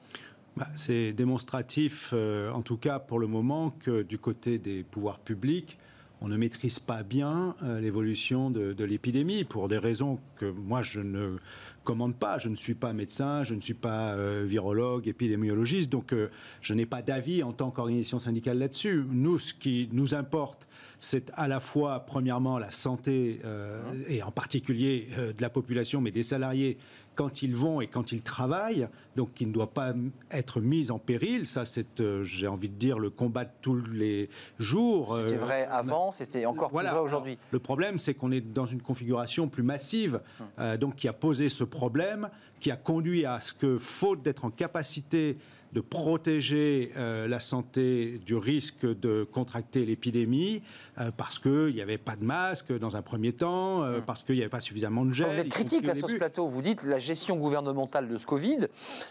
Bah, 0.57 0.67
c'est 0.75 1.13
démonstratif, 1.13 2.11
euh, 2.13 2.51
en 2.51 2.63
tout 2.63 2.79
cas 2.79 2.99
pour 2.99 3.21
le 3.21 3.29
moment, 3.29 3.71
que 3.71 4.03
du 4.03 4.19
côté 4.19 4.59
des 4.59 4.83
pouvoirs 4.83 5.21
publics, 5.21 5.79
on 6.21 6.27
ne 6.27 6.37
maîtrise 6.37 6.81
pas 6.81 7.05
bien 7.05 7.55
euh, 7.63 7.79
l'évolution 7.79 8.51
de, 8.51 8.75
l'épidémie 8.83 9.45
pour 9.45 9.69
des 9.69 9.79
raisons 9.79 10.19
que 10.35 10.47
moi 10.47 10.83
je 10.83 10.99
ne 10.99 11.37
commande 11.85 12.17
pas. 12.17 12.39
Je 12.39 12.49
ne 12.49 12.57
suis 12.57 12.75
pas 12.75 12.93
médecin, 12.93 13.45
je 13.45 13.55
ne 13.55 13.61
suis 13.61 13.73
pas 13.73 14.15
euh, 14.15 14.43
virologue, 14.45 15.07
épidémiologiste, 15.07 15.93
donc 15.93 16.13
je 16.61 16.75
n'ai 16.75 16.87
pas 16.87 17.03
d'avis 17.03 17.45
en 17.45 17.53
tant 17.53 17.71
qu'organisation 17.71 18.19
syndicale 18.19 18.59
là-dessus. 18.59 19.05
Nous, 19.09 19.39
ce 19.39 19.55
qui 19.55 19.89
nous 19.93 20.17
importe, 20.17 20.67
c'est 21.03 21.33
à 21.35 21.49
la 21.49 21.59
fois, 21.59 22.05
premièrement, 22.07 22.61
la 22.61 22.71
santé, 22.71 23.41
euh, 23.45 23.83
et 24.09 24.23
en 24.23 24.31
particulier 24.31 25.09
euh, 25.19 25.33
de 25.33 25.43
la 25.43 25.51
population, 25.51 26.01
mais 26.01 26.13
des 26.13 26.23
salariés, 26.23 26.79
quand 27.17 27.43
ils 27.43 27.57
vont 27.57 27.81
et 27.81 27.89
quand 27.89 28.13
ils 28.13 28.23
travaillent, 28.23 28.87
donc 29.17 29.35
qui 29.35 29.45
ne 29.45 29.53
doit 29.53 29.73
pas 29.73 29.95
être 30.31 30.61
mise 30.61 30.93
en 30.93 31.01
péril. 31.01 31.49
Ça, 31.49 31.65
c'est, 31.65 32.01
euh, 32.01 32.23
j'ai 32.23 32.47
envie 32.47 32.69
de 32.69 32.77
dire, 32.77 33.01
le 33.01 33.11
combat 33.11 33.45
de 33.45 33.51
tous 33.61 33.83
les 33.93 34.31
jours. 34.61 35.19
C'était 35.21 35.39
vrai 35.39 35.67
avant, 35.67 36.13
c'était 36.13 36.47
encore 36.47 36.71
plus 36.71 36.87
vrai 36.87 36.99
aujourd'hui. 37.01 37.37
Le 37.51 37.59
problème, 37.59 37.99
c'est 37.99 38.15
qu'on 38.15 38.31
est 38.31 38.41
dans 38.41 38.67
une 38.67 38.81
configuration 38.81 39.49
plus 39.49 39.65
massive, 39.65 40.21
hum. 40.57 40.77
donc 40.77 40.95
qui 40.95 41.09
a 41.09 41.13
posé 41.13 41.49
ce 41.49 41.65
problème, 41.65 42.31
qui 42.61 42.71
a 42.71 42.77
conduit 42.77 43.27
à 43.27 43.41
ce 43.41 43.53
que, 43.53 43.77
faute 43.77 44.23
d'être 44.23 44.45
en 44.45 44.51
capacité 44.51 45.37
de 45.73 45.81
protéger 45.81 46.93
euh, 46.97 47.27
la 47.27 47.41
santé 47.41 48.21
du 48.27 48.37
risque 48.37 48.85
de 48.85 49.25
contracter 49.25 49.87
l'épidémie 49.87 50.63
euh, 50.99 51.11
parce 51.17 51.39
qu'il 51.39 51.75
n'y 51.75 51.81
avait 51.81 51.99
pas 51.99 52.15
de 52.15 52.25
masque 52.25 52.77
dans 52.79 52.97
un 52.97 53.03
premier 53.03 53.33
temps, 53.33 53.83
euh, 53.83 53.97
hum. 53.97 54.03
parce 54.05 54.23
qu'il 54.23 54.35
n'y 54.35 54.43
avait 54.43 54.51
pas 54.51 54.61
suffisamment 54.61 55.05
de 55.07 55.13
gel. 55.13 55.29
Vous 55.29 55.41
êtes 55.41 55.49
critique 55.49 55.87
là, 55.87 55.95
sur 55.95 56.09
ce 56.09 56.17
plateau. 56.17 56.47
Vous 56.47 56.61
dites 56.61 56.83
la 56.83 56.99
gestion 56.99 57.37
gouvernementale 57.37 58.09
de 58.09 58.19
ce 58.19 58.27
Covid, 58.27 58.69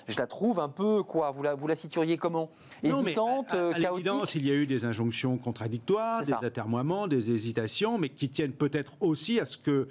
je 0.07 0.17
la 0.17 0.27
trouve 0.27 0.59
un 0.59 0.69
peu 0.69 1.01
quoi 1.01 1.31
Vous 1.31 1.41
la, 1.41 1.55
vous 1.55 1.67
la 1.67 1.75
situeriez 1.75 2.17
comment? 2.17 2.51
Hésitante, 2.83 3.53
non, 3.53 3.71
mais 3.77 3.85
à, 3.85 3.91
à 3.91 4.25
il 4.35 4.47
y 4.47 4.51
a 4.51 4.55
eu 4.55 4.65
des 4.65 4.85
injonctions 4.85 5.37
contradictoires, 5.37 6.23
des 6.23 6.33
atermoiements, 6.33 7.07
des 7.07 7.31
hésitations, 7.31 7.97
mais 7.97 8.09
qui 8.09 8.29
tiennent 8.29 8.53
peut-être 8.53 8.93
aussi 9.01 9.39
à 9.39 9.45
ce 9.45 9.57
que 9.57 9.87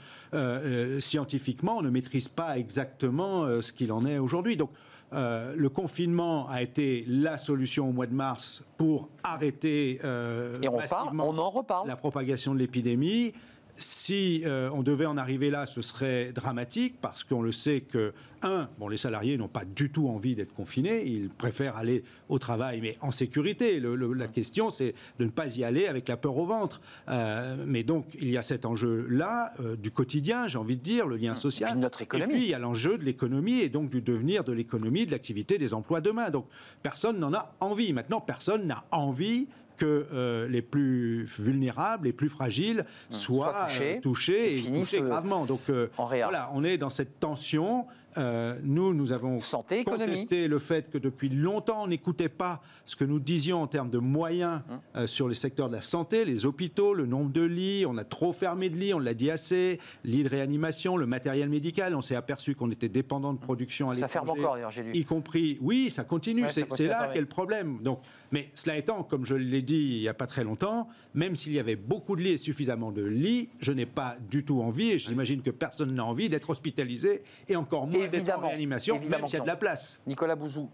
scientifiquement 1.00 1.78
on 1.78 1.82
ne 1.82 1.90
maîtrise 1.90 2.28
pas 2.28 2.58
exactement 2.58 3.60
ce 3.60 3.72
qu'il 3.72 3.92
en 3.92 4.04
est 4.06 4.18
aujourd'hui. 4.18 4.56
Donc 4.56 4.70
euh, 5.12 5.54
le 5.56 5.68
confinement 5.68 6.48
a 6.48 6.62
été 6.62 7.04
la 7.08 7.36
solution 7.38 7.88
au 7.88 7.92
mois 7.92 8.06
de 8.06 8.14
mars 8.14 8.62
pour 8.76 9.08
arrêter 9.22 10.00
euh, 10.04 10.56
Et 10.62 10.68
on, 10.68 10.78
on 11.18 11.38
en 11.38 11.50
reparle. 11.50 11.88
la 11.88 11.96
propagation 11.96 12.54
de 12.54 12.58
l'épidémie. 12.60 13.32
Si 13.76 14.44
on 14.46 14.82
devait 14.82 15.06
en 15.06 15.16
arriver 15.16 15.50
là, 15.50 15.66
ce 15.66 15.82
serait 15.82 16.32
dramatique 16.32 16.96
parce 17.00 17.24
qu'on 17.24 17.42
le 17.42 17.52
sait 17.52 17.80
que 17.80 18.12
un, 18.42 18.68
bon, 18.78 18.88
les 18.88 18.96
salariés 18.96 19.36
n'ont 19.36 19.48
pas 19.48 19.64
du 19.64 19.90
tout 19.90 20.08
envie 20.08 20.34
d'être 20.34 20.52
confinés, 20.52 21.04
ils 21.06 21.28
préfèrent 21.28 21.76
aller 21.76 22.04
au 22.28 22.38
travail, 22.38 22.80
mais 22.80 22.96
en 23.00 23.12
sécurité. 23.12 23.80
la 23.80 24.28
question, 24.28 24.70
c'est 24.70 24.94
de 25.18 25.24
ne 25.24 25.30
pas 25.30 25.56
y 25.56 25.64
aller 25.64 25.86
avec 25.86 26.08
la 26.08 26.16
peur 26.16 26.36
au 26.38 26.46
ventre. 26.46 26.80
Euh, 27.08 27.56
mais 27.66 27.82
donc, 27.82 28.06
il 28.20 28.30
y 28.30 28.38
a 28.38 28.42
cet 28.42 28.64
enjeu-là 28.64 29.52
euh, 29.60 29.76
du 29.76 29.90
quotidien, 29.90 30.48
j'ai 30.48 30.58
envie 30.58 30.76
de 30.76 30.82
dire, 30.82 31.06
le 31.06 31.16
lien 31.16 31.36
social. 31.36 31.70
Et 31.70 31.72
puis 31.72 31.80
notre 31.80 32.02
économie. 32.02 32.32
Et 32.32 32.36
puis, 32.36 32.44
il 32.46 32.50
y 32.50 32.54
a 32.54 32.58
l'enjeu 32.58 32.96
de 32.96 33.04
l'économie 33.04 33.60
et 33.60 33.68
donc 33.68 33.90
du 33.90 34.00
devenir 34.00 34.44
de 34.44 34.52
l'économie, 34.52 35.06
de 35.06 35.10
l'activité, 35.10 35.58
des 35.58 35.74
emplois 35.74 36.00
demain. 36.00 36.30
Donc, 36.30 36.46
personne 36.82 37.18
n'en 37.18 37.34
a 37.34 37.54
envie. 37.60 37.92
Maintenant, 37.92 38.20
personne 38.20 38.66
n'a 38.66 38.84
envie 38.90 39.48
que 39.80 40.06
euh, 40.12 40.46
les 40.46 40.60
plus 40.60 41.24
vulnérables, 41.24 42.06
les 42.06 42.12
plus 42.12 42.28
fragiles 42.28 42.84
soient, 43.08 43.66
touchés, 44.02 44.58
et, 44.58 44.62
touchés 44.62 45.00
gravement. 45.00 45.46
Donc 45.46 45.62
voilà, 45.96 46.50
on 46.52 46.62
est 46.62 46.76
dans 46.76 46.90
cette 46.90 47.18
tension. 47.18 47.86
Euh, 48.18 48.58
nous, 48.62 48.92
nous 48.92 49.12
avons 49.12 49.40
Santé, 49.40 49.84
contesté 49.84 50.48
le 50.48 50.58
fait 50.58 50.90
que 50.90 50.98
depuis 50.98 51.28
longtemps, 51.28 51.84
on 51.84 51.86
n'écoutait 51.86 52.28
pas 52.28 52.60
ce 52.84 52.96
que 52.96 53.04
nous 53.04 53.20
disions 53.20 53.62
en 53.62 53.66
termes 53.68 53.90
de 53.90 53.98
moyens 53.98 54.62
hum. 54.68 54.80
euh, 54.96 55.06
sur 55.06 55.28
les 55.28 55.34
secteurs 55.34 55.68
de 55.68 55.74
la 55.74 55.80
santé, 55.80 56.24
les 56.24 56.44
hôpitaux, 56.44 56.92
le 56.92 57.06
nombre 57.06 57.30
de 57.30 57.42
lits. 57.42 57.84
On 57.86 57.96
a 57.98 58.04
trop 58.04 58.32
fermé 58.32 58.68
de 58.68 58.76
lits, 58.76 58.94
on 58.94 58.98
l'a 58.98 59.14
dit 59.14 59.30
assez. 59.30 59.78
Lits 60.04 60.24
de 60.24 60.28
réanimation, 60.28 60.96
le 60.96 61.06
matériel 61.06 61.48
médical. 61.48 61.94
On 61.94 62.00
s'est 62.00 62.16
aperçu 62.16 62.54
qu'on 62.54 62.70
était 62.70 62.88
dépendant 62.88 63.32
de 63.32 63.38
production 63.38 63.90
à 63.90 63.94
l'étranger. 63.94 64.12
Ça 64.12 64.20
ferme 64.20 64.30
encore, 64.30 64.54
d'ailleurs, 64.54 64.72
j'ai 64.72 64.82
lu. 64.82 64.90
Y 64.94 65.04
compris, 65.04 65.58
oui, 65.60 65.90
ça 65.90 66.02
continue. 66.02 66.46
c'est 66.48 66.86
là 66.86 67.08
qu'est 67.08 67.20
le 67.20 67.26
problème. 67.26 67.78
Donc, 67.82 68.00
mais 68.32 68.50
cela 68.54 68.76
étant, 68.76 69.02
comme 69.02 69.24
je 69.24 69.34
l'ai 69.34 69.62
dit 69.62 69.96
il 69.96 70.00
n'y 70.00 70.08
a 70.08 70.14
pas 70.14 70.26
très 70.26 70.44
longtemps, 70.44 70.88
même 71.14 71.36
s'il 71.36 71.52
y 71.52 71.58
avait 71.58 71.76
beaucoup 71.76 72.16
de 72.16 72.22
lits 72.22 72.32
et 72.32 72.36
suffisamment 72.36 72.92
de 72.92 73.02
lits, 73.02 73.48
je 73.60 73.72
n'ai 73.72 73.86
pas 73.86 74.16
du 74.30 74.44
tout 74.44 74.60
envie, 74.60 74.92
et 74.92 74.98
j'imagine 74.98 75.42
que 75.42 75.50
personne 75.50 75.94
n'a 75.94 76.04
envie 76.04 76.28
d'être 76.28 76.50
hospitalisé, 76.50 77.22
et 77.48 77.56
encore 77.56 77.86
moins 77.86 78.06
d'être 78.06 78.30
en 78.30 78.48
réanimation, 78.48 79.00
même 79.00 79.26
s'il 79.26 79.38
y 79.38 79.40
a 79.40 79.42
de 79.42 79.48
la 79.48 79.56
place. 79.56 80.00
Nicolas 80.06 80.36
Bouzou, 80.36 80.70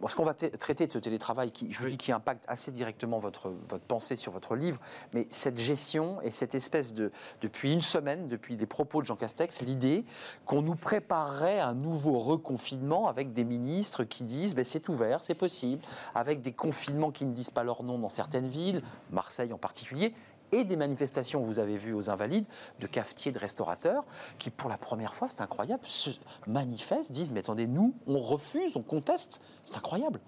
parce 0.00 0.14
qu'on 0.14 0.24
va 0.24 0.34
traiter 0.34 0.86
de 0.86 0.92
ce 0.92 0.98
télétravail 0.98 1.50
qui, 1.50 1.72
je 1.72 1.80
vous 1.80 1.88
dis, 1.88 1.96
qui 1.96 2.12
impacte 2.12 2.44
assez 2.46 2.70
directement 2.72 3.18
votre, 3.18 3.52
votre 3.68 3.84
pensée 3.84 4.16
sur 4.16 4.32
votre 4.32 4.54
livre, 4.54 4.80
mais 5.14 5.26
cette 5.30 5.58
gestion 5.58 6.20
et 6.22 6.30
cette 6.30 6.54
espèce 6.54 6.92
de, 6.92 7.10
depuis 7.40 7.72
une 7.72 7.80
semaine, 7.82 8.28
depuis 8.28 8.56
les 8.56 8.66
propos 8.66 9.00
de 9.00 9.06
Jean 9.06 9.16
Castex, 9.16 9.62
l'idée 9.62 10.04
qu'on 10.44 10.62
nous 10.62 10.74
préparerait 10.74 11.60
un 11.60 11.74
nouveau 11.74 12.18
reconfinement 12.18 13.08
avec 13.08 13.32
des 13.32 13.44
ministres 13.44 14.04
qui 14.04 14.24
disent 14.24 14.54
ben, 14.54 14.64
c'est 14.64 14.88
ouvert, 14.88 15.22
c'est 15.22 15.34
possible, 15.34 15.82
avec 16.14 16.42
des 16.42 16.52
confinements 16.52 16.89
qui 17.12 17.24
ne 17.24 17.32
disent 17.32 17.50
pas 17.50 17.64
leur 17.64 17.82
nom 17.82 17.98
dans 17.98 18.08
certaines 18.08 18.48
villes, 18.48 18.82
Marseille 19.10 19.52
en 19.52 19.58
particulier, 19.58 20.14
et 20.52 20.64
des 20.64 20.76
manifestations, 20.76 21.42
vous 21.42 21.58
avez 21.58 21.76
vu 21.76 21.92
aux 21.92 22.10
Invalides, 22.10 22.44
de 22.80 22.86
cafetiers, 22.86 23.32
de 23.32 23.38
restaurateurs, 23.38 24.04
qui 24.38 24.50
pour 24.50 24.68
la 24.68 24.78
première 24.78 25.14
fois, 25.14 25.28
c'est 25.28 25.40
incroyable, 25.40 25.82
se 25.86 26.10
manifestent, 26.46 27.12
disent, 27.12 27.30
mais 27.30 27.40
attendez, 27.40 27.66
nous, 27.66 27.94
on 28.06 28.18
refuse, 28.18 28.76
on 28.76 28.82
conteste, 28.82 29.40
c'est 29.64 29.76
incroyable. 29.76 30.20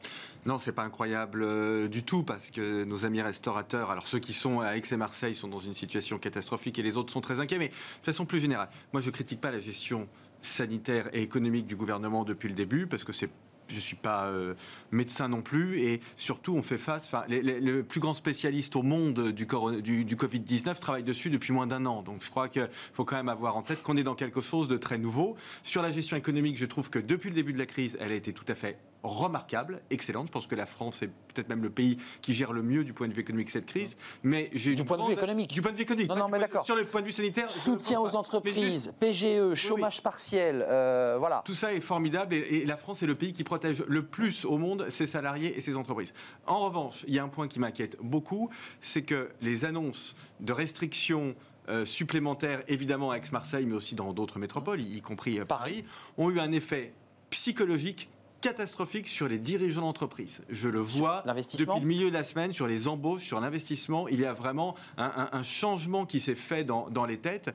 Non, 0.46 0.58
c'est 0.58 0.72
pas 0.72 0.82
incroyable 0.82 1.42
euh, 1.42 1.88
du 1.88 2.02
tout, 2.02 2.22
parce 2.22 2.50
que 2.50 2.84
nos 2.84 3.04
amis 3.04 3.22
restaurateurs, 3.22 3.90
alors 3.90 4.06
ceux 4.06 4.20
qui 4.20 4.32
sont 4.32 4.60
à 4.60 4.76
Aix 4.76 4.82
et 4.90 4.96
Marseille 4.96 5.34
sont 5.34 5.48
dans 5.48 5.58
une 5.58 5.74
situation 5.74 6.18
catastrophique 6.18 6.78
et 6.78 6.82
les 6.82 6.96
autres 6.96 7.12
sont 7.12 7.20
très 7.20 7.40
inquiets, 7.40 7.58
mais 7.58 7.68
de 7.68 8.04
façon 8.04 8.24
plus 8.24 8.38
générale, 8.38 8.68
moi 8.92 9.02
je 9.02 9.10
critique 9.10 9.40
pas 9.40 9.50
la 9.50 9.60
gestion 9.60 10.08
sanitaire 10.40 11.08
et 11.12 11.22
économique 11.22 11.66
du 11.66 11.76
gouvernement 11.76 12.24
depuis 12.24 12.48
le 12.48 12.54
début, 12.54 12.86
parce 12.86 13.04
que 13.04 13.12
c'est 13.12 13.30
je 13.68 13.76
ne 13.76 13.80
suis 13.80 13.96
pas 13.96 14.26
euh, 14.26 14.54
médecin 14.90 15.28
non 15.28 15.42
plus, 15.42 15.80
et 15.80 16.00
surtout 16.16 16.54
on 16.54 16.62
fait 16.62 16.78
face, 16.78 17.04
enfin, 17.04 17.24
le 17.28 17.82
plus 17.82 18.00
grand 18.00 18.14
spécialiste 18.14 18.76
au 18.76 18.82
monde 18.82 19.30
du, 19.32 19.46
du, 20.04 20.16
Covid-19 20.16 20.78
travaille 20.78 21.02
dessus 21.02 21.30
depuis 21.30 21.52
moins 21.52 21.66
d'un 21.66 21.86
an. 21.86 22.02
Donc 22.02 22.22
je 22.22 22.30
crois 22.30 22.48
qu'il 22.48 22.68
faut 22.92 23.04
quand 23.04 23.16
même 23.16 23.28
avoir 23.28 23.56
en 23.56 23.62
tête 23.62 23.82
qu'on 23.82 23.96
est 23.96 24.02
dans 24.02 24.14
quelque 24.14 24.40
chose 24.40 24.68
de 24.68 24.76
très 24.76 24.98
nouveau. 24.98 25.36
Sur 25.64 25.82
la 25.82 25.90
gestion 25.90 26.16
économique, 26.16 26.56
je 26.56 26.66
trouve 26.66 26.90
que 26.90 26.98
depuis 26.98 27.30
le 27.30 27.34
début 27.34 27.52
de 27.52 27.58
la 27.58 27.66
crise, 27.66 27.96
elle 28.00 28.12
a 28.12 28.14
été 28.14 28.32
tout 28.32 28.46
à 28.48 28.54
fait 28.54 28.78
remarquable, 29.02 29.82
excellente. 29.90 30.28
Je 30.28 30.32
pense 30.32 30.46
que 30.46 30.54
la 30.54 30.66
France 30.66 31.02
est 31.02 31.08
peut-être 31.08 31.48
même 31.48 31.62
le 31.62 31.70
pays 31.70 31.98
qui 32.20 32.34
gère 32.34 32.52
le 32.52 32.62
mieux 32.62 32.84
du 32.84 32.92
point 32.92 33.08
de 33.08 33.12
vue 33.12 33.20
économique 33.20 33.50
cette 33.50 33.66
crise. 33.66 33.96
Mais 34.22 34.50
j'ai 34.52 34.74
du 34.74 34.84
point 34.84 34.98
de 34.98 35.04
vue 35.04 35.12
économique. 35.12 35.52
Du 35.52 35.62
point 35.62 35.72
de 35.72 35.76
vue 35.76 35.82
économique. 35.82 36.08
Non, 36.08 36.16
non, 36.16 36.28
mais 36.28 36.38
d'accord. 36.38 36.64
Sur 36.64 36.76
le 36.76 36.84
point 36.84 37.00
de 37.00 37.06
vue 37.06 37.12
sanitaire. 37.12 37.50
Soutien 37.50 38.00
aux 38.00 38.14
entreprises, 38.14 38.92
PGE, 39.00 39.54
chômage 39.54 40.02
partiel, 40.02 40.64
euh, 40.68 41.16
voilà. 41.18 41.42
Tout 41.44 41.54
ça 41.54 41.72
est 41.72 41.80
formidable 41.80 42.34
et, 42.34 42.64
la 42.64 42.76
France 42.76 43.02
est 43.02 43.06
le 43.06 43.14
pays 43.14 43.32
qui 43.32 43.44
protège 43.44 43.82
le 43.88 44.04
plus 44.04 44.44
au 44.44 44.56
monde 44.56 44.86
ses 44.88 45.06
salariés 45.06 45.56
et 45.56 45.60
ses 45.60 45.76
entreprises. 45.76 46.12
En 46.46 46.60
revanche, 46.60 47.04
il 47.08 47.14
y 47.14 47.18
a 47.18 47.24
un 47.24 47.28
point 47.28 47.48
qui 47.48 47.58
m'inquiète 47.58 47.96
beaucoup, 48.00 48.50
c'est 48.80 49.02
que 49.02 49.30
les 49.40 49.64
annonces 49.64 50.14
de 50.40 50.52
restrictions 50.52 51.34
euh, 51.68 51.84
supplémentaires, 51.86 52.62
évidemment 52.68 53.10
à 53.10 53.16
Aix-Marseille, 53.16 53.66
mais 53.66 53.74
aussi 53.74 53.94
dans 53.94 54.12
d'autres 54.12 54.38
métropoles, 54.38 54.80
y, 54.80 55.00
compris 55.00 55.38
euh, 55.38 55.44
Paris, 55.44 55.84
ont 56.18 56.30
eu 56.30 56.40
un 56.40 56.52
effet 56.52 56.92
psychologique 57.30 58.08
catastrophique 58.42 59.08
sur 59.08 59.28
les 59.28 59.38
dirigeants 59.38 59.82
d'entreprise. 59.82 60.42
Je 60.50 60.68
le 60.68 60.80
vois 60.80 61.22
depuis 61.24 61.64
le 61.80 61.86
milieu 61.86 62.08
de 62.10 62.14
la 62.14 62.24
semaine 62.24 62.52
sur 62.52 62.66
les 62.66 62.88
embauches, 62.88 63.22
sur 63.22 63.40
l'investissement. 63.40 64.08
Il 64.08 64.20
y 64.20 64.26
a 64.26 64.34
vraiment 64.34 64.74
un, 64.98 65.42
changement 65.42 66.04
qui 66.04 66.20
s'est 66.20 66.34
fait 66.34 66.64
dans, 66.64 67.06
les 67.06 67.18
têtes, 67.18 67.54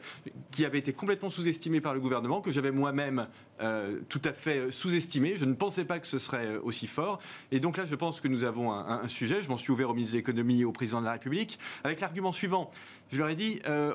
qui 0.50 0.66
avait 0.66 0.80
été 0.80 0.94
complètement 0.94 1.30
sous-estimé 1.30 1.82
par 1.82 1.94
le 1.94 2.00
gouvernement, 2.00 2.42
que 2.42 2.52
j'avais 2.52 2.72
moi-même 2.72 3.28
euh, 3.62 4.00
tout 4.08 4.22
à 4.24 4.34
fait 4.34 4.72
sous-estimé. 4.72 5.36
Je 5.36 5.46
ne 5.46 5.54
pensais 5.54 5.84
pas 5.84 6.00
que 6.00 6.08
ce 6.08 6.20
serait 6.20 6.48
euh, 6.48 6.62
aussi 6.64 6.88
fort. 6.88 7.20
Et 7.52 7.60
donc 7.60 7.78
là, 7.78 7.86
je 7.86 7.96
pense 7.96 8.22
que 8.22 8.28
nous 8.28 8.44
avons 8.44 8.72
un, 8.72 9.08
sujet. 9.08 9.42
Je 9.42 9.50
m'en 9.50 9.58
suis 9.58 9.72
ouvert 9.72 9.90
au 9.90 9.94
ministre 9.94 10.14
de 10.14 10.20
l'économie 10.20 10.62
et 10.62 10.66
au 10.66 10.72
président 10.72 11.02
de 11.02 11.06
la 11.06 11.14
République 11.14 11.60
avec 11.84 12.00
l'argument 12.00 12.32
suivant. 12.32 12.72
Je 13.12 13.18
leur 13.18 13.30
ai 13.30 13.36
dit. 13.36 13.60
Euh, 13.68 13.94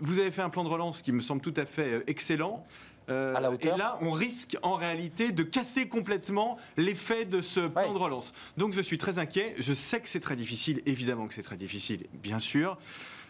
vous 0.00 0.18
avez 0.18 0.32
fait 0.32 0.42
un 0.42 0.50
plan 0.50 0.64
de 0.64 0.68
relance 0.68 1.02
qui 1.02 1.12
me 1.12 1.20
semble 1.20 1.40
tout 1.40 1.54
à 1.56 1.66
fait 1.66 2.02
excellent. 2.08 2.64
Euh, 3.08 3.56
et 3.60 3.68
là, 3.68 3.98
on 4.00 4.10
risque 4.10 4.56
en 4.62 4.74
réalité 4.74 5.32
de 5.32 5.42
casser 5.42 5.88
complètement 5.88 6.58
l'effet 6.76 7.24
de 7.24 7.40
ce 7.40 7.60
plan 7.60 7.92
de 7.92 7.98
relance. 7.98 8.32
Donc 8.56 8.72
je 8.72 8.80
suis 8.80 8.98
très 8.98 9.18
inquiet. 9.18 9.54
Je 9.58 9.74
sais 9.74 10.00
que 10.00 10.08
c'est 10.08 10.20
très 10.20 10.36
difficile, 10.36 10.82
évidemment 10.86 11.26
que 11.26 11.34
c'est 11.34 11.42
très 11.42 11.56
difficile, 11.56 12.06
bien 12.12 12.38
sûr. 12.38 12.76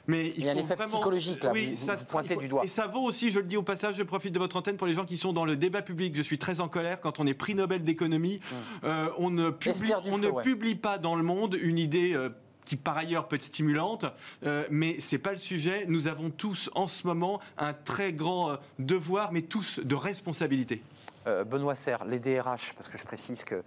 Mais 0.08 0.32
il, 0.36 0.44
y 0.44 0.48
a 0.48 0.52
un 0.52 0.56
effet 0.56 0.76
psychologique 0.76 1.42
là, 1.42 1.50
oui, 1.52 1.74
ça, 1.74 1.96
vous 1.96 2.40
du 2.40 2.48
doigt. 2.48 2.64
Et 2.64 2.68
ça 2.68 2.86
vaut 2.86 3.00
aussi, 3.00 3.32
je 3.32 3.40
le 3.40 3.46
dis 3.46 3.56
au 3.56 3.62
passage, 3.62 3.96
je 3.96 4.04
profite 4.04 4.32
de 4.32 4.38
votre 4.38 4.56
antenne 4.56 4.76
pour 4.76 4.86
les 4.86 4.92
gens 4.92 5.04
qui 5.04 5.16
sont 5.16 5.32
dans 5.32 5.44
le 5.44 5.56
débat 5.56 5.82
public. 5.82 6.14
Je 6.14 6.22
suis 6.22 6.38
très 6.38 6.60
en 6.60 6.68
colère 6.68 7.00
quand 7.00 7.18
on 7.18 7.26
est 7.26 7.34
prix 7.34 7.56
Nobel 7.56 7.82
d'économie. 7.82 8.40
Hum. 8.52 8.58
Euh, 8.84 9.08
on 9.18 9.30
ne, 9.30 9.50
publie, 9.50 9.92
on 10.04 10.18
ne 10.18 10.30
publie 10.42 10.76
pas 10.76 10.98
dans 10.98 11.16
le 11.16 11.24
monde 11.24 11.58
une 11.60 11.78
idée 11.78 12.14
euh, 12.14 12.28
qui 12.66 12.76
par 12.76 12.98
ailleurs 12.98 13.28
peut 13.28 13.36
être 13.36 13.42
stimulante, 13.42 14.04
euh, 14.44 14.64
mais 14.70 14.96
c'est 15.00 15.18
pas 15.18 15.30
le 15.30 15.38
sujet. 15.38 15.86
Nous 15.88 16.08
avons 16.08 16.28
tous 16.28 16.68
en 16.74 16.86
ce 16.86 17.06
moment 17.06 17.40
un 17.56 17.72
très 17.72 18.12
grand 18.12 18.50
euh, 18.50 18.56
devoir, 18.78 19.32
mais 19.32 19.42
tous 19.42 19.80
de 19.80 19.94
responsabilité. 19.94 20.82
Euh, 21.26 21.44
Benoît 21.44 21.74
Serre, 21.74 22.04
les 22.04 22.18
DRH, 22.18 22.74
parce 22.74 22.88
que 22.88 22.98
je 22.98 23.04
précise 23.04 23.42
que 23.42 23.64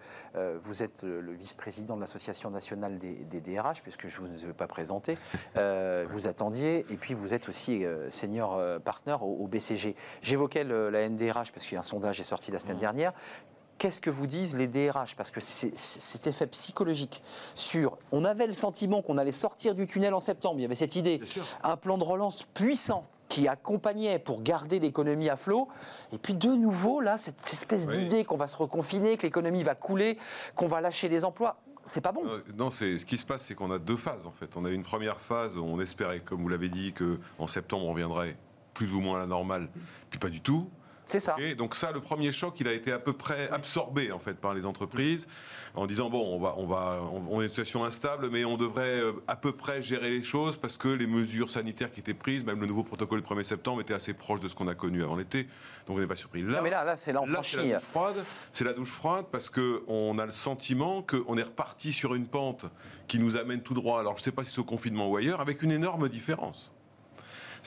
vous 0.64 0.84
êtes 0.84 1.04
le, 1.04 1.34
vice-président 1.34 1.96
de 1.96 2.02
l'Association 2.02 2.52
nationale 2.52 2.98
des, 2.98 3.42
DRH, 3.42 3.82
puisque 3.82 4.08
je 4.08 4.22
ne 4.22 4.28
vous 4.28 4.46
ai 4.46 4.54
pas 4.54 4.68
présenté, 4.68 5.18
vous 5.56 6.28
attendiez, 6.28 6.86
et 6.90 6.96
puis 6.96 7.14
vous 7.14 7.34
êtes 7.34 7.50
aussi 7.50 7.84
senior 8.10 8.62
partner 8.82 9.18
au, 9.22 9.46
BCG. 9.48 9.96
J'évoquais 10.22 10.64
la 10.64 11.10
NDRH, 11.10 11.52
parce 11.52 11.66
qu'un 11.66 11.84
sondage 11.84 12.22
est 12.22 12.24
sorti 12.24 12.52
la 12.52 12.60
semaine 12.60 12.78
mmh. 12.78 12.82
dernière 12.82 13.14
qu'est-ce 13.80 14.00
que 14.02 14.12
vous 14.12 14.28
disent 14.28 14.56
les 14.56 14.68
DRH 14.68 15.16
Parce 15.16 15.32
que 15.32 15.40
cet 15.42 16.28
effet 16.28 16.46
psychologique 16.48 17.24
sur. 17.56 17.98
On 18.12 18.26
avait 18.26 18.46
le 18.46 18.54
sentiment 18.54 19.02
qu'on 19.02 19.18
allait 19.18 19.32
sortir 19.32 19.74
du 19.74 19.88
tunnel 19.88 20.14
en 20.14 20.20
septembre. 20.20 20.60
Il 20.60 20.62
y 20.62 20.66
avait 20.66 20.76
cette 20.76 20.96
idée, 20.96 21.20
un 21.64 21.78
plan 21.78 21.98
de 21.98 22.04
relance 22.04 22.44
puissant 22.54 23.08
qui 23.30 23.48
accompagnait 23.48 24.20
pour 24.20 24.42
garder 24.42 24.80
l'économie 24.80 25.30
à 25.30 25.38
flot. 25.38 25.68
Et 26.12 26.18
puis 26.18 26.34
de 26.34 26.50
nouveau, 26.50 27.00
là, 27.00 27.18
cette 27.18 27.42
espèce 27.48 27.88
d'idée 27.88 28.26
qu'on 28.26 28.36
va 28.36 28.48
se 28.48 28.58
reconfiner, 28.58 29.18
que 29.18 29.24
l'économie 29.24 29.64
va 29.64 29.76
couler, 29.76 30.18
qu'on 30.56 30.68
va 30.68 30.82
lâcher 30.82 31.10
des 31.10 31.24
emplois. 31.24 31.58
C'est 31.86 32.02
pas 32.02 32.12
bon. 32.12 32.24
Non, 32.56 32.70
c'est 32.70 32.98
ce 32.98 33.06
qui 33.06 33.18
se 33.18 33.26
passe, 33.26 33.46
c'est 33.46 33.56
qu'on 33.56 33.72
a 33.72 33.80
deux 33.80 33.98
phases 33.98 34.28
en 34.28 34.32
fait. 34.32 34.56
On 34.58 34.66
a 34.66 34.70
une 34.70 34.84
première 34.84 35.22
phase 35.22 35.58
où 35.58 35.64
on 35.64 35.80
espérait, 35.80 36.20
comme 36.20 36.42
vous 36.42 36.50
l'avez 36.50 36.70
dit, 36.70 36.94
que 36.94 37.20
en 37.40 37.48
septembre 37.48 37.86
on 37.86 37.92
reviendrait 37.92 38.36
plus 38.74 38.94
ou 38.94 39.00
moins 39.00 39.18
à 39.18 39.20
la 39.22 39.28
normale, 39.28 39.70
puis 40.10 40.20
pas 40.20 40.30
du 40.30 40.42
tout. 40.42 40.70
C'est 41.10 41.20
ça. 41.20 41.36
donc 41.58 41.76
ça, 41.76 41.92
le 41.92 42.00
premier 42.00 42.32
choc, 42.32 42.56
il 42.60 42.68
a 42.68 42.74
été 42.74 42.92
à 42.92 43.00
peu 43.00 43.14
près 43.14 43.50
absorbé 43.50 44.12
en 44.12 44.20
fait 44.20 44.36
par 44.36 44.54
les 44.54 44.66
entreprises 44.66 45.28
en 45.76 45.88
disant 45.88 46.10
bon, 46.10 46.36
on 46.36 46.40
va, 46.40 46.56
on 46.58 46.66
va, 46.66 47.02
on 47.30 47.42
est 47.42 47.46
une 47.46 47.50
situation 47.50 47.84
instable, 47.84 48.30
mais 48.30 48.46
on 48.46 48.58
devrait 48.58 49.00
euh, 49.00 49.14
à 49.28 49.36
peu 49.36 49.52
près 49.52 49.82
gérer 49.82 50.10
les 50.10 50.24
choses 50.24 50.58
parce 50.58 50.78
que 50.78 50.88
les 50.88 51.08
mesures 51.08 51.52
sanitaires 51.52 51.92
qui 51.92 52.00
étaient 52.00 52.14
prises, 52.14 52.44
même 52.44 52.60
le 52.60 52.68
nouveau 52.68 52.84
protocole 52.84 53.22
du 53.22 53.28
1er 53.28 53.44
septembre, 53.44 53.82
était 53.82 53.94
assez 53.94 54.14
proche 54.14 54.40
de 54.40 54.48
ce 54.48 54.56
qu'on 54.56 54.68
a 54.68 54.76
connu 54.76 55.04
avant 55.04 55.16
l'été. 55.16 55.44
Donc 55.88 55.98
on 55.98 56.00
n'est 56.00 56.08
pas 56.08 56.16
surpris. 56.16 56.44
Là, 56.44 56.62
mais 56.62 56.70
là, 56.70 56.84
là 56.84 56.96
c'est 56.96 57.14
la 57.14 57.22
douche 57.22 57.58
froide. 57.82 58.16
C'est 58.54 58.66
la 58.66 58.74
douche 58.74 58.92
froide 58.92 59.26
parce 59.32 59.50
que 59.50 59.84
on 59.88 60.18
a 60.20 60.26
le 60.26 60.32
sentiment 60.32 61.02
qu'on 61.02 61.38
est 61.38 61.44
reparti 61.44 61.92
sur 61.92 62.16
une 62.16 62.28
pente 62.28 62.66
qui 63.08 63.20
nous 63.20 63.36
amène 63.36 63.62
tout 63.62 63.74
droit. 63.74 64.00
Alors 64.00 64.14
je 64.18 64.22
ne 64.22 64.26
sais 64.26 64.32
pas 64.32 64.44
si 64.44 64.54
c'est 64.54 64.60
au 64.60 64.64
confinement 64.64 65.10
ou 65.10 65.18
ailleurs, 65.18 65.42
avec 65.42 65.64
une 65.64 65.72
énorme 65.72 66.10
différence 66.10 66.72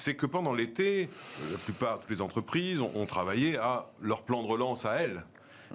c'est 0.02 0.14
que 0.14 0.26
pendant 0.26 0.52
l'été, 0.52 1.08
la 1.50 1.58
plupart, 1.58 2.00
toutes 2.00 2.10
les 2.10 2.20
entreprises 2.20 2.80
ont, 2.80 3.06
travaillé 3.06 3.56
à 3.56 3.86
leur 4.00 4.22
plan 4.22 4.42
de 4.42 4.48
relance 4.48 4.84
à 4.84 4.94
elles. 4.96 5.24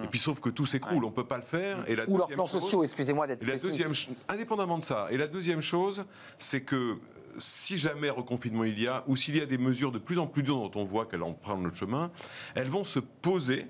Et 0.02 0.06
puis 0.06 0.18
sauf 0.20 0.38
que 0.38 0.48
tout 0.48 0.66
s'écroule, 0.66 1.04
on 1.04 1.08
ne 1.08 1.14
peut 1.14 1.26
pas 1.26 1.38
le 1.38 1.42
faire. 1.42 1.82
Et 1.88 1.96
la 1.96 2.08
Ou 2.08 2.18
leurs 2.18 2.28
plans 2.28 2.46
sociaux, 2.46 2.84
excusez-moi 2.84 3.26
d'être 3.26 3.44
précis. 3.44 4.08
Indépendamment 4.28 4.78
de 4.78 4.84
ça. 4.84 5.08
Et 5.10 5.16
la 5.16 5.26
deuxième 5.26 5.60
chose, 5.60 6.04
c'est 6.38 6.60
que 6.60 6.98
si 7.38 7.78
jamais 7.78 8.10
reconfinement 8.10 8.64
il 8.64 8.80
y 8.80 8.86
a, 8.86 9.02
ou 9.08 9.16
s'il 9.16 9.36
y 9.36 9.40
a 9.40 9.46
des 9.46 9.58
mesures 9.58 9.90
de 9.90 9.98
plus 9.98 10.18
en 10.18 10.26
plus 10.26 10.42
dures 10.42 10.68
dont 10.68 10.80
on 10.80 10.84
voit 10.84 11.06
qu'elles 11.06 11.22
en 11.22 11.32
prennent 11.32 11.62
notre 11.62 11.76
chemin, 11.76 12.10
elles 12.54 12.68
vont 12.68 12.84
se 12.84 12.98
poser 12.98 13.66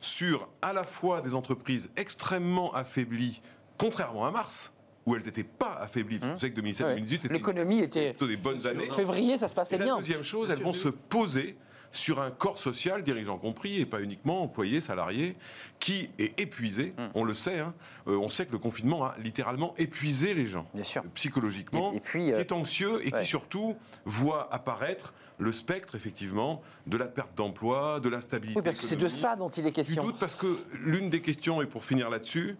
sur 0.00 0.48
à 0.62 0.72
la 0.72 0.84
fois 0.84 1.20
des 1.20 1.34
entreprises 1.34 1.90
extrêmement 1.96 2.72
affaiblies, 2.74 3.40
contrairement 3.76 4.26
à 4.26 4.30
mars, 4.30 4.72
où 5.08 5.16
elles 5.16 5.24
n'étaient 5.24 5.42
pas 5.42 5.78
affaiblies. 5.80 6.18
Vous 6.18 6.38
savez 6.38 6.52
que 6.52 6.60
2017-2018 6.60 7.32
L'économie 7.32 7.80
était 7.80 8.10
plutôt 8.10 8.26
des 8.26 8.36
bonnes 8.36 8.66
années. 8.66 8.90
Février, 8.90 9.38
ça 9.38 9.48
se 9.48 9.54
passait 9.54 9.78
bien. 9.78 9.94
La 9.94 10.00
deuxième 10.00 10.22
chose, 10.22 10.50
elles 10.50 10.62
vont 10.62 10.74
se 10.74 10.88
poser 10.88 11.56
sur 11.90 12.20
un 12.20 12.30
corps 12.30 12.58
social, 12.58 13.02
dirigeants 13.02 13.38
compris, 13.38 13.80
et 13.80 13.86
pas 13.86 14.02
uniquement 14.02 14.42
employés, 14.42 14.82
salariés, 14.82 15.36
qui 15.80 16.10
est 16.18 16.38
épuisé. 16.38 16.92
Hmm. 16.98 17.06
On 17.14 17.24
le 17.24 17.32
sait. 17.32 17.60
Hein. 17.60 17.72
Euh, 18.08 18.16
on 18.16 18.28
sait 18.28 18.44
que 18.44 18.52
le 18.52 18.58
confinement 18.58 19.04
a 19.06 19.16
littéralement 19.18 19.74
épuisé 19.78 20.34
les 20.34 20.44
gens, 20.44 20.68
Bien 20.74 20.84
sûr. 20.84 21.02
psychologiquement, 21.14 21.94
et, 21.94 22.00
puis, 22.00 22.26
qui 22.26 22.32
euh, 22.34 22.40
est 22.40 22.52
anxieux 22.52 23.06
et 23.06 23.10
qui 23.10 23.24
surtout 23.24 23.74
voit 24.04 24.52
apparaître 24.52 25.14
le 25.38 25.50
spectre, 25.50 25.94
effectivement, 25.94 26.60
de 26.86 26.98
la 26.98 27.06
perte 27.06 27.34
d'emploi, 27.36 28.00
de 28.00 28.10
l'instabilité. 28.10 28.58
Oui, 28.58 28.64
parce 28.64 28.78
que 28.80 28.84
c'est 28.84 28.96
de 28.96 29.08
ça 29.08 29.36
dont 29.36 29.48
il 29.48 29.66
est 29.66 29.72
question. 29.72 30.02
Du 30.02 30.08
doute, 30.08 30.18
parce 30.20 30.36
que 30.36 30.58
l'une 30.84 31.08
des 31.08 31.22
questions, 31.22 31.62
et 31.62 31.66
pour 31.66 31.84
finir 31.84 32.10
là-dessus, 32.10 32.58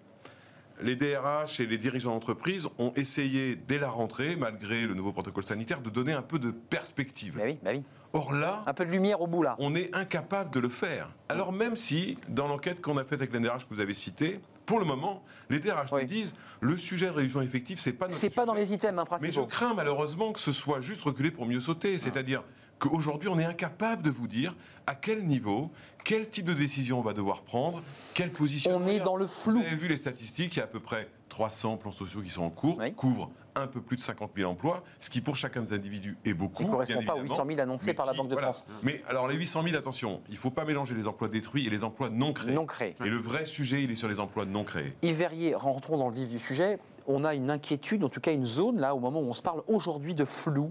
les 0.80 0.96
DRH 0.96 1.60
et 1.60 1.66
les 1.66 1.78
dirigeants 1.78 2.12
d'entreprise 2.12 2.68
ont 2.78 2.92
essayé, 2.96 3.56
dès 3.56 3.78
la 3.78 3.90
rentrée, 3.90 4.36
malgré 4.36 4.86
le 4.86 4.94
nouveau 4.94 5.12
protocole 5.12 5.44
sanitaire, 5.44 5.80
de 5.80 5.90
donner 5.90 6.12
un 6.12 6.22
peu 6.22 6.38
de 6.38 6.50
perspective. 6.50 7.36
Bah 7.36 7.44
oui, 7.46 7.58
bah 7.62 7.70
oui. 7.74 7.82
Or 8.12 8.32
là, 8.32 8.62
un 8.66 8.72
peu 8.72 8.86
de 8.86 8.90
lumière 8.90 9.20
au 9.20 9.26
bout 9.26 9.42
là. 9.42 9.54
On 9.58 9.74
est 9.74 9.94
incapable 9.94 10.50
de 10.50 10.60
le 10.60 10.68
faire. 10.68 11.14
Alors 11.28 11.52
même 11.52 11.76
si, 11.76 12.16
dans 12.28 12.48
l'enquête 12.48 12.80
qu'on 12.80 12.96
a 12.96 13.04
faite 13.04 13.20
avec 13.20 13.32
les 13.32 13.40
DRH 13.40 13.68
que 13.68 13.74
vous 13.74 13.80
avez 13.80 13.92
cité, 13.92 14.40
pour 14.64 14.78
le 14.78 14.86
moment, 14.86 15.22
les 15.50 15.58
DRH 15.58 15.92
nous 15.92 16.04
disent 16.04 16.34
le 16.60 16.76
sujet 16.76 17.06
de 17.06 17.12
réduction 17.12 17.42
effective, 17.42 17.80
c'est 17.80 17.92
pas. 17.92 18.08
C'est 18.10 18.30
pas 18.30 18.46
dans 18.46 18.54
les 18.54 18.72
items 18.72 18.98
hein, 18.98 19.16
Mais 19.20 19.32
je 19.32 19.40
crains 19.40 19.74
malheureusement 19.74 20.32
que 20.32 20.40
ce 20.40 20.52
soit 20.52 20.80
juste 20.80 21.02
reculer 21.02 21.30
pour 21.30 21.46
mieux 21.46 21.60
sauter. 21.60 21.98
C'est-à-dire 21.98 22.42
qu'aujourd'hui, 22.78 23.28
on 23.28 23.38
est 23.38 23.44
incapable 23.44 24.02
de 24.02 24.10
vous 24.10 24.28
dire 24.28 24.54
à 24.86 24.94
quel 24.94 25.24
niveau, 25.24 25.70
quel 26.04 26.28
type 26.28 26.46
de 26.46 26.54
décision 26.54 26.98
on 26.98 27.02
va 27.02 27.12
devoir 27.12 27.42
prendre, 27.42 27.82
quelle 28.14 28.30
position. 28.30 28.76
On 28.76 28.86
est 28.86 29.00
dans 29.00 29.16
le 29.16 29.26
flou. 29.26 29.58
Vous 29.58 29.66
avez 29.66 29.76
vu 29.76 29.88
les 29.88 29.96
statistiques, 29.96 30.56
il 30.56 30.58
y 30.58 30.62
a 30.62 30.64
à 30.64 30.68
peu 30.68 30.80
près 30.80 31.08
300 31.28 31.76
plans 31.76 31.92
sociaux 31.92 32.22
qui 32.22 32.30
sont 32.30 32.42
en 32.42 32.50
cours, 32.50 32.80
couvrent 32.96 33.30
un 33.54 33.66
peu 33.66 33.80
plus 33.80 33.96
de 33.96 34.02
50 34.02 34.30
000 34.36 34.50
emplois, 34.50 34.84
ce 35.00 35.10
qui 35.10 35.20
pour 35.20 35.36
chacun 35.36 35.62
des 35.62 35.72
individus 35.72 36.16
est 36.24 36.32
beaucoup. 36.32 36.62
Il 36.62 36.66
ne 36.66 36.70
correspond 36.70 37.02
pas 37.02 37.16
aux 37.16 37.22
800 37.22 37.44
000 37.48 37.60
annoncés 37.60 37.92
par 37.92 38.06
la 38.06 38.12
Banque 38.12 38.28
de 38.28 38.36
France. 38.36 38.64
Mais 38.82 39.02
alors 39.08 39.28
les 39.28 39.36
800 39.36 39.64
000, 39.64 39.76
attention, 39.76 40.22
il 40.28 40.34
ne 40.34 40.38
faut 40.38 40.50
pas 40.50 40.64
mélanger 40.64 40.94
les 40.94 41.06
emplois 41.06 41.28
détruits 41.28 41.66
et 41.66 41.70
les 41.70 41.84
emplois 41.84 42.08
non 42.08 42.32
créés. 42.32 42.54
Non 42.54 42.66
créés. 42.66 42.94
Et 43.04 43.10
le 43.10 43.16
vrai 43.16 43.46
sujet, 43.46 43.82
il 43.82 43.90
est 43.90 43.96
sur 43.96 44.08
les 44.08 44.20
emplois 44.20 44.46
non 44.46 44.64
créés. 44.64 44.94
Yves 45.02 45.16
Verrier, 45.16 45.54
rentrons 45.54 45.98
dans 45.98 46.08
le 46.08 46.14
vif 46.14 46.28
du 46.28 46.38
sujet 46.38 46.78
on 47.08 47.24
a 47.24 47.34
une 47.34 47.50
inquiétude, 47.50 48.04
en 48.04 48.08
tout 48.08 48.20
cas 48.20 48.32
une 48.32 48.44
zone 48.44 48.78
là 48.78 48.94
au 48.94 49.00
moment 49.00 49.20
où 49.20 49.24
on 49.24 49.34
se 49.34 49.42
parle 49.42 49.62
aujourd'hui 49.66 50.14
de 50.14 50.24
flou, 50.24 50.70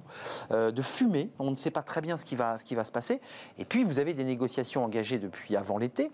euh, 0.51 0.71
de 0.71 0.81
fumée. 0.81 1.29
On 1.39 1.51
ne 1.51 1.55
sait 1.55 1.71
pas 1.71 1.81
très 1.81 1.99
bien 1.99 2.15
ce 2.15 2.23
qui, 2.23 2.35
va, 2.35 2.57
se 2.57 2.91
passer. 2.91 3.19
Et 3.57 3.65
puis 3.65 3.83
vous 3.83 3.99
avez 3.99 4.13
des 4.13 4.23
négociations 4.23 4.83
engagées 4.83 5.19
depuis 5.19 5.55
avant 5.55 5.77
l'été 5.77 6.11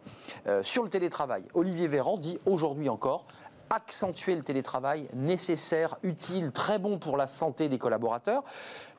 euh, 0.47 0.63
sur 0.63 0.83
le 0.83 0.89
télétravail. 0.89 1.43
Olivier 1.53 1.87
Véran 1.87 2.17
dit 2.17 2.39
aujourd'hui 2.45 2.89
encore 2.89 3.27
accentuer 3.69 4.35
le 4.35 4.43
télétravail 4.43 5.07
nécessaire, 5.13 5.97
utile, 6.03 6.51
très 6.51 6.79
bon 6.79 6.99
pour 6.99 7.17
la 7.17 7.27
santé 7.27 7.69
des 7.69 7.77
collaborateurs. 7.77 8.43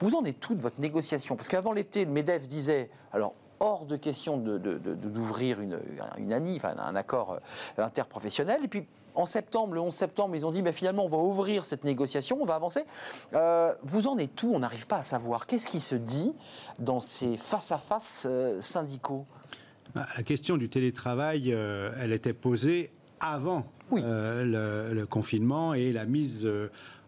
Vous 0.00 0.14
en 0.16 0.24
êtes 0.24 0.40
tout 0.40 0.54
de 0.54 0.60
votre 0.60 0.80
négociation? 0.80 1.36
Parce 1.36 1.48
qu'avant 1.48 1.72
l'été, 1.72 2.04
le 2.04 2.10
MEDEF 2.10 2.48
disait, 2.48 2.90
alors 3.12 3.34
hors 3.60 3.86
de 3.86 3.96
question 3.96 4.36
d'ouvrir 4.36 5.60
une, 5.60 5.78
enfin, 6.56 6.74
un 6.76 6.96
accord 6.96 7.34
euh, 7.78 7.82
interprofessionnel. 7.82 8.64
Et 8.64 8.68
puis 8.68 8.86
en 9.14 9.26
septembre, 9.26 9.74
le 9.74 9.80
11 9.80 9.92
septembre, 9.92 10.36
ils 10.36 10.44
ont 10.44 10.50
dit 10.50 10.62
bah, 10.62 10.72
finalement, 10.72 11.04
on 11.04 11.08
va 11.08 11.18
ouvrir 11.18 11.64
cette 11.64 11.84
négociation, 11.84 12.38
on 12.40 12.44
va 12.44 12.54
avancer. 12.54 12.84
Euh, 13.32 13.72
vous 13.82 14.06
en 14.06 14.18
êtes 14.18 14.34
tout 14.34 14.52
On 14.54 14.60
n'arrive 14.60 14.86
pas 14.86 14.98
à 14.98 15.02
savoir. 15.02 15.46
Qu'est-ce 15.46 15.66
qui 15.66 15.80
se 15.80 15.94
dit 15.94 16.34
dans 16.78 17.00
ces 17.00 17.36
face-à-face 17.36 18.26
euh, 18.28 18.60
syndicaux? 18.60 19.26
Bah, 19.94 20.06
La 20.16 20.22
question 20.22 20.56
du 20.56 20.68
télétravail, 20.68 21.52
euh, 21.52 21.92
elle 22.00 22.12
était 22.12 22.32
posée 22.32 22.92
avant 23.20 23.66
le, 23.92 25.04
confinement 25.04 25.74
et 25.74 25.92
la 25.92 26.04
mise 26.04 26.48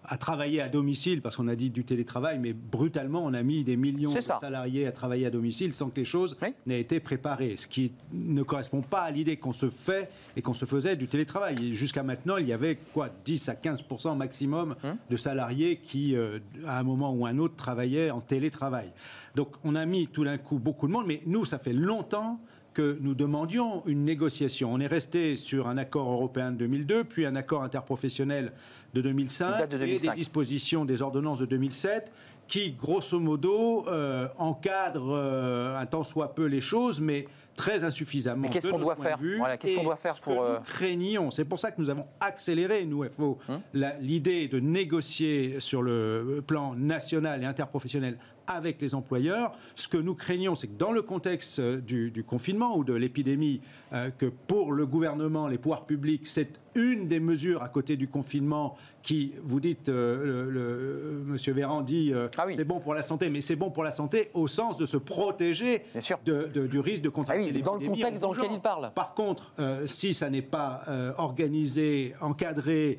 à 0.09 0.19
travailler 0.19 0.61
à 0.61 0.69
domicile, 0.69 1.23
parce 1.23 1.37
qu'on 1.37 1.49
a 1.49 1.57
dit 1.57 1.71
du 1.71 1.85
télétravail, 1.85 2.39
mais 2.39 2.53
brutalement, 2.53 3.25
on 3.25 3.35
a 3.35 3.43
mis 3.43 3.65
des 3.65 3.77
millions 3.77 4.15
de 4.15 4.21
salariés 4.21 4.87
à 4.87 4.93
travailler 4.93 5.27
à 5.27 5.31
domicile 5.31 5.75
sans 5.75 5.91
que 5.91 5.97
les 5.97 6.05
choses 6.05 6.37
n'aient 6.67 6.81
été 6.81 7.01
préparées. 7.01 7.57
Ce 7.57 7.67
qui 7.67 7.93
ne 8.13 8.43
correspond 8.43 8.83
pas 8.83 9.03
à 9.03 9.11
l'idée 9.11 9.37
qu'on 9.37 9.53
se 9.53 9.71
fait 9.71 10.11
et 10.37 10.43
qu'on 10.43 10.55
se 10.55 10.65
faisait 10.65 10.97
du 10.97 11.09
télétravail. 11.09 11.73
Jusqu'à 11.75 12.03
maintenant, 12.03 12.37
il 12.37 12.47
y 12.47 12.53
avait 12.53 12.79
quoi 12.95 13.09
10 13.25 13.49
à 13.49 13.55
15% 13.55 14.17
maximum 14.17 14.77
hum. 14.85 14.97
de 15.11 15.17
salariés 15.17 15.77
qui, 15.83 16.17
euh, 16.17 16.39
à 16.67 16.79
un 16.79 16.83
moment 16.83 17.13
ou 17.13 17.27
un 17.27 17.39
autre, 17.39 17.57
travaillaient 17.57 18.11
en 18.11 18.21
télétravail. 18.21 18.93
Donc 19.35 19.49
on 19.65 19.75
a 19.75 19.85
mis 19.87 20.07
tout 20.07 20.25
d'un 20.25 20.39
coup 20.39 20.59
beaucoup 20.59 20.87
de 20.87 20.93
monde, 20.93 21.07
mais 21.07 21.21
nous, 21.27 21.45
ça 21.45 21.59
fait 21.59 21.73
longtemps 21.73 22.41
que 22.77 22.99
nous 23.01 23.15
demandions 23.15 23.83
une 23.87 24.05
négociation. 24.05 24.71
On 24.71 24.79
est 24.81 24.87
resté 24.87 25.35
sur 25.35 25.67
un 25.67 25.79
accord 25.79 26.13
européen 26.13 26.53
de 26.53 26.59
2002, 26.59 27.05
puis 27.05 27.25
un 27.25 27.35
accord 27.35 27.63
interprofessionnel 27.63 28.53
de 28.93 29.01
2005, 29.01 29.73
et 29.73 29.99
des 29.99 30.11
dispositions 30.15 30.85
des 30.85 31.01
ordonnances 31.01 31.39
de 31.39 31.47
2007 31.47 32.13
qui, 32.49 32.73
grosso 32.73 33.19
modo, 33.19 33.89
euh, 33.89 34.29
encadrent 34.37 35.15
euh, 35.15 35.79
un 35.79 35.87
tant 35.87 36.03
soit 36.03 36.35
peu 36.35 36.45
les 36.45 36.61
choses, 36.61 37.01
mais 37.01 37.27
très 37.57 37.83
insuffisamment. 37.83 38.43
Mais 38.43 38.51
qu'est-ce 38.51 38.69
qu'on 38.69 38.79
doit, 38.79 38.95
faire 38.95 39.19
voilà, 39.39 39.57
Qu'est-ce 39.57 39.75
qu'on 39.75 39.83
doit 39.83 39.97
faire 39.97 40.21
pour 40.21 40.35
que 40.35 40.57
nous 40.59 40.65
craignons 40.65 41.31
C'est 41.31 41.47
pour 41.47 41.59
ça 41.59 41.71
que 41.71 41.81
nous 41.81 41.89
avons 41.89 42.07
accéléré, 42.21 42.85
nous 42.85 43.05
FO, 43.05 43.39
hum 43.49 43.61
l'idée 44.01 44.49
de 44.49 44.61
négocier 44.61 45.61
sur 45.61 45.83
le 45.83 46.45
plan 46.47 46.75
national 46.75 47.43
et 47.43 47.47
interprofessionnel 47.47 48.19
avec 48.47 48.81
les 48.81 48.95
employeurs. 48.95 49.53
Ce 49.75 49.89
que 49.89 49.97
nous 49.97 50.15
craignons, 50.15 50.55
c'est 50.55 50.69
que 50.69 50.79
dans 50.79 50.93
le 50.93 51.03
contexte 51.03 51.59
euh, 51.59 51.81
du, 51.81 52.25
confinement 52.25 52.77
ou 52.77 52.85
de 52.85 52.95
l'épidémie, 52.95 53.61
euh, 53.93 54.11
que 54.11 54.27
pour 54.27 54.73
le 54.73 54.87
gouvernement, 54.87 55.49
les 55.49 55.59
pouvoirs 55.59 55.87
publics, 55.87 56.27
c'est 56.27 56.61
une 56.77 57.09
des 57.09 57.21
mesures 57.21 57.63
à 57.63 57.69
côté 57.69 57.97
du 57.97 58.09
confinement 58.09 58.77
qui, 59.03 59.33
vous 59.43 59.61
dites, 59.61 59.89
euh, 59.89 60.47
le, 60.51 61.23
Monsieur 61.27 61.53
Véran 61.53 61.83
dit, 61.83 62.13
ah 62.15 62.47
c'est 62.53 62.65
bon 62.65 62.81
pour 62.81 62.95
la 62.95 63.03
santé, 63.03 63.31
mais 63.31 63.41
c'est 63.41 63.57
bon 63.57 63.71
pour 63.71 63.83
la 63.83 63.91
santé 63.91 64.31
au 64.35 64.49
sens 64.49 64.77
de 64.77 64.87
se 64.87 64.97
protéger 64.97 65.85
du 66.25 66.79
risque 66.79 67.03
de 67.03 67.09
contracter 67.09 67.53
ah 67.55 67.61
Dans 67.61 67.77
le 67.77 67.87
contexte 67.87 68.23
dans 68.23 68.33
lequel 68.33 68.53
il 68.53 68.61
parle. 68.61 68.91
Par 68.95 69.15
contre, 69.15 69.53
si 69.87 70.15
ça 70.15 70.31
n'est 70.31 70.43
pas 70.43 70.83
organisé, 71.19 72.15
encadré 72.21 72.99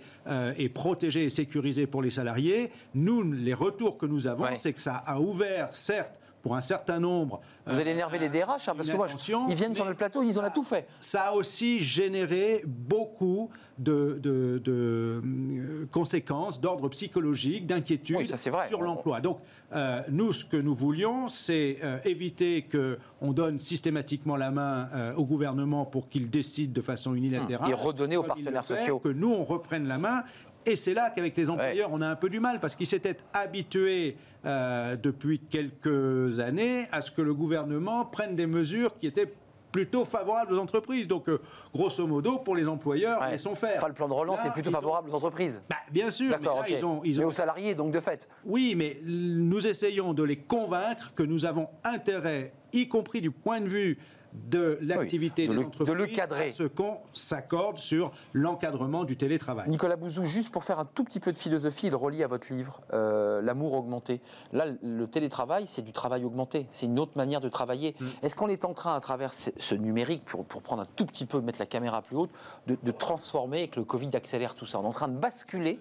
et 0.57 0.69
protégé 0.69 1.25
et 1.25 1.29
sécurisé 1.29 1.87
pour 1.87 2.01
les 2.01 2.09
salariés, 2.09 2.71
nous, 2.95 3.23
les 3.23 3.53
retours 3.53 3.97
que 3.97 4.05
nous 4.05 4.27
avons, 4.27 4.45
c'est 4.55 4.73
que 4.73 4.81
ça 4.81 4.95
a 4.95 5.19
ouvert 5.19 5.73
certes, 5.73 6.19
pour 6.47 6.55
un 6.55 6.61
certain 6.61 6.99
nombre. 6.99 7.41
Vous 7.65 7.77
allez 7.77 7.91
énerver 7.91 8.19
les 8.19 8.29
DRH, 8.29 8.69
hein, 8.69 8.73
parce 8.75 8.89
que 8.89 8.95
moi, 8.95 9.07
ils 9.49 9.55
viennent 9.55 9.75
sur 9.75 9.85
le 9.85 9.95
plateau, 9.95 10.23
ils 10.23 10.39
ont 10.39 10.43
a 10.43 10.49
tout 10.49 10.63
fait. 10.63 10.87
Ça 10.99 11.23
a 11.23 11.31
aussi 11.33 11.79
généré 11.81 12.63
beaucoup 12.65 13.49
de, 13.77 14.61
euh, 14.67 15.85
conséquences 15.91 16.59
d'ordre 16.61 16.89
psychologique, 16.89 17.65
d'inquiétude 17.65 18.35
sur 18.67 18.81
l'emploi. 18.81 19.21
Donc, 19.21 19.39
euh, 19.73 20.01
nous, 20.09 20.33
ce 20.33 20.45
que 20.45 20.57
nous 20.57 20.75
voulions, 20.75 21.27
c'est 21.27 21.77
euh, 21.83 21.97
éviter 22.05 22.65
qu'on 22.71 23.31
donne 23.33 23.59
systématiquement 23.59 24.35
la 24.35 24.51
main 24.51 24.87
au 25.15 25.25
gouvernement 25.25 25.85
pour 25.85 26.09
qu'il 26.09 26.29
décide 26.29 26.73
de 26.73 26.81
façon 26.81 27.15
unilatérale. 27.15 27.69
Et 27.69 27.73
redonner 27.73 28.17
aux 28.17 28.23
partenaires 28.23 28.65
sociaux. 28.65 28.99
Que 28.99 29.09
nous, 29.09 29.31
on 29.31 29.43
reprenne 29.43 29.87
la 29.87 29.97
main. 29.97 30.23
Et 30.67 30.75
c'est 30.75 30.93
là 30.93 31.09
qu'avec 31.09 31.37
les 31.37 31.49
employeurs, 31.49 31.89
on 31.93 32.01
a 32.01 32.09
un 32.09 32.15
peu 32.15 32.29
du 32.29 32.41
mal, 32.41 32.59
parce 32.59 32.75
qu'ils 32.75 32.87
s'étaient 32.87 33.17
habitués 33.33 34.17
euh, 34.45 34.95
depuis 34.95 35.39
quelques 35.39 36.39
années 36.39 36.87
à 36.91 37.01
ce 37.01 37.09
que 37.09 37.21
le 37.21 37.33
gouvernement 37.33 38.05
prenne 38.05 38.35
des 38.35 38.47
mesures 38.47 38.97
qui 38.97 39.07
étaient 39.07 39.29
plutôt 39.77 40.05
favorables 40.05 40.53
aux 40.53 40.57
entreprises. 40.57 41.07
Donc, 41.07 41.29
euh, 41.29 41.39
grosso 41.71 42.07
modo, 42.07 42.39
pour 42.39 42.55
les 42.55 42.67
employeurs, 42.67 43.21
ils 43.31 43.37
sont 43.37 43.53
faire. 43.53 43.77
Enfin, 43.77 43.89
le 43.89 43.93
plan 43.93 44.07
de 44.07 44.13
relance 44.13 44.43
est 44.43 44.49
plutôt 44.49 44.71
favorable 44.71 45.11
aux 45.11 45.13
entreprises. 45.13 45.61
Bah, 45.69 45.75
bien 45.91 46.09
sûr. 46.09 46.35
Mais, 46.41 46.47
ils 46.69 46.83
ont, 46.83 47.01
ils 47.03 47.21
ont... 47.21 47.27
aux 47.27 47.31
salariés, 47.31 47.75
donc 47.75 47.91
de 47.91 47.99
fait. 47.99 48.27
Oui, 48.43 48.73
mais 48.75 48.97
nous 49.03 49.67
essayons 49.67 50.15
de 50.15 50.23
les 50.23 50.37
convaincre 50.37 51.13
que 51.13 51.21
nous 51.21 51.45
avons 51.45 51.69
intérêt, 51.83 52.53
y 52.73 52.87
compris 52.87 53.21
du 53.21 53.29
point 53.29 53.61
de 53.61 53.67
vue 53.67 53.99
de 54.33 54.77
l'activité 54.81 55.47
des 55.47 55.57
entreprises, 55.57 55.87
de 55.87 55.93
le 55.93 56.07
cadrer. 56.07 56.49
ce 56.49 56.63
qu'on 56.63 56.97
s'accorde 57.13 57.77
sur 57.77 58.11
l'encadrement 58.33 59.03
du 59.03 59.17
télétravail. 59.17 59.69
Nicolas 59.69 59.95
Bouzou, 59.95 60.25
juste 60.25 60.51
pour 60.51 60.63
faire 60.63 60.79
un 60.79 60.85
tout 60.85 61.03
petit 61.03 61.19
peu 61.19 61.31
de 61.31 61.37
philosophie, 61.37 61.87
il 61.87 61.95
relie 61.95 62.23
à 62.23 62.27
votre 62.27 62.51
livre, 62.53 62.81
euh, 62.93 63.41
L'amour 63.41 63.73
augmenté. 63.73 64.21
Là, 64.51 64.65
le 64.81 65.07
télétravail, 65.07 65.65
c'est 65.67 65.81
du 65.81 65.91
travail 65.91 66.23
augmenté, 66.23 66.67
c'est 66.71 66.85
une 66.85 66.99
autre 66.99 67.13
manière 67.15 67.39
de 67.39 67.49
travailler. 67.49 67.95
Mm. 67.99 68.05
Est-ce 68.23 68.35
qu'on 68.35 68.47
est 68.47 68.65
en 68.65 68.73
train, 68.73 68.95
à 68.95 68.99
travers 68.99 69.33
ce 69.33 69.75
numérique, 69.75 70.25
pour, 70.25 70.45
prendre 70.45 70.81
un 70.81 70.87
tout 70.95 71.05
petit 71.05 71.25
peu, 71.25 71.41
mettre 71.41 71.59
la 71.59 71.65
caméra 71.65 72.01
plus 72.01 72.15
haute, 72.15 72.31
de, 72.67 72.77
de 72.81 72.91
transformer 72.91 73.63
et 73.63 73.67
que 73.67 73.79
le 73.79 73.85
Covid 73.85 74.09
accélère 74.13 74.55
tout 74.55 74.65
ça? 74.65 74.79
On 74.79 74.83
est 74.83 74.87
en 74.87 74.91
train 74.91 75.07
de 75.07 75.17
basculer 75.17 75.79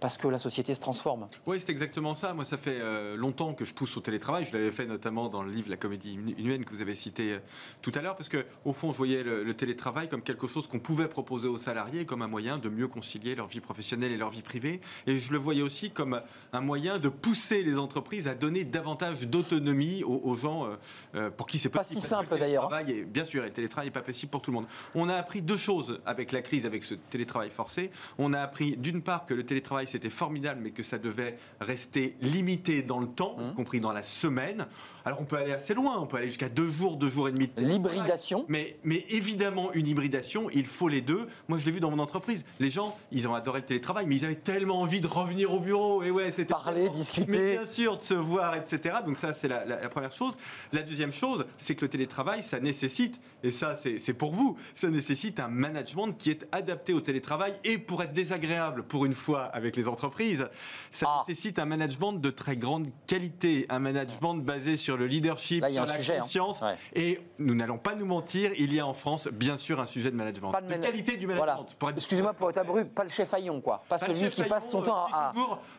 parce 0.00 0.18
que 0.18 0.28
la 0.28 0.38
société 0.38 0.74
se 0.74 0.80
transforme. 0.80 1.28
Oui, 1.46 1.58
c'est 1.58 1.70
exactement 1.70 2.14
ça. 2.14 2.34
Moi, 2.34 2.44
ça 2.44 2.58
fait 2.58 2.78
euh, 2.80 3.16
longtemps 3.16 3.54
que 3.54 3.64
je 3.64 3.72
pousse 3.72 3.96
au 3.96 4.00
télétravail. 4.00 4.44
Je 4.44 4.52
l'avais 4.52 4.72
fait 4.72 4.86
notamment 4.86 5.28
dans 5.28 5.42
le 5.42 5.50
livre 5.50 5.70
La 5.70 5.76
comédie 5.76 6.14
humaine 6.14 6.64
que 6.64 6.70
vous 6.70 6.82
avez 6.82 6.94
cité 6.94 7.34
euh, 7.34 7.38
tout 7.82 7.92
à 7.96 8.02
l'heure, 8.02 8.16
parce 8.16 8.28
que 8.28 8.44
au 8.64 8.72
fond, 8.72 8.92
je 8.92 8.96
voyais 8.96 9.22
le, 9.22 9.54
télétravail 9.54 10.08
comme 10.08 10.22
quelque 10.22 10.46
chose 10.46 10.68
qu'on 10.68 10.78
pouvait 10.78 11.08
proposer 11.08 11.48
aux 11.48 11.58
salariés, 11.58 12.04
comme 12.04 12.22
un 12.22 12.28
moyen 12.28 12.58
de 12.58 12.68
mieux 12.68 12.88
concilier 12.88 13.34
leur 13.34 13.46
vie 13.46 13.60
professionnelle 13.60 14.12
et 14.12 14.16
leur 14.16 14.30
vie 14.30 14.42
privée. 14.42 14.80
Et 15.06 15.16
je 15.16 15.32
le 15.32 15.38
voyais 15.38 15.62
aussi 15.62 15.90
comme 15.90 16.20
un 16.52 16.60
moyen 16.60 16.98
de 16.98 17.08
pousser 17.08 17.62
les 17.62 17.78
entreprises 17.78 18.28
à 18.28 18.34
donner 18.34 18.64
davantage 18.64 19.26
d'autonomie 19.28 20.02
aux, 20.04 20.36
gens 20.36 20.66
euh, 20.66 20.76
euh, 21.14 21.30
pour 21.30 21.46
qui 21.46 21.58
c'est 21.58 21.68
pas 21.68 21.84
si 21.84 22.00
simple 22.00 22.38
d'ailleurs. 22.38 22.72
Hein. 22.72 22.84
Bien 23.06 23.24
sûr, 23.24 23.42
le 23.42 23.50
télétravail 23.50 23.86
n'est 23.86 23.92
pas 23.92 24.02
possible 24.02 24.30
pour 24.30 24.42
tout 24.42 24.50
le 24.50 24.56
monde. 24.56 24.66
On 24.94 25.08
a 25.08 25.14
appris 25.14 25.40
deux 25.40 25.56
choses 25.56 26.00
avec 26.04 26.32
la 26.32 26.42
crise, 26.42 26.66
avec 26.66 26.84
ce 26.84 26.94
télétravail 26.94 27.50
forcé. 27.50 27.90
On 28.18 28.32
a 28.32 28.40
appris 28.40 28.76
d'une 28.76 29.02
part 29.02 29.26
que 29.26 29.34
le 29.34 29.44
télétravail 29.44 29.86
c'était 29.86 30.10
formidable, 30.10 30.60
mais 30.62 30.70
que 30.70 30.82
ça 30.82 30.98
devait 30.98 31.38
rester 31.60 32.16
limité 32.20 32.82
dans 32.82 33.00
le 33.00 33.08
temps, 33.08 33.36
y 33.38 33.44
mmh. 33.44 33.54
compris 33.54 33.80
dans 33.80 33.92
la 33.92 34.02
semaine. 34.02 34.66
Alors 35.04 35.20
on 35.20 35.24
peut 35.24 35.36
aller 35.36 35.52
assez 35.52 35.74
loin, 35.74 35.98
on 35.98 36.06
peut 36.06 36.16
aller 36.16 36.26
jusqu'à 36.26 36.48
deux 36.48 36.68
jours, 36.68 36.96
deux 36.96 37.08
jours 37.08 37.28
et 37.28 37.32
demi. 37.32 37.50
L'hybridation. 37.76 38.44
Mais, 38.48 38.78
mais 38.84 39.04
évidemment, 39.08 39.72
une 39.72 39.86
hybridation, 39.86 40.48
il 40.52 40.66
faut 40.66 40.88
les 40.88 41.00
deux. 41.00 41.26
Moi, 41.48 41.58
je 41.58 41.66
l'ai 41.66 41.72
vu 41.72 41.80
dans 41.80 41.90
mon 41.90 41.98
entreprise. 41.98 42.44
Les 42.60 42.70
gens, 42.70 42.96
ils 43.12 43.28
ont 43.28 43.34
adoré 43.34 43.60
le 43.60 43.66
télétravail, 43.66 44.06
mais 44.06 44.16
ils 44.16 44.24
avaient 44.24 44.34
tellement 44.34 44.80
envie 44.80 45.00
de 45.00 45.06
revenir 45.06 45.52
au 45.52 45.60
bureau. 45.60 46.02
Et 46.02 46.10
ouais, 46.10 46.30
c'était 46.30 46.54
parler, 46.54 46.88
discuter. 46.88 47.38
Mais 47.38 47.52
bien 47.52 47.64
sûr, 47.64 47.96
de 47.96 48.02
se 48.02 48.14
voir, 48.14 48.54
etc. 48.56 48.96
Donc 49.04 49.18
ça, 49.18 49.34
c'est 49.34 49.48
la, 49.48 49.88
première 49.88 50.12
chose. 50.12 50.36
La 50.72 50.82
deuxième 50.82 51.12
chose, 51.12 51.46
c'est 51.58 51.74
que 51.74 51.82
le 51.82 51.88
télétravail, 51.88 52.42
ça 52.42 52.60
nécessite, 52.60 53.20
et 53.42 53.50
ça, 53.50 53.76
c'est 53.76 54.14
pour 54.14 54.32
vous, 54.32 54.56
ça 54.74 54.88
nécessite 54.88 55.40
un 55.40 55.48
management 55.48 56.12
qui 56.12 56.30
est 56.30 56.46
adapté 56.52 56.92
au 56.92 57.00
télétravail 57.00 57.54
et 57.64 57.78
pour 57.78 58.02
être 58.02 58.12
désagréable 58.12 58.82
pour 58.82 59.04
une 59.04 59.14
fois 59.14 59.44
avec 59.44 59.76
les 59.76 59.88
entreprises, 59.88 60.48
ça 60.90 61.06
ah. 61.08 61.24
nécessite 61.28 61.58
un 61.58 61.64
management 61.64 62.12
de 62.14 62.30
très 62.30 62.56
grande 62.56 62.88
qualité, 63.06 63.66
un 63.68 63.78
management 63.78 64.36
basé 64.36 64.76
sur 64.76 64.96
le 64.96 65.06
leadership, 65.06 65.62
Là, 65.62 65.70
sur 65.70 65.86
la 65.86 65.96
sujet, 65.96 66.16
hein. 66.16 66.20
conscience. 66.20 66.60
Et 66.94 67.20
nous 67.38 67.54
n'allons 67.66 67.78
pas 67.78 67.94
nous 67.94 68.06
mentir, 68.06 68.50
il 68.58 68.72
y 68.72 68.80
a 68.80 68.86
en 68.86 68.94
France, 68.94 69.28
bien 69.28 69.56
sûr, 69.56 69.80
un 69.80 69.86
sujet 69.86 70.10
de 70.10 70.16
management. 70.16 70.52
Pas 70.52 70.60
de, 70.60 70.74
qualité 70.74 71.16
du 71.16 71.26
management. 71.26 71.76
Excusez-moi 71.96 72.32
pour 72.32 72.50
être 72.50 72.58
abrupt, 72.58 72.94
pas 72.94 73.04
le 73.04 73.10
chef 73.10 73.32
Aillon, 73.34 73.60
quoi. 73.60 73.82
Pas, 73.88 73.98
celui 73.98 74.30
qui 74.30 74.42
passe 74.44 74.70
son 74.70 74.82
temps 74.82 75.06
à. 75.12 75.32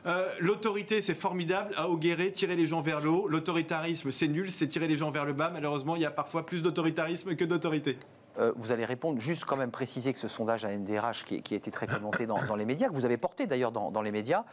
Euh, 0.06 0.28
l'autorité, 0.40 1.02
c'est 1.02 1.16
formidable, 1.16 1.74
à 1.78 1.88
guéret, 1.98 2.32
tirer 2.32 2.56
les 2.56 2.66
gens 2.66 2.82
vers 2.82 3.00
le 3.00 3.10
haut. 3.10 3.28
L'autoritarisme, 3.28 4.12
c'est 4.12 4.28
nul, 4.28 4.52
c'est 4.52 4.68
tirer 4.68 4.88
les 4.88 4.96
gens 4.96 5.12
vers 5.12 5.26
le 5.26 5.34
bas. 5.34 5.50
Malheureusement, 5.52 5.96
il 5.96 6.02
y 6.02 6.06
a 6.06 6.12
parfois 6.12 6.46
plus 6.46 6.62
d'autoritarisme 6.62 7.36
que 7.36 7.46
d'autorité. 7.46 7.98
Euh, 8.40 8.54
vous 8.56 8.72
allez 8.72 8.86
répondre. 8.86 9.20
Juste 9.20 9.46
quand 9.46 9.58
même 9.58 9.72
préciser 9.72 10.14
que 10.14 10.20
ce 10.20 10.28
sondage 10.28 10.66
à 10.66 10.76
NDRH, 10.76 11.26
qui, 11.26 11.54
a 11.54 11.58
été 11.58 11.72
très 11.72 11.88
commenté 11.88 12.26
dans, 12.26 12.56
les 12.56 12.66
médias, 12.66 12.90
que 12.90 12.94
vous 12.94 13.06
avez 13.06 13.18
porté 13.18 13.48
d'ailleurs 13.48 13.72
dans, 13.72 14.02
les 14.02 14.12
médias, 14.12 14.44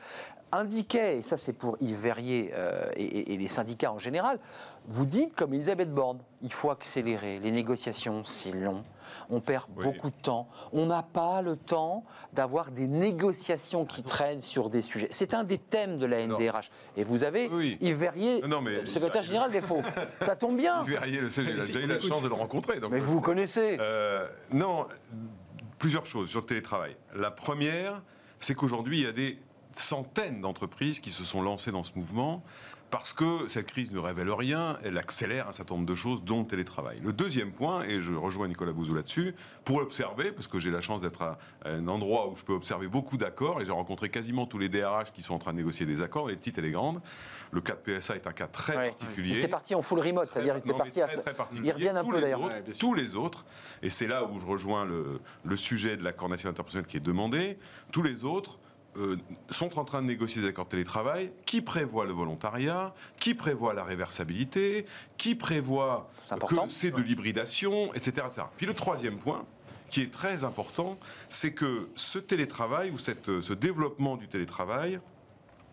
indiquait, 0.53 1.18
et 1.18 1.22
ça 1.22 1.37
c'est 1.37 1.53
pour 1.53 1.76
Yves 1.80 2.01
Verrier 2.01 2.53
euh, 2.55 2.89
et, 2.97 3.37
les 3.37 3.49
syndicats 3.49 3.93
en 3.93 3.99
général, 3.99 4.39
vous 4.87 5.05
dites 5.05 5.35
comme 5.35 5.53
Elisabeth 5.55 5.93
Borne, 5.93 6.18
il 6.43 6.53
faut 6.53 6.70
accélérer, 6.70 7.41
les 7.41 7.51
négociations 7.51 8.24
c'est 8.24 8.53
long, 8.53 8.85
on 9.31 9.41
perd 9.41 9.67
beaucoup 9.71 10.11
de 10.11 10.23
temps. 10.23 10.49
On 10.73 10.87
n'a 10.87 11.03
pas 11.03 11.43
le 11.43 11.57
temps 11.57 12.05
d'avoir 12.33 12.71
des 12.71 12.87
négociations 12.87 13.85
qui 13.85 14.03
traînent 14.03 14.41
sur 14.41 14.71
des 14.71 14.83
sujets. 14.83 15.09
C'est 15.11 15.35
un 15.35 15.45
des 15.45 15.59
thèmes 15.59 15.99
de 15.99 16.07
la 16.07 16.27
NDRH. 16.27 16.71
Et 16.97 17.05
vous 17.05 17.25
avez 17.25 17.51
Yves 17.81 17.97
Verrier, 17.97 18.43
le 18.43 18.87
secrétaire 18.87 19.23
général 19.23 19.51
des 19.51 19.61
Faux. 19.61 19.83
Ça 20.21 20.37
tombe 20.37 20.57
bien. 20.57 20.83
Yves 20.83 20.91
Verrier, 20.91 21.21
j'ai 21.29 21.43
eu 21.43 21.87
la 21.87 22.01
chance 22.01 22.23
de 22.23 22.29
le 22.29 22.35
rencontrer. 22.35 22.79
Mais 22.91 22.99
vous 22.99 23.15
vous 23.15 23.21
connaissez. 23.21 23.77
Euh, 23.81 24.27
non, 24.53 24.87
plusieurs 25.79 26.07
choses 26.07 26.31
sur 26.31 26.41
le 26.41 26.47
télétravail. 26.47 26.97
La 27.15 27.31
première, 27.31 28.03
c'est 28.41 28.55
qu'aujourd'hui, 28.55 29.01
il 29.01 29.05
y 29.05 29.09
a 29.09 29.12
des 29.12 29.39
centaines 29.73 30.41
d'entreprises 30.41 31.01
qui 31.01 31.11
se 31.11 31.25
sont 31.25 31.43
lancées 31.43 31.73
dans 31.73 31.83
ce 31.83 31.93
mouvement 31.97 32.43
parce 32.95 33.12
que 33.12 33.49
cette 33.49 33.66
crise 33.66 33.90
ne 33.90 33.99
révèle 33.99 34.30
rien, 34.30 34.78
elle 34.84 34.99
accélère 34.99 35.49
un 35.49 35.53
certain 35.53 35.74
nombre 35.74 35.86
de 35.86 35.97
choses, 35.97 36.22
dont 36.22 36.42
le 36.42 36.47
télétravail. 36.47 37.01
Le 37.03 37.12
deuxième 37.12 37.51
point, 37.51 37.82
et 37.82 38.01
je 38.01 38.12
rejoins 38.12 38.47
Nicolas 38.47 38.70
Bouzou 38.70 38.95
là-dessus, 38.95 39.34
pour 39.64 39.78
observer, 39.78 40.30
parce 40.30 40.47
que 40.47 40.61
j'ai 40.61 40.70
la 40.70 40.80
chance 40.80 41.03
d'être 41.03 41.22
à 41.22 41.38
un 41.64 41.88
endroit 41.88 42.28
où 42.28 42.36
je 42.36 42.45
peux 42.45 42.53
observer 42.53 42.86
beaucoup 42.86 43.16
d'accords, 43.16 43.61
et 43.61 43.64
j'ai 43.64 43.72
rencontré 43.72 44.11
quasiment 44.11 44.47
tous 44.47 44.59
les 44.59 44.68
DRH 44.68 45.11
qui 45.12 45.22
sont 45.22 45.34
en 45.34 45.40
train 45.40 45.51
de 45.51 45.57
négocier 45.57 45.86
des 45.86 46.03
accords, 46.03 46.28
les 46.28 46.36
petites 46.36 46.57
et 46.59 46.62
les 46.62 46.70
grandes. 46.70 47.01
Le 47.51 47.61
cas 47.61 47.74
de 47.74 47.80
PSA 47.80 48.14
est 48.14 48.28
un 48.28 48.32
cas 48.32 48.47
très 48.47 48.90
particulier. 48.90 49.30
Ils 49.30 49.38
étaient 49.38 49.49
partis 49.49 49.74
en 49.74 49.82
full 49.82 49.99
remote, 49.99 50.28
c'est-à-dire 50.30 50.55
ils 50.57 50.70
étaient 50.70 50.78
partis 50.78 51.03
à... 51.03 51.09
Ils 51.64 51.72
reviennent 51.72 51.97
un 51.97 52.05
peu 52.05 52.20
d'ailleurs. 52.20 52.49
Tous 52.78 52.95
les 52.95 53.16
autres, 53.16 53.45
et 53.82 53.90
c'est 53.90 54.07
là 54.07 54.22
où 54.24 54.38
je 54.38 54.47
rejoins 54.47 54.84
le, 54.84 55.20
le 55.42 55.57
sujet 55.57 55.97
de 55.97 56.05
l'accord 56.05 56.28
national 56.28 56.53
interprofessionnel 56.53 56.86
qui 56.86 56.99
est 56.99 57.01
demandé, 57.01 57.59
tous 57.90 58.03
les 58.03 58.22
autres 58.24 58.61
euh, 58.97 59.16
sont 59.51 59.78
en 59.78 59.84
train 59.84 60.03
de 60.03 60.07
négocier 60.07 60.42
des 60.42 60.49
accords 60.49 60.66
de 60.66 60.70
télétravail. 60.70 61.32
Qui 61.47 61.61
prévoient 61.61 62.05
le 62.05 62.12
volontariat, 62.12 62.95
qui 63.18 63.34
prévoient 63.34 63.74
la 63.74 63.84
réversibilité, 63.84 64.86
qui 65.16 65.34
prévoient 65.34 66.11
que 66.28 66.55
c'est 66.68 66.90
de 66.90 67.01
l'hybridation, 67.01 67.92
etc., 67.95 68.26
Puis 68.57 68.66
le 68.66 68.74
troisième 68.74 69.18
point, 69.18 69.45
qui 69.90 70.01
est 70.03 70.12
très 70.12 70.45
important, 70.45 70.99
c'est 71.28 71.53
que 71.53 71.88
ce 71.95 72.18
télétravail 72.18 72.90
ou 72.90 72.99
cette, 72.99 73.40
ce 73.42 73.53
développement 73.53 74.16
du 74.16 74.28
télétravail, 74.28 74.99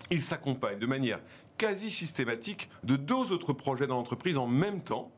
il 0.09 0.21
s'accompagne 0.21 0.79
de 0.79 0.85
manière 0.85 1.19
quasi 1.57 1.91
systématique 1.91 2.69
de 2.83 2.95
deux 2.95 3.31
autres 3.31 3.53
projets 3.53 3.87
dans 3.87 3.95
l'entreprise 3.95 4.37
en 4.37 4.47
même 4.47 4.81
temps 4.81 5.11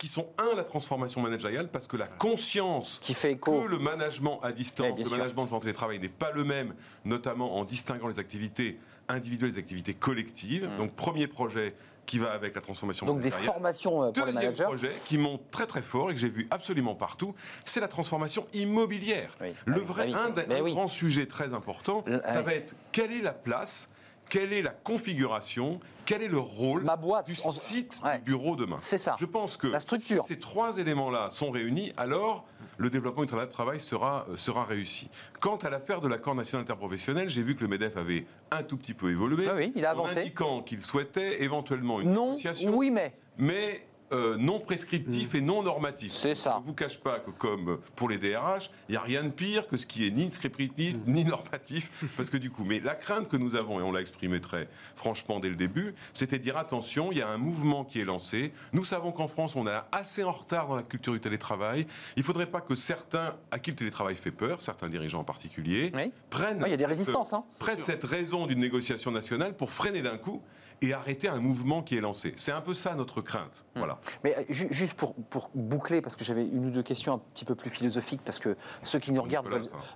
qui 0.00 0.08
sont, 0.08 0.28
un, 0.38 0.54
la 0.56 0.64
transformation 0.64 1.20
managériale, 1.20 1.68
parce 1.68 1.86
que 1.86 1.98
la 1.98 2.06
conscience 2.06 3.00
qui 3.02 3.12
fait 3.12 3.36
que 3.36 3.50
le 3.50 3.78
management 3.78 4.40
à 4.42 4.50
distance, 4.50 4.98
le 4.98 5.10
management 5.10 5.44
de 5.44 5.58
télétravail 5.60 5.98
n'est 5.98 6.08
pas 6.08 6.30
le 6.30 6.42
même, 6.42 6.74
notamment 7.04 7.58
en 7.58 7.66
distinguant 7.66 8.08
les 8.08 8.18
activités 8.18 8.80
individuelles 9.08 9.50
et 9.50 9.52
les 9.52 9.58
activités 9.58 9.92
collectives. 9.92 10.66
Mmh. 10.66 10.78
Donc, 10.78 10.92
premier 10.94 11.26
projet 11.26 11.74
qui 12.06 12.16
va 12.16 12.30
avec 12.30 12.54
la 12.54 12.62
transformation 12.62 13.04
Donc 13.04 13.20
des 13.20 13.30
formations 13.30 14.04
euh, 14.04 14.10
pour 14.10 14.24
les 14.24 14.32
managers. 14.32 14.64
projet 14.64 14.90
qui 15.04 15.18
monte 15.18 15.42
très 15.50 15.66
très 15.66 15.82
fort 15.82 16.10
et 16.10 16.14
que 16.14 16.20
j'ai 16.20 16.30
vu 16.30 16.48
absolument 16.50 16.94
partout, 16.94 17.34
c'est 17.66 17.80
la 17.80 17.86
transformation 17.86 18.46
immobilière. 18.54 19.36
Le 19.66 19.74
ah 19.76 19.78
vrai, 19.80 20.12
un, 20.14 20.34
un 20.34 20.62
grand 20.62 20.88
sujet 20.88 21.26
très 21.26 21.52
important, 21.52 22.04
ça 22.26 22.40
va 22.40 22.54
être 22.54 22.74
quelle 22.90 23.12
est 23.12 23.22
la 23.22 23.34
place 23.34 23.90
quelle 24.30 24.52
est 24.52 24.62
la 24.62 24.70
configuration, 24.70 25.74
quel 26.10 26.22
est 26.22 26.28
le 26.28 26.38
rôle 26.38 26.84
du 27.24 27.34
site 27.34 28.02
du 28.16 28.20
bureau 28.24 28.56
demain? 28.56 28.78
C'est 28.80 28.98
ça. 28.98 29.14
Je 29.20 29.26
pense 29.26 29.56
que 29.56 29.68
si 29.96 30.18
ces 30.24 30.40
trois 30.40 30.76
éléments-là 30.78 31.30
sont 31.30 31.52
réunis, 31.52 31.92
alors 31.96 32.46
le 32.78 32.90
développement 32.90 33.22
du 33.22 33.28
travail, 33.28 33.48
travail 33.48 33.80
sera, 33.80 34.26
euh, 34.28 34.36
sera 34.36 34.64
réussi. 34.64 35.08
Quant 35.38 35.56
à 35.56 35.70
l'affaire 35.70 36.00
de 36.00 36.08
l'accord 36.08 36.34
national 36.34 36.64
interprofessionnel, 36.64 37.28
j'ai 37.28 37.42
vu 37.42 37.54
que 37.54 37.60
le 37.60 37.68
MEDEF 37.68 37.96
avait 37.96 38.26
un 38.50 38.62
tout 38.64 38.76
petit 38.76 38.94
peu 38.94 39.10
évolué. 39.10 39.46
Ah 39.48 39.54
oui, 39.54 39.72
il 39.76 39.84
a 39.84 39.90
avancé. 39.90 40.16
En 40.16 40.20
indiquant 40.22 40.62
qu'il 40.62 40.82
souhaitait 40.82 41.44
éventuellement 41.44 42.00
une 42.00 42.12
non, 42.12 42.30
négociation. 42.30 42.76
Oui, 42.76 42.90
mais. 42.90 43.14
Mais 43.38 43.86
euh, 44.12 44.36
non 44.36 44.60
prescriptif 44.60 45.34
mm. 45.34 45.36
et 45.36 45.40
non 45.40 45.62
normatif. 45.62 46.12
C'est 46.12 46.34
ça. 46.34 46.54
Je 46.56 46.62
ne 46.62 46.66
vous 46.66 46.74
cache 46.74 46.98
pas 46.98 47.20
que, 47.20 47.30
comme 47.30 47.78
pour 47.96 48.08
les 48.08 48.18
DRH, 48.18 48.70
il 48.88 48.92
n'y 48.92 48.96
a 48.96 49.02
rien 49.02 49.22
de 49.24 49.30
pire 49.30 49.68
que 49.68 49.76
ce 49.76 49.86
qui 49.86 50.06
est 50.06 50.10
ni 50.10 50.28
prescriptif 50.28 50.94
mm. 50.94 51.00
ni 51.06 51.24
normatif. 51.26 52.04
Parce 52.16 52.30
que 52.30 52.36
du 52.36 52.50
coup, 52.50 52.64
mais 52.64 52.80
la 52.80 52.94
crainte 52.94 53.28
que 53.28 53.36
nous 53.36 53.54
avons, 53.54 53.80
et 53.80 53.82
on 53.82 53.92
l'a 53.92 54.00
exprimé 54.00 54.40
très 54.40 54.68
franchement 54.96 55.40
dès 55.40 55.48
le 55.48 55.56
début, 55.56 55.94
c'était 56.12 56.38
de 56.38 56.42
dire 56.42 56.56
attention, 56.56 57.12
il 57.12 57.18
y 57.18 57.22
a 57.22 57.28
un 57.28 57.38
mouvement 57.38 57.84
qui 57.84 58.00
est 58.00 58.04
lancé. 58.04 58.52
Nous 58.72 58.84
savons 58.84 59.12
qu'en 59.12 59.28
France, 59.28 59.56
on 59.56 59.66
est 59.66 59.78
assez 59.92 60.24
en 60.24 60.32
retard 60.32 60.68
dans 60.68 60.76
la 60.76 60.82
culture 60.82 61.12
du 61.12 61.20
télétravail. 61.20 61.86
Il 62.16 62.20
ne 62.20 62.24
faudrait 62.24 62.50
pas 62.50 62.60
que 62.60 62.74
certains, 62.74 63.36
à 63.50 63.58
qui 63.58 63.70
le 63.70 63.76
télétravail 63.76 64.16
fait 64.16 64.30
peur, 64.30 64.62
certains 64.62 64.88
dirigeants 64.88 65.20
en 65.20 65.24
particulier, 65.24 65.90
prennent, 66.30 66.62
il 66.66 66.70
y 66.70 66.74
a 66.74 66.76
des 66.76 66.86
résistances, 66.86 67.32
hein. 67.32 67.44
prennent 67.58 67.80
cette 67.80 68.04
raison 68.04 68.46
d'une 68.46 68.58
négociation 68.58 69.10
nationale 69.10 69.56
pour 69.56 69.70
freiner 69.70 70.02
d'un 70.02 70.18
coup 70.18 70.42
et 70.82 70.94
arrêter 70.94 71.28
un 71.28 71.40
mouvement 71.40 71.82
qui 71.82 71.96
est 71.96 72.00
lancé. 72.00 72.32
C'est 72.36 72.52
un 72.52 72.60
peu 72.60 72.74
ça 72.74 72.94
notre 72.94 73.20
crainte. 73.20 73.64
Hmm. 73.74 73.80
Voilà. 73.80 73.98
Mais 74.24 74.36
euh, 74.36 74.44
juste 74.48 74.94
pour, 74.94 75.14
pour, 75.14 75.50
boucler, 75.54 76.00
parce 76.00 76.16
que 76.16 76.24
j'avais 76.24 76.44
une 76.46 76.66
ou 76.66 76.70
deux 76.70 76.82
questions 76.82 77.14
un 77.14 77.18
petit 77.18 77.44
peu 77.44 77.54
plus 77.54 77.70
philosophiques, 77.70 78.22
parce 78.24 78.38
que 78.38 78.56
ceux 78.82 78.98
qui 78.98 79.12
nous 79.12 79.22
regardent 79.22 79.48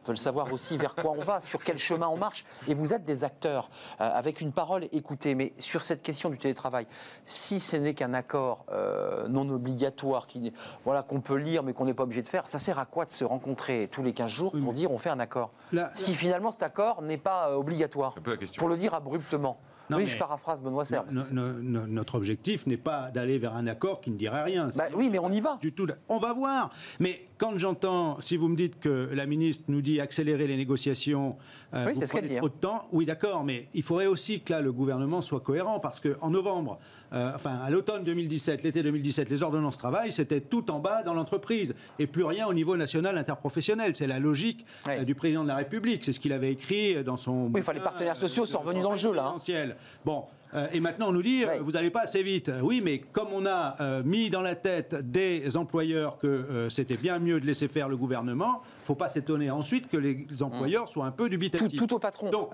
veulent, 0.05 0.19
savoir 0.19 0.53
aussi 0.53 0.77
vers 0.77 0.95
quoi 0.95 1.13
on 1.13 1.21
va, 1.21 1.41
sur 1.41 1.63
quel 1.63 1.79
chemin 1.79 2.09
on 2.09 2.17
marche. 2.17 2.45
Et 2.69 2.75
vous 2.75 2.93
êtes 2.93 3.05
des 3.05 3.25
acteurs 3.25 3.71
euh, 4.01 4.11
avec 4.13 4.41
une 4.41 4.53
parole 4.53 4.87
écoutée. 4.93 5.35
Mais 5.35 5.55
sur 5.59 5.83
cette 5.85 6.03
question 6.03 6.29
du 6.29 6.39
télétravail, 6.39 6.87
si 7.25 7.61
ce 7.61 7.77
n'est 7.77 7.95
qu'un 7.95 8.15
accord 8.15 8.67
euh, 8.71 9.27
non 9.29 9.49
obligatoire, 9.49 10.27
qui, 10.27 10.53
voilà, 10.85 11.03
qu'on 11.03 11.21
peut 11.21 11.37
lire 11.37 11.63
mais 11.63 11.73
qu'on 11.73 11.87
n'est 11.87 11.95
pas 11.95 12.05
obligé 12.05 12.23
de 12.23 12.29
faire, 12.29 12.47
ça 12.47 12.59
sert 12.59 12.79
à 12.79 12.85
quoi 12.85 13.07
de 13.07 13.13
se 13.13 13.25
rencontrer 13.25 13.89
tous 13.91 14.03
les 14.03 14.13
15 14.13 14.31
jours 14.31 14.53
pour 14.53 14.73
dire 14.73 14.93
on 14.93 14.99
fait 14.99 15.11
un 15.11 15.21
accord 15.21 15.53
Si 15.95 16.15
finalement 16.15 16.51
cet 16.51 16.63
accord 16.63 17.03
n'est 17.03 17.19
pas 17.19 17.57
obligatoire, 17.57 18.15
pour 18.59 18.69
le 18.69 18.77
dire 18.77 18.95
abruptement? 18.95 19.59
Oui, 19.91 20.07
je 20.07 20.19
paraphrase 20.19 20.61
Benoît 20.63 20.85
Serre. 20.85 21.05
notre 21.33 22.15
objectif 22.17 22.67
n'est 22.67 22.77
pas 22.77 23.11
d'aller 23.11 23.39
vers 23.39 23.55
un 23.55 23.67
accord 23.67 24.01
qui 24.01 24.11
ne 24.11 24.17
dirait 24.17 24.43
rien. 24.43 24.69
Bah 24.77 24.85
oui, 24.95 25.09
mais 25.11 25.19
on 25.19 25.31
y 25.31 25.41
va. 25.41 25.59
Du 25.61 25.73
tout. 25.73 25.87
On 26.09 26.19
va 26.19 26.33
voir. 26.33 26.71
Mais 27.01 27.29
quand 27.39 27.59
j'entends, 27.59 28.21
si 28.21 28.37
vous 28.37 28.49
me 28.49 28.57
dites 28.57 28.81
que 28.81 29.11
la 29.13 29.27
ministre 29.27 29.65
nous 29.69 29.83
dit 29.83 30.01
accélérer 30.01 30.47
les 30.47 30.57
négociations, 30.57 31.37
euh, 31.75 31.87
oui, 31.87 31.95
vous 31.95 32.07
prenez 32.07 32.37
trop 32.37 32.49
de 32.49 32.55
temps, 32.55 32.87
oui, 32.93 33.05
d'accord, 33.05 33.45
mais 33.45 33.69
il 33.75 33.83
faudrait 33.83 34.07
aussi 34.07 34.41
que 34.41 34.53
là, 34.53 34.61
le 34.61 34.73
gouvernement 34.73 35.23
soit 35.23 35.41
cohérent, 35.41 35.81
parce 35.81 36.01
qu'en 36.01 36.31
novembre, 36.31 36.79
euh, 37.15 37.31
enfin, 37.35 37.59
à 37.65 37.71
l'automne 37.71 38.03
2017, 38.03 38.63
l'été 38.65 38.83
2017, 38.83 39.31
les 39.31 39.43
ordonnances 39.43 39.79
travail, 39.79 40.11
c'était 40.11 40.41
tout 40.41 40.71
en 40.71 40.81
bas 40.81 41.03
dans 41.03 41.15
l'entreprise, 41.15 41.75
et 41.99 42.07
plus 42.07 42.25
rien 42.25 42.47
au 42.47 42.55
niveau 42.55 42.77
national 42.77 43.17
interprofessionnel. 43.17 43.95
C'est 43.95 44.07
la 44.07 44.19
logique 44.19 44.67
euh, 44.89 45.05
du 45.05 45.15
président 45.15 45.45
de 45.45 45.49
la 45.49 45.57
République. 45.57 46.05
C'est 46.05 46.13
ce 46.13 46.21
qu'il 46.21 46.33
avait 46.33 46.51
écrit 46.51 47.05
dans 47.05 47.17
son... 47.17 47.51
Oui, 47.55 47.61
enfin, 47.61 47.73
les 47.73 47.81
partenaires 47.81 48.17
sociaux 48.17 48.47
sont 48.47 48.59
revenus 48.59 48.83
dans 48.83 48.91
le 48.91 48.97
jeu, 48.97 49.13
là. 49.13 49.35
Hein. 49.37 49.67
Bon, 50.05 50.25
et 50.73 50.79
maintenant 50.79 51.09
on 51.09 51.13
nous 51.13 51.23
dit, 51.23 51.45
vous 51.61 51.73
n'allez 51.73 51.91
pas 51.91 52.03
assez 52.03 52.23
vite. 52.23 52.51
Oui, 52.63 52.81
mais 52.83 52.99
comme 52.99 53.29
on 53.33 53.45
a 53.47 54.03
mis 54.05 54.31
dans 54.31 54.43
la 54.43 54.55
tête 54.55 54.95
des 54.95 55.57
employeurs 55.57 56.19
que 56.19 56.69
c'était 56.71 56.97
bien 56.97 57.19
mieux 57.19 57.41
de 57.41 57.47
laisser 57.47 57.69
faire 57.69 57.89
le 57.89 57.97
gouvernement, 57.97 58.63
ne 58.85 58.87
faut 58.87 58.95
pas 58.95 59.09
s'étonner 59.09 59.51
ensuite 59.51 59.89
que 59.89 59.97
les 59.97 60.27
employeurs 60.43 60.89
soient 60.89 61.07
un 61.07 61.11
peu 61.11 61.29
dubitatifs. 61.29 61.79
Tout, 61.79 61.87
tout 61.87 61.95
au 61.95 61.99
patron. 61.99 62.31
Donc, 62.31 62.51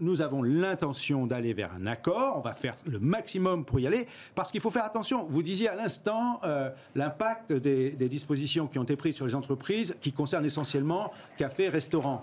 nous, 0.00 0.22
avons 0.22 0.42
l'intention 0.42 1.26
d'aller 1.26 1.54
vers 1.54 1.72
un 1.74 1.86
accord. 1.86 2.38
On 2.38 2.40
va 2.40 2.54
faire 2.54 2.76
le 2.86 3.00
maximum 3.00 3.64
pour 3.64 3.80
y 3.80 3.86
aller, 3.86 4.06
parce 4.34 4.50
qu'il 4.50 4.60
faut 4.60 4.70
faire 4.70 4.84
attention. 4.84 5.26
Vous 5.28 5.42
disiez 5.42 5.68
à 5.68 5.74
l'instant 5.74 6.40
l'impact 6.94 7.52
des, 7.52 7.90
des 7.90 8.08
dispositions 8.08 8.66
qui 8.66 8.78
ont 8.78 8.84
été 8.84 8.96
prises 8.96 9.16
sur 9.16 9.26
les 9.26 9.34
entreprises, 9.34 9.96
qui 10.00 10.12
concernent 10.12 10.44
essentiellement 10.44 11.12
cafés, 11.36 11.68
restaurants. 11.68 12.22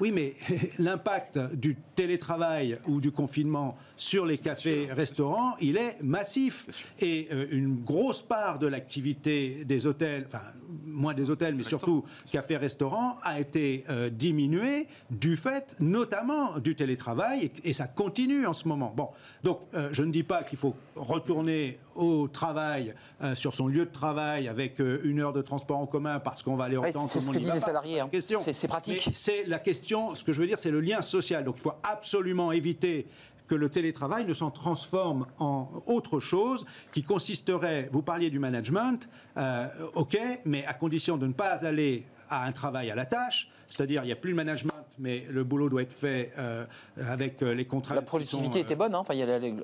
Oui, 0.00 0.12
mais 0.12 0.34
l'impact 0.78 1.38
du 1.54 1.76
télétravail 1.94 2.78
ou 2.86 3.00
du 3.00 3.10
confinement 3.10 3.76
sur 3.96 4.26
les 4.26 4.38
cafés, 4.38 4.88
restaurants, 4.92 5.56
il 5.60 5.76
est 5.76 6.02
massif. 6.02 6.66
Et 7.00 7.28
euh, 7.32 7.46
une 7.50 7.76
grosse 7.76 8.22
part 8.22 8.58
de 8.58 8.66
l'activité 8.66 9.64
des 9.64 9.86
hôtels, 9.86 10.24
enfin 10.26 10.42
moins 10.84 11.14
des 11.14 11.30
hôtels, 11.30 11.54
mais 11.54 11.62
surtout 11.62 12.04
cafés, 12.30 12.56
restaurants, 12.56 13.18
a 13.22 13.40
été 13.40 13.84
euh, 13.88 14.10
diminuée 14.10 14.88
du 15.10 15.36
fait 15.36 15.76
notamment 15.80 16.58
du 16.58 16.74
télétravail 16.74 17.50
et, 17.64 17.72
ça 17.72 17.86
continue 17.86 18.46
en 18.46 18.52
ce 18.52 18.66
moment. 18.66 18.92
Bon, 18.96 19.10
donc 19.42 19.60
euh, 19.74 19.90
je 19.92 20.02
ne 20.02 20.10
dis 20.10 20.22
pas 20.22 20.42
qu'il 20.42 20.58
faut 20.58 20.74
retourner 20.94 21.78
au 21.94 22.28
travail 22.28 22.94
sur 23.34 23.54
son 23.54 23.68
lieu 23.68 23.86
de 23.86 23.90
travail 23.90 24.48
avec 24.48 24.78
une 24.78 25.20
heure 25.20 25.32
de 25.32 25.40
transport 25.40 25.78
en 25.78 25.86
commun 25.86 26.20
parce 26.20 26.42
qu'on 26.42 26.56
va 26.56 26.64
aller 26.64 26.76
en 26.76 26.90
temps. 26.90 27.08
C'est 27.08 27.20
ce 27.20 27.30
que 27.30 27.38
disent 27.38 27.54
les 27.54 27.60
salariés. 27.60 28.00
Hein. 28.00 28.10
C'est 28.52 28.68
pratique. 28.68 29.08
C'est 29.14 29.44
la 29.44 29.58
question. 29.58 30.14
Ce 30.14 30.22
que 30.22 30.34
je 30.34 30.40
veux 30.40 30.46
dire, 30.46 30.58
c'est 30.58 30.70
le 30.70 30.80
lien 30.80 31.00
social. 31.00 31.44
Donc 31.44 31.54
il 31.56 31.62
faut 31.62 31.72
absolument 31.82 32.52
éviter 32.52 33.06
que 33.46 33.54
le 33.54 33.68
télétravail 33.68 34.24
ne 34.24 34.34
s'en 34.34 34.50
transforme 34.50 35.26
en 35.38 35.68
autre 35.86 36.20
chose 36.20 36.64
qui 36.92 37.02
consisterait, 37.02 37.88
vous 37.92 38.02
parliez 38.02 38.30
du 38.30 38.38
management, 38.38 39.08
euh, 39.36 39.66
ok, 39.94 40.18
mais 40.44 40.64
à 40.66 40.74
condition 40.74 41.16
de 41.16 41.26
ne 41.26 41.32
pas 41.32 41.64
aller 41.64 42.04
à 42.28 42.46
un 42.46 42.52
travail 42.52 42.90
à 42.90 42.94
la 42.94 43.06
tâche, 43.06 43.48
c'est-à-dire 43.68 44.02
il 44.02 44.06
n'y 44.06 44.12
a 44.12 44.16
plus 44.16 44.32
de 44.32 44.36
management, 44.36 44.72
mais 44.98 45.24
le 45.30 45.44
boulot 45.44 45.68
doit 45.68 45.82
être 45.82 45.92
fait 45.92 46.32
euh, 46.38 46.64
avec 46.98 47.42
euh, 47.42 47.54
les 47.54 47.64
contrats. 47.64 47.94
La 47.94 48.02
productivité 48.02 48.60
était 48.60 48.74
bonne, 48.74 48.94
hein 48.94 48.98
enfin, 48.98 49.14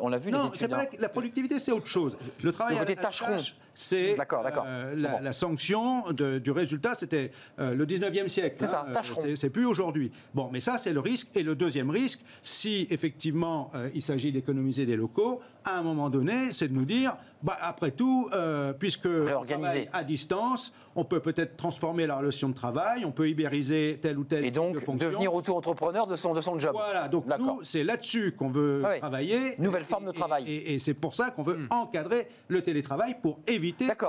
on 0.01 0.09
l'a 0.09 0.19
vu. 0.19 0.31
Non, 0.31 0.51
c'est 0.55 0.69
pas 0.69 0.85
la, 0.99 1.09
productivité, 1.09 1.59
c'est 1.59 1.73
autre 1.73 1.87
chose. 1.87 2.17
Le 2.43 2.53
travail 2.53 2.79
à 2.79 2.85
la 2.85 2.97
tâche, 2.97 3.55
c'est 3.75 4.17
euh, 4.19 4.95
la, 4.97 5.33
sanction 5.33 6.11
du 6.13 6.51
résultat, 6.51 6.95
c'était 6.95 7.33
le 7.59 7.85
19e 7.85 8.29
siècle. 8.29 8.57
C'est 8.61 8.67
ça, 8.67 8.87
hein, 8.89 9.01
C'est 9.35 9.51
plus 9.51 9.67
aujourd'hui. 9.67 10.13
Bon, 10.35 10.51
mais 10.53 10.61
ça, 10.61 10.79
c'est 10.79 10.93
le 10.93 11.01
risque. 11.01 11.29
Et 11.35 11.43
le 11.43 11.55
deuxième 11.55 11.91
risque, 11.91 12.21
si 12.43 12.87
effectivement 12.91 13.71
il 13.95 14.03
s'agit 14.03 14.33
d'économiser 14.33 14.87
des 14.87 14.97
locaux, 14.97 15.41
à 15.65 15.79
un 15.79 15.83
moment 15.83 16.11
donné, 16.11 16.53
c'est 16.53 16.69
de 16.69 16.75
nous 16.75 16.85
dire, 16.85 17.17
bah, 17.43 17.57
après 17.61 17.93
tout, 17.93 18.31
puisque 18.79 19.05
Réorganiser. 19.05 19.89
à 19.93 20.05
distance, 20.05 20.73
on 20.95 21.05
peut 21.05 21.21
peut-être 21.21 21.57
transformer 21.57 22.07
la 22.07 22.17
relation 22.17 22.49
de 22.49 22.55
travail, 22.55 23.05
on 23.05 23.13
peut 23.13 23.29
ibériser 23.29 23.99
tel 24.01 24.19
ou 24.19 24.25
tel 24.25 24.45
Et 24.45 24.51
donc, 24.51 24.77
devenir 24.97 25.35
auto-entrepreneur 25.35 26.07
de 26.07 26.17
son, 26.17 26.35
de 26.35 26.41
son 26.41 26.59
job. 26.59 26.73
Voilà, 26.75 27.09
donc 27.09 27.25
nous, 27.39 27.61
c'est 27.63 27.85
là-dessus 27.85 28.33
qu'on 28.33 28.51
veut 28.51 28.83
travailler. 28.99 29.55
Nouvelle 29.59 29.85
forme 29.85 30.07
de 30.07 30.13
travail. 30.13 30.45
Et, 30.49 30.79
c'est 30.79 30.95
pour 30.95 31.15
ça 31.15 31.31
qu'on 31.31 31.43
veut 31.43 31.59
hmm. 31.59 31.69
encadrer 31.71 32.29
le 32.49 32.63
télétravail 32.63 33.17
pour 33.23 33.39
éviter 33.47 33.62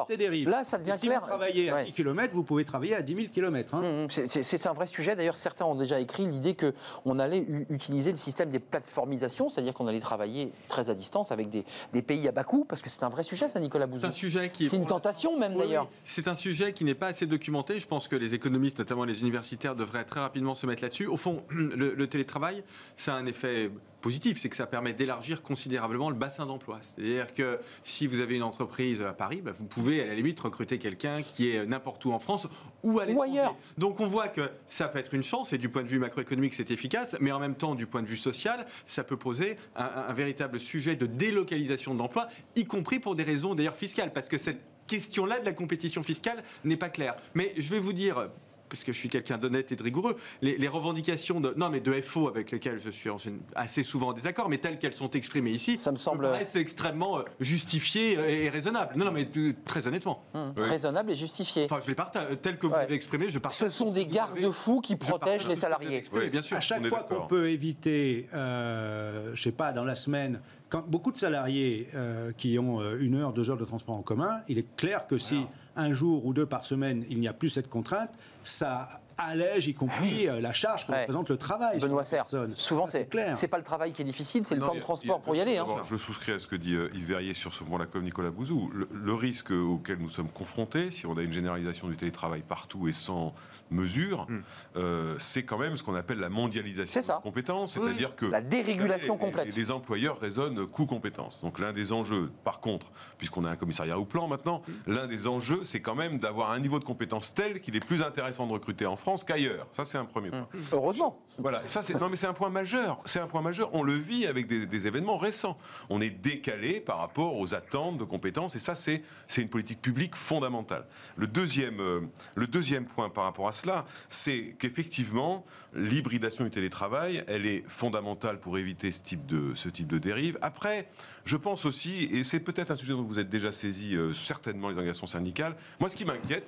ces 0.07 0.17
dérives. 0.17 0.49
Là, 0.49 0.65
ça 0.65 0.77
devient 0.77 0.95
si 0.99 1.07
clair. 1.07 1.21
vous 1.21 1.27
travaillez 1.27 1.69
à 1.69 1.83
10 1.83 1.91
km, 1.91 2.33
vous 2.33 2.43
pouvez 2.43 2.65
travailler 2.65 2.95
à 2.95 3.01
10 3.01 3.15
000 3.15 3.27
km. 3.33 3.81
C'est 4.09 4.67
un 4.67 4.73
vrai 4.73 4.87
sujet. 4.87 5.15
D'ailleurs, 5.15 5.37
certains 5.37 5.65
ont 5.65 5.75
déjà 5.75 5.99
écrit 5.99 6.25
l'idée 6.25 6.55
qu'on 6.55 7.19
allait 7.19 7.45
utiliser 7.69 8.11
le 8.11 8.17
système 8.17 8.49
des 8.49 8.59
plateformisations, 8.59 9.49
c'est-à-dire 9.49 9.73
qu'on 9.73 9.87
allait 9.87 9.99
travailler 9.99 10.51
très 10.67 10.89
à 10.89 10.93
distance 10.93 11.31
avec 11.31 11.49
des, 11.49 11.65
des 11.91 12.01
pays 12.01 12.27
à 12.27 12.31
bas 12.31 12.43
coût, 12.43 12.65
parce 12.65 12.81
que 12.81 12.89
c'est 12.89 13.03
un 13.03 13.09
vrai 13.09 13.23
sujet, 13.23 13.47
ça, 13.47 13.59
Nicolas 13.59 13.87
Bouzou. 13.87 14.01
C'est 14.01 14.07
un 14.07 14.11
sujet 14.11 14.49
qui 14.49 14.69
C'est 14.69 14.77
une 14.77 14.87
tentation, 14.87 15.37
même, 15.37 15.55
d'ailleurs. 15.55 15.89
C'est 16.05 16.27
un 16.27 16.35
sujet 16.35 16.73
qui 16.73 16.83
n'est 16.83 16.95
pas 16.95 17.07
assez 17.07 17.25
documenté. 17.25 17.79
Je 17.79 17.87
pense 17.87 18.07
que 18.07 18.15
les 18.15 18.33
économistes, 18.33 18.79
notamment 18.79 19.05
les 19.05 19.21
universitaires, 19.21 19.75
devraient 19.75 20.03
très 20.03 20.19
rapidement 20.19 20.55
se 20.55 20.65
mettre 20.65 20.83
là-dessus. 20.83 21.07
Au 21.07 21.17
fond, 21.17 21.43
le, 21.49 22.07
télétravail, 22.07 22.63
ça 22.95 23.15
a 23.15 23.17
un 23.17 23.25
effet 23.25 23.71
positif, 24.03 24.37
c'est 24.39 24.49
que 24.49 24.55
ça 24.55 24.67
permet 24.67 24.93
d'élargir 24.93 25.41
considérablement 25.41 26.09
le 26.09 26.15
bassin 26.15 26.45
d'emploi. 26.45 26.79
C'est-à-dire 26.81 27.33
que 27.33 27.59
si 27.83 28.05
vous 28.05 28.19
avez 28.19 28.35
une 28.35 28.43
entreprise 28.43 29.01
à 29.01 29.13
Paris, 29.13 29.41
bah, 29.41 29.53
vous 29.57 29.65
pouvez 29.65 30.01
à 30.01 30.05
la 30.05 30.13
limite 30.13 30.39
recruter 30.41 30.77
quelqu'un 30.77 31.21
qui 31.23 31.49
est 31.49 31.65
n'importe 31.65 32.03
où 32.05 32.11
en 32.11 32.19
France 32.19 32.47
ou 32.83 32.99
à 32.99 33.05
l'étranger. 33.05 33.47
Donc 33.77 34.01
on 34.01 34.05
voit 34.05 34.27
que 34.27 34.51
ça 34.67 34.89
peut 34.89 34.99
être 34.99 35.13
une 35.13 35.23
chance 35.23 35.53
et 35.53 35.57
du 35.57 35.69
point 35.69 35.83
de 35.83 35.87
vue 35.87 35.99
macroéconomique 35.99 36.53
c'est 36.53 36.69
efficace, 36.69 37.15
mais 37.21 37.31
en 37.31 37.39
même 37.39 37.55
temps 37.55 37.75
du 37.75 37.87
point 37.87 38.01
de 38.01 38.07
vue 38.07 38.17
social, 38.17 38.65
ça 38.85 39.05
peut 39.05 39.17
poser 39.17 39.55
un, 39.75 39.85
un 40.09 40.13
véritable 40.13 40.59
sujet 40.59 40.97
de 40.97 41.05
délocalisation 41.05 41.95
d'emploi, 41.95 42.27
y 42.57 42.65
compris 42.65 42.99
pour 42.99 43.15
des 43.15 43.23
raisons 43.23 43.55
d'ailleurs 43.55 43.75
fiscales, 43.75 44.11
parce 44.11 44.27
que 44.27 44.37
cette 44.37 44.59
question-là 44.87 45.39
de 45.39 45.45
la 45.45 45.53
compétition 45.53 46.03
fiscale 46.03 46.43
n'est 46.65 46.77
pas 46.77 46.89
claire. 46.89 47.15
Mais 47.35 47.53
je 47.57 47.69
vais 47.69 47.79
vous 47.79 47.93
dire, 47.93 48.29
puisque 48.73 48.91
je 48.91 48.97
suis 48.97 49.09
quelqu'un 49.09 49.37
d'honnête 49.37 49.71
et 49.71 49.75
de 49.75 49.83
rigoureux, 49.83 50.17
les, 50.41 50.67
revendications 50.67 51.39
de, 51.39 51.53
non, 51.55 51.69
mais 51.69 51.79
de 51.79 51.91
FO 52.01 52.27
avec 52.27 52.49
lesquelles 52.49 52.81
je 52.83 52.89
suis 52.89 53.07
assez 53.53 53.83
souvent 53.83 54.07
en 54.07 54.13
désaccord, 54.13 54.49
mais 54.49 54.57
telles 54.57 54.79
qu'elles 54.79 54.95
sont 54.95 55.11
exprimées 55.11 55.51
ici, 55.51 55.77
ça 55.77 55.91
me 55.91 55.97
semble 55.97 56.27
extrêmement 56.55 57.19
euh, 57.19 57.23
justifié 57.39 58.13
et 58.45 58.49
raisonnable. 58.49 58.95
Non, 58.97 59.05
non, 59.05 59.11
mais 59.11 59.27
euh, 59.37 59.53
très 59.63 59.85
honnêtement. 59.85 60.23
Hum, 60.33 60.53
raisonnable 60.57 61.11
et 61.11 61.15
justifié. 61.15 61.65
Enfin, 61.65 61.81
je 61.83 61.87
les 61.87 61.93
partage, 61.93 62.25
euh, 62.31 62.35
tel 62.35 62.57
que 62.57 62.65
vous 62.65 62.73
l'avez 62.73 62.95
exprimé, 62.95 63.29
je 63.29 63.37
partage. 63.37 63.59
Ce 63.59 63.69
sont 63.69 63.91
des 63.91 64.07
garde-fous 64.07 64.81
qui 64.81 64.95
protègent 64.95 65.47
les 65.47 65.55
salariés. 65.55 66.01
Oui, 66.11 66.31
bien 66.31 66.41
sûr. 66.41 66.57
À 66.57 66.61
chaque 66.61 66.87
fois 66.87 67.03
qu'on 67.03 67.27
peut 67.27 67.51
éviter, 67.51 68.27
je 68.33 69.43
je 69.43 69.49
sais 69.49 69.51
pas, 69.51 69.73
dans 69.73 69.83
la 69.83 69.95
semaine, 69.95 70.41
quand 70.69 70.87
beaucoup 70.87 71.11
de 71.11 71.17
salariés 71.17 71.89
qui 72.37 72.57
ont 72.57 72.81
une 72.95 73.15
heure, 73.15 73.33
deux 73.33 73.51
heures 73.51 73.57
de 73.57 73.65
transport 73.65 73.95
en 73.95 74.01
commun, 74.01 74.39
il 74.47 74.57
est 74.57 74.75
clair 74.77 75.05
que 75.05 75.17
si 75.17 75.45
un 75.75 75.93
jour 75.93 76.25
ou 76.25 76.33
deux 76.33 76.45
par 76.45 76.65
semaine, 76.65 77.05
il 77.09 77.19
n'y 77.19 77.27
a 77.27 77.33
plus 77.33 77.49
cette 77.49 77.69
contrainte, 77.69 78.11
ça 78.43 78.87
allège 79.17 79.67
y 79.67 79.73
compris 79.73 80.27
ah 80.27 80.33
euh, 80.33 80.41
la 80.41 80.53
charge 80.53 80.87
que 80.87 80.91
représente 80.91 81.29
le 81.29 81.37
travail. 81.37 81.79
Benoît 81.79 82.03
Serre, 82.03 82.25
souvent 82.55 82.87
c'est 82.87 83.05
clair. 83.05 83.37
C'est 83.37 83.47
pas 83.47 83.57
le 83.57 83.63
travail 83.63 83.93
qui 83.93 84.01
est 84.01 84.05
difficile, 84.05 84.45
c'est 84.45 84.55
le 84.55 84.61
temps 84.61 84.75
de 84.75 84.79
transport 84.79 85.21
pour 85.21 85.35
y 85.35 85.41
aller. 85.41 85.57
Hein. 85.57 85.65
Je 85.85 85.95
souscris 85.95 86.33
à 86.33 86.39
ce 86.39 86.47
que 86.47 86.55
dit 86.55 86.75
euh, 86.75 86.89
Yves 86.93 87.07
Verrier 87.07 87.33
sur 87.33 87.53
ce 87.53 87.63
point-là 87.63 87.85
comme 87.85 88.03
Nicolas 88.03 88.31
Bouzou. 88.31 88.71
Le, 88.73 89.13
risque 89.13 89.51
auquel 89.51 89.99
nous 89.99 90.09
sommes 90.09 90.29
confrontés, 90.29 90.91
si 90.91 91.05
on 91.05 91.15
a 91.17 91.21
une 91.21 91.31
généralisation 91.31 91.87
du 91.87 91.95
télétravail 91.95 92.41
partout 92.41 92.87
et 92.87 92.93
sans 92.93 93.33
mesure, 93.73 94.27
hmm. 94.29 94.41
euh, 94.77 95.15
c'est 95.19 95.43
quand 95.43 95.57
même 95.57 95.77
ce 95.77 95.83
qu'on 95.83 95.95
appelle 95.95 96.19
la 96.19 96.29
mondialisation 96.29 97.01
des 97.01 97.21
compétences, 97.21 97.73
c'est-à-dire 97.73 98.15
que 98.15 98.25
la 98.25 98.41
dérégulation 98.41 99.17
complète. 99.17 99.55
Les, 99.55 99.71
employeurs 99.71 100.19
raisonnent 100.19 100.67
coût-compétences. 100.67 101.41
Donc 101.41 101.57
l'un 101.57 101.73
des 101.73 101.91
enjeux, 101.91 102.31
par 102.43 102.59
contre, 102.59 102.91
puisqu'on 103.17 103.45
a 103.45 103.49
un 103.49 103.55
commissariat 103.55 103.97
au 103.97 104.05
plan 104.05 104.27
maintenant, 104.27 104.61
hmm. 104.67 104.93
l'un 104.93 105.07
des 105.07 105.27
enjeux, 105.27 105.61
c'est 105.63 105.81
quand 105.81 105.95
même 105.95 106.19
d'avoir 106.19 106.51
un 106.51 106.59
niveau 106.59 106.79
de 106.79 106.83
compétence 106.83 107.33
tel 107.33 107.61
qu'il 107.61 107.75
est 107.75 107.85
plus 107.85 108.03
intéressant 108.03 108.45
de 108.47 108.51
recruter 108.51 108.85
en 108.85 108.95
France 108.95 109.23
qu'ailleurs. 109.23 109.67
Ça, 109.71 109.85
c'est 109.85 109.97
un 109.97 110.05
premier 110.05 110.29
point. 110.29 110.47
Hmm. 110.53 110.59
Heureusement. 110.71 111.19
Voilà. 111.39 111.61
Ça, 111.67 111.81
c'est 111.81 111.99
non, 111.99 112.09
mais 112.09 112.17
c'est 112.17 112.27
un 112.27 112.33
point 112.33 112.49
majeur. 112.49 112.99
C'est 113.05 113.19
un 113.19 113.27
point 113.27 113.41
majeur. 113.41 113.69
On 113.73 113.83
le 113.83 113.93
vit 113.93 114.25
avec 114.25 114.47
des, 114.47 114.83
événements 114.87 115.17
récents. 115.17 115.57
On 115.89 116.01
est 116.01 116.09
décalé 116.09 116.81
par 116.81 116.97
rapport 116.97 117.37
aux 117.37 117.53
attentes 117.53 117.97
de 117.97 118.03
compétences, 118.03 118.55
et 118.55 118.59
ça, 118.59 118.75
c'est 118.75 119.03
c'est 119.27 119.41
une 119.41 119.49
politique 119.49 119.81
publique 119.81 120.15
fondamentale. 120.15 120.85
Le 121.15 121.27
deuxième, 121.27 121.79
euh, 121.79 122.01
le 122.35 122.47
deuxième 122.47 122.85
point 122.85 123.09
par 123.09 123.23
rapport 123.23 123.47
à 123.47 123.53
cela, 123.63 123.85
c'est 124.09 124.55
qu'effectivement, 124.59 125.45
l'hybridation 125.73 126.43
du 126.43 126.49
télétravail, 126.49 127.23
elle 127.27 127.45
est 127.45 127.63
fondamentale 127.67 128.39
pour 128.39 128.57
éviter 128.57 128.91
ce 128.91 129.01
type 129.01 129.25
de, 129.25 129.55
ce 129.55 129.69
type 129.69 129.87
de 129.87 129.97
dérive. 129.97 130.37
Après, 130.41 130.87
je 131.25 131.37
pense 131.37 131.65
aussi, 131.65 132.09
et 132.11 132.23
c'est 132.23 132.41
peut-être 132.41 132.71
un 132.71 132.75
sujet 132.75 132.93
dont 132.93 133.03
vous 133.03 133.19
êtes 133.19 133.29
déjà 133.29 133.51
saisi, 133.51 133.95
euh, 133.95 134.11
certainement 134.13 134.69
les 134.69 134.75
organisations 134.75 135.07
syndicales, 135.07 135.55
moi 135.79 135.89
ce 135.89 135.95
qui 135.95 136.05
m'inquiète, 136.05 136.47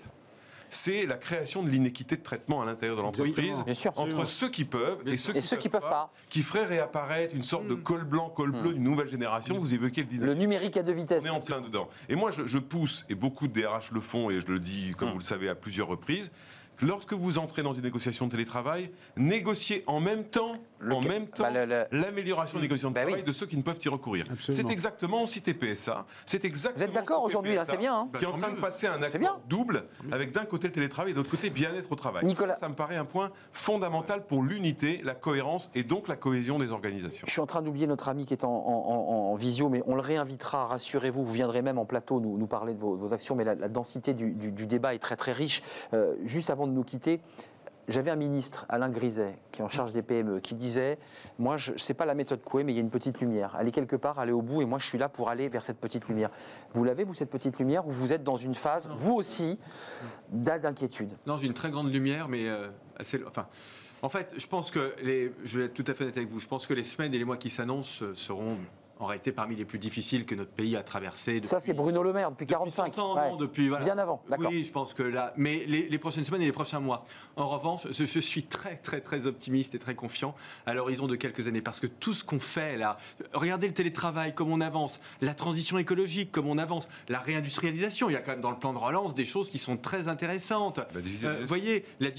c'est 0.69 1.05
la 1.05 1.15
création 1.15 1.63
de 1.63 1.69
l'inéquité 1.69 2.17
de 2.17 2.21
traitement 2.21 2.61
à 2.61 2.65
l'intérieur 2.65 2.97
de 2.97 3.01
l'entreprise 3.01 3.63
entre 3.95 4.25
ceux 4.25 4.49
qui 4.49 4.65
peuvent 4.65 4.99
et 5.05 5.15
ceux, 5.15 5.33
qui, 5.57 5.69
peuvent, 5.69 5.81
pas, 5.81 6.11
qui 6.29 6.41
ferait 6.41 6.65
réapparaître 6.65 7.33
une 7.35 7.43
sorte 7.43 7.67
de 7.67 7.75
hmm. 7.75 7.83
col 7.83 8.03
blanc, 8.03 8.29
col 8.29 8.51
bleu 8.51 8.71
hmm. 8.71 8.73
d'une 8.73 8.83
nouvelle 8.83 9.07
génération. 9.07 9.57
Vous 9.57 9.73
évoquez 9.73 10.01
le 10.01 10.07
dynamisme. 10.07 10.25
Le 10.25 10.33
numérique 10.33 10.75
à 10.77 10.83
deux 10.83 10.93
vitesses. 10.93 11.23
On 11.23 11.27
est 11.27 11.29
en 11.29 11.39
plein 11.39 11.61
dedans. 11.61 11.87
Et 12.09 12.15
moi, 12.15 12.31
je, 12.31 12.57
pousse, 12.57 13.05
et 13.09 13.15
beaucoup 13.15 13.47
de 13.47 13.53
DRH 13.53 13.91
le 13.91 14.01
font, 14.01 14.29
et 14.29 14.39
je 14.41 14.47
le 14.47 14.59
dis, 14.59 14.93
comme 14.97 15.09
hmm. 15.09 15.13
vous 15.13 15.19
le 15.19 15.23
savez, 15.23 15.49
à 15.49 15.55
plusieurs 15.55 15.87
reprises, 15.87 16.31
lorsque 16.81 17.13
vous 17.13 17.37
entrez 17.37 17.63
dans 17.63 17.73
une 17.73 17.83
négociation 17.83 18.27
de 18.27 18.31
télétravail, 18.31 18.89
négociez 19.17 19.83
en 19.87 19.99
même 19.99 20.23
temps 20.25 20.57
en 20.81 21.01
même 21.01 21.27
temps 21.27 21.51
bah, 21.51 21.85
l'amélioration 21.91 22.59
des 22.59 22.67
conditions 22.67 22.89
de 22.89 22.95
bah 22.95 23.05
travail 23.05 23.23
de 23.23 23.31
ceux 23.31 23.45
qui 23.45 23.57
ne 23.57 23.61
peuvent 23.61 23.79
y 23.83 23.89
recourir. 23.89 24.25
C'est 24.39 24.69
exactement, 24.69 25.23
on 25.23 25.27
cite 25.27 25.45
PSA, 25.53 26.05
c'est 26.25 26.45
exactement. 26.45 26.85
Vous 26.85 26.89
êtes 26.89 26.95
d'accord 26.95 27.23
aujourd'hui, 27.23 27.57
c'est 27.63 27.77
bien. 27.77 27.95
Hein. 27.95 28.09
qui 28.17 28.23
est 28.23 28.27
en 28.27 28.37
train 28.37 28.51
de 28.51 28.59
passer 28.59 28.87
un 28.87 29.01
accord 29.01 29.41
double 29.47 29.85
avec 30.11 30.31
d'un 30.31 30.45
côté 30.45 30.67
le 30.67 30.73
télétravail 30.73 31.11
et 31.11 31.13
de 31.13 31.19
l'autre 31.19 31.31
côté 31.31 31.49
bien-être 31.49 31.91
au 31.91 31.95
travail. 31.95 32.25
Nicolas. 32.25 32.55
Ça, 32.55 32.69
me 32.69 32.75
paraît 32.75 32.97
un 32.97 33.05
point 33.05 33.31
fondamental 33.51 34.25
pour 34.25 34.43
l'unité, 34.43 35.01
la 35.03 35.15
cohérence 35.15 35.71
et 35.75 35.83
donc 35.83 36.07
la 36.07 36.15
cohésion 36.15 36.57
des 36.57 36.71
organisations. 36.71 37.25
Je 37.27 37.31
suis 37.31 37.41
en 37.41 37.45
train 37.45 37.61
d'oublier 37.61 37.87
notre 37.87 38.09
ami 38.09 38.25
qui 38.25 38.33
est 38.33 38.43
en, 38.43 39.35
visio, 39.35 39.69
mais 39.69 39.83
on 39.85 39.95
le 39.95 40.01
réinvitera, 40.01 40.67
rassurez-vous, 40.67 41.25
vous 41.25 41.33
viendrez 41.33 41.61
même 41.61 41.77
en 41.77 41.85
plateau 41.85 42.19
nous, 42.19 42.37
nous 42.37 42.47
parler 42.47 42.73
de 42.73 42.79
vos, 42.79 43.13
actions, 43.13 43.35
mais 43.35 43.43
la, 43.43 43.55
densité 43.67 44.13
du, 44.13 44.65
débat 44.65 44.95
est 44.95 44.99
très 44.99 45.15
très 45.15 45.33
riche. 45.33 45.61
Euh, 45.93 46.15
juste 46.23 46.49
avant 46.49 46.67
de 46.67 46.71
nous 46.71 46.83
quitter, 46.83 47.21
j'avais 47.87 48.11
un 48.11 48.15
ministre, 48.15 48.65
Alain 48.69 48.89
Griset, 48.89 49.37
qui 49.51 49.61
est 49.61 49.63
en 49.63 49.69
charge 49.69 49.93
des 49.93 50.01
PME, 50.01 50.39
qui 50.39 50.55
disait 50.55 50.97
Moi, 51.39 51.57
je 51.57 51.77
sais 51.77 51.93
pas 51.93 52.05
la 52.05 52.15
méthode 52.15 52.41
Coué, 52.43 52.63
mais 52.63 52.73
il 52.73 52.75
y 52.75 52.79
a 52.79 52.81
une 52.81 52.89
petite 52.89 53.19
lumière. 53.21 53.55
Allez 53.55 53.71
quelque 53.71 53.95
part, 53.95 54.19
allez 54.19 54.31
au 54.31 54.41
bout, 54.41 54.61
et 54.61 54.65
moi, 54.65 54.79
je 54.79 54.87
suis 54.87 54.97
là 54.97 55.09
pour 55.09 55.29
aller 55.29 55.49
vers 55.49 55.63
cette 55.63 55.79
petite 55.79 56.07
lumière. 56.07 56.29
Vous 56.73 56.83
l'avez, 56.83 57.03
vous, 57.03 57.13
cette 57.13 57.29
petite 57.29 57.59
lumière, 57.59 57.87
ou 57.87 57.91
vous 57.91 58.13
êtes 58.13 58.23
dans 58.23 58.37
une 58.37 58.55
phase, 58.55 58.89
vous 58.95 59.13
aussi, 59.13 59.59
d'inquiétude? 60.31 61.13
Non, 61.27 61.37
j'ai 61.37 61.47
une 61.47 61.53
très 61.53 61.71
grande 61.71 61.91
lumière, 61.91 62.27
mais 62.27 62.47
euh, 62.47 62.69
assez. 62.97 63.21
Enfin. 63.27 63.47
En 64.01 64.09
fait, 64.09 64.29
je 64.37 64.45
pense 64.45 64.69
que 64.69 64.93
les, 65.01 65.33
je 65.45 65.59
vais 65.59 65.65
être 65.65 65.73
tout 65.73 65.85
à 65.87 65.95
fait 65.95 66.03
honnête 66.03 66.17
avec 66.17 66.29
vous. 66.29 66.39
Je 66.39 66.47
pense 66.47 66.67
que 66.67 66.73
les 66.75 66.83
semaines 66.83 67.13
et 67.13 67.17
les 67.17 67.25
mois 67.25 67.37
qui 67.37 67.49
s'annoncent 67.49 68.03
euh, 68.03 68.13
seront 68.13 68.57
en 68.99 69.07
réalité 69.07 69.31
parmi 69.31 69.55
les 69.55 69.65
plus 69.65 69.79
difficiles 69.79 70.25
que 70.25 70.35
notre 70.35 70.51
pays 70.51 70.75
a 70.75 70.83
traversé. 70.83 71.41
Ça, 71.43 71.59
c'est 71.59 71.73
Bruno 71.73 72.01
Le 72.03 72.13
Maire 72.13 72.31
depuis 72.31 72.45
45 72.45 72.97
ans, 72.99 73.15
non, 73.15 73.35
depuis 73.35 73.69
bien 73.69 73.97
avant. 73.97 74.23
Oui, 74.39 74.63
je 74.63 74.71
pense 74.71 74.93
que 74.93 75.03
là, 75.03 75.33
mais 75.37 75.65
les, 75.65 75.97
prochaines 75.97 76.23
semaines 76.23 76.41
et 76.41 76.45
les 76.45 76.51
prochains 76.51 76.79
mois. 76.79 77.05
En 77.35 77.47
revanche, 77.49 77.87
je, 77.91 78.05
je, 78.05 78.19
suis 78.19 78.43
très, 78.43 78.77
très, 78.77 79.01
très 79.01 79.25
optimiste 79.25 79.75
et 79.75 79.79
très 79.79 79.95
confiant 79.95 80.35
à 80.65 80.73
l'horizon 80.73 81.07
de 81.07 81.15
quelques 81.15 81.47
années 81.47 81.61
parce 81.61 81.79
que 81.79 81.87
tout 81.87 82.13
ce 82.13 82.23
qu'on 82.23 82.39
fait 82.39 82.77
là, 82.77 82.97
regardez 83.33 83.67
le 83.67 83.73
télétravail, 83.73 84.33
comme 84.33 84.51
on 84.51 84.61
avance, 84.61 84.99
la 85.21 85.33
transition 85.33 85.77
écologique, 85.77 86.31
comme 86.31 86.47
on 86.47 86.57
avance, 86.57 86.87
la 87.09 87.19
réindustrialisation. 87.19 88.09
Il 88.09 88.13
y 88.13 88.15
a 88.17 88.21
quand 88.21 88.31
même 88.31 88.41
dans 88.41 88.51
le 88.51 88.59
plan 88.59 88.73
de 88.73 88.77
relance 88.77 89.15
des 89.15 89.25
choses 89.25 89.49
qui 89.49 89.57
sont 89.57 89.77
très 89.77 90.07
intéressantes. 90.07 90.79
Euh, 91.23 91.37
vous 91.41 91.47
voyez, 91.47 91.85
la 91.99 92.09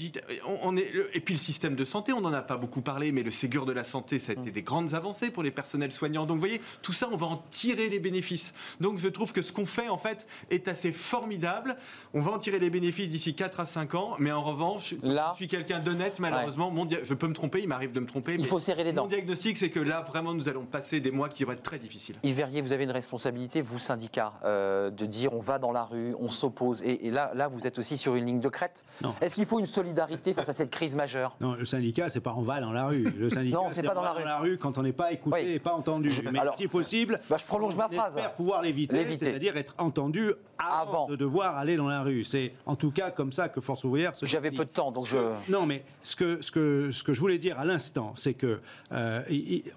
on, 0.45 0.57
on, 0.63 0.77
est 0.77 0.93
et 1.13 1.21
puis 1.21 1.33
le 1.33 1.39
système 1.39 1.75
de 1.75 1.83
santé, 1.83 2.13
on 2.13 2.21
n'en 2.21 2.33
a 2.33 2.41
pas 2.41 2.57
beaucoup 2.57 2.81
parlé, 2.81 3.11
mais 3.11 3.23
le 3.23 3.31
Ségur 3.31 3.65
de 3.65 3.73
la 3.73 3.83
santé, 3.83 4.19
ça 4.19 4.31
a 4.31 4.33
été 4.33 4.49
mm. 4.49 4.53
des 4.53 4.61
grandes 4.61 4.93
avancées 4.93 5.31
pour 5.31 5.43
les 5.43 5.51
personnels 5.51 5.91
soignants. 5.91 6.25
Donc, 6.25 6.35
vous 6.35 6.41
voyez, 6.41 6.61
tout 6.81 6.93
ça, 6.93 7.07
on 7.11 7.15
va 7.15 7.27
en 7.27 7.37
tirer 7.49 7.89
les 7.89 7.99
bénéfices. 7.99 8.53
Donc 8.79 8.97
je 8.97 9.07
trouve 9.07 9.33
que 9.33 9.41
ce 9.41 9.51
qu'on 9.51 9.65
fait, 9.65 9.89
en 9.89 9.97
fait, 9.97 10.25
est 10.49 10.67
assez 10.67 10.91
formidable. 10.91 11.77
On 12.13 12.21
va 12.21 12.31
en 12.31 12.39
tirer 12.39 12.59
les 12.59 12.69
bénéfices 12.69 13.09
d'ici 13.09 13.33
4 13.33 13.59
à 13.59 13.65
5 13.65 13.95
ans, 13.95 14.15
mais 14.19 14.31
en 14.31 14.43
revanche, 14.43 14.95
là, 15.03 15.31
je 15.33 15.37
suis 15.37 15.47
quelqu'un 15.47 15.79
d'honnête, 15.79 16.19
malheureusement. 16.19 16.73
je 17.03 17.13
peux 17.13 17.27
me 17.27 17.33
tromper, 17.33 17.61
il 17.61 17.67
m'arrive 17.67 17.91
de 17.91 17.99
me 17.99 18.05
tromper. 18.05 18.35
Il 18.37 18.45
faut 18.45 18.59
serrer 18.59 18.83
les 18.83 18.93
dents. 18.93 19.03
Mon 19.03 19.09
diagnostic, 19.09 19.57
c'est 19.57 19.69
que 19.69 19.79
là, 19.79 20.01
vraiment, 20.01 20.33
nous 20.33 20.49
allons 20.49 20.65
passer 20.65 20.99
des 20.99 21.11
mois 21.11 21.29
qui 21.29 21.43
vont 21.43 21.51
être 21.53 21.63
très 21.63 21.79
difficiles. 21.79 22.15
Yves 22.23 22.35
Verrier, 22.35 22.61
vous 22.61 22.71
avez 22.71 22.83
une 22.83 22.91
responsabilité, 22.91 23.61
vous, 23.61 23.79
syndicat, 23.79 24.33
euh, 24.43 24.89
de 24.89 25.05
dire 25.05 25.33
on 25.33 25.39
va 25.39 25.59
dans 25.59 25.71
la 25.71 25.83
rue, 25.83 26.15
on 26.19 26.29
s'oppose. 26.29 26.81
Et, 26.83 27.09
là, 27.11 27.31
là, 27.33 27.47
vous 27.47 27.65
êtes 27.67 27.79
aussi 27.79 27.97
sur 27.97 28.15
une 28.15 28.25
ligne 28.25 28.39
de 28.39 28.49
crête. 28.49 28.83
Est-ce 29.21 29.35
qu'il 29.35 29.45
faut 29.45 29.59
une 29.59 29.65
solidarité 29.65 30.33
face 30.33 30.49
à 30.49 30.53
cette 30.53 30.71
crise 30.71 30.95
majeure? 30.95 31.35
Non, 31.41 31.53
le 31.53 31.65
syndicat, 31.65 32.09
c'est 32.09 32.19
pas 32.19 32.33
on 32.35 32.41
va 32.41 32.59
dans 32.59 32.71
la 32.71 32.85
rue. 32.85 33.03
Le 33.03 33.29
syndicat, 33.31 33.59
c'est 33.71 33.83
pas 33.83 33.93
dans, 33.93 34.03
la, 34.03 34.13
rue. 34.13 34.23
dans 34.23 34.29
la 34.29 34.37
rue 34.37 34.57
quand 34.57 34.77
on 34.77 34.83
n'est 34.83 34.93
pas 34.93 35.11
écouté 35.11 35.53
et 35.53 35.59
pas 35.59 35.73
entendu. 35.73 36.09
Mais 36.31 36.39
si 36.57 36.67
possible, 36.67 37.19
bah, 37.29 37.37
je 37.39 37.45
prolonge 37.45 37.75
ma 37.75 37.89
phrase. 37.89 38.19
pouvoir 38.35 38.61
l'éviter, 38.61 39.05
c'est-à-dire 39.13 39.57
être 39.57 39.75
entendu 39.77 40.33
avant, 40.57 41.07
de 41.07 41.15
devoir 41.15 41.57
aller 41.57 41.77
dans 41.77 41.87
la 41.87 42.01
rue. 42.01 42.23
C'est 42.23 42.53
en 42.65 42.75
tout 42.75 42.91
cas 42.91 43.11
comme 43.11 43.31
ça 43.31 43.49
que 43.49 43.61
Force 43.61 43.83
ouvrière 43.83 44.15
se. 44.15 44.25
J'avais 44.25 44.51
peu 44.51 44.65
de 44.65 44.69
temps, 44.69 44.91
donc 44.91 45.05
je. 45.05 45.17
Non, 45.49 45.65
mais 45.65 45.83
ce 46.03 46.15
que 46.15 46.41
ce 46.41 46.51
que 46.51 46.89
ce 46.91 47.03
que 47.03 47.13
je 47.13 47.19
voulais 47.19 47.37
dire 47.37 47.59
à 47.59 47.65
l'instant, 47.65 48.13
c'est 48.15 48.33
que 48.33 48.59
euh, 48.91 49.21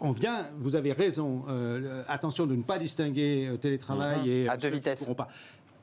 on 0.00 0.12
vient. 0.12 0.48
Vous 0.58 0.76
avez 0.76 0.92
raison. 0.92 1.44
Euh, 1.48 2.02
attention 2.08 2.46
de 2.46 2.54
ne 2.54 2.62
pas 2.62 2.78
distinguer 2.78 3.48
euh, 3.48 3.56
télétravail 3.56 4.26
mm-hmm. 4.26 4.44
et 4.44 4.48
à 4.48 4.56
deux 4.56 4.68
vitesses. 4.68 5.08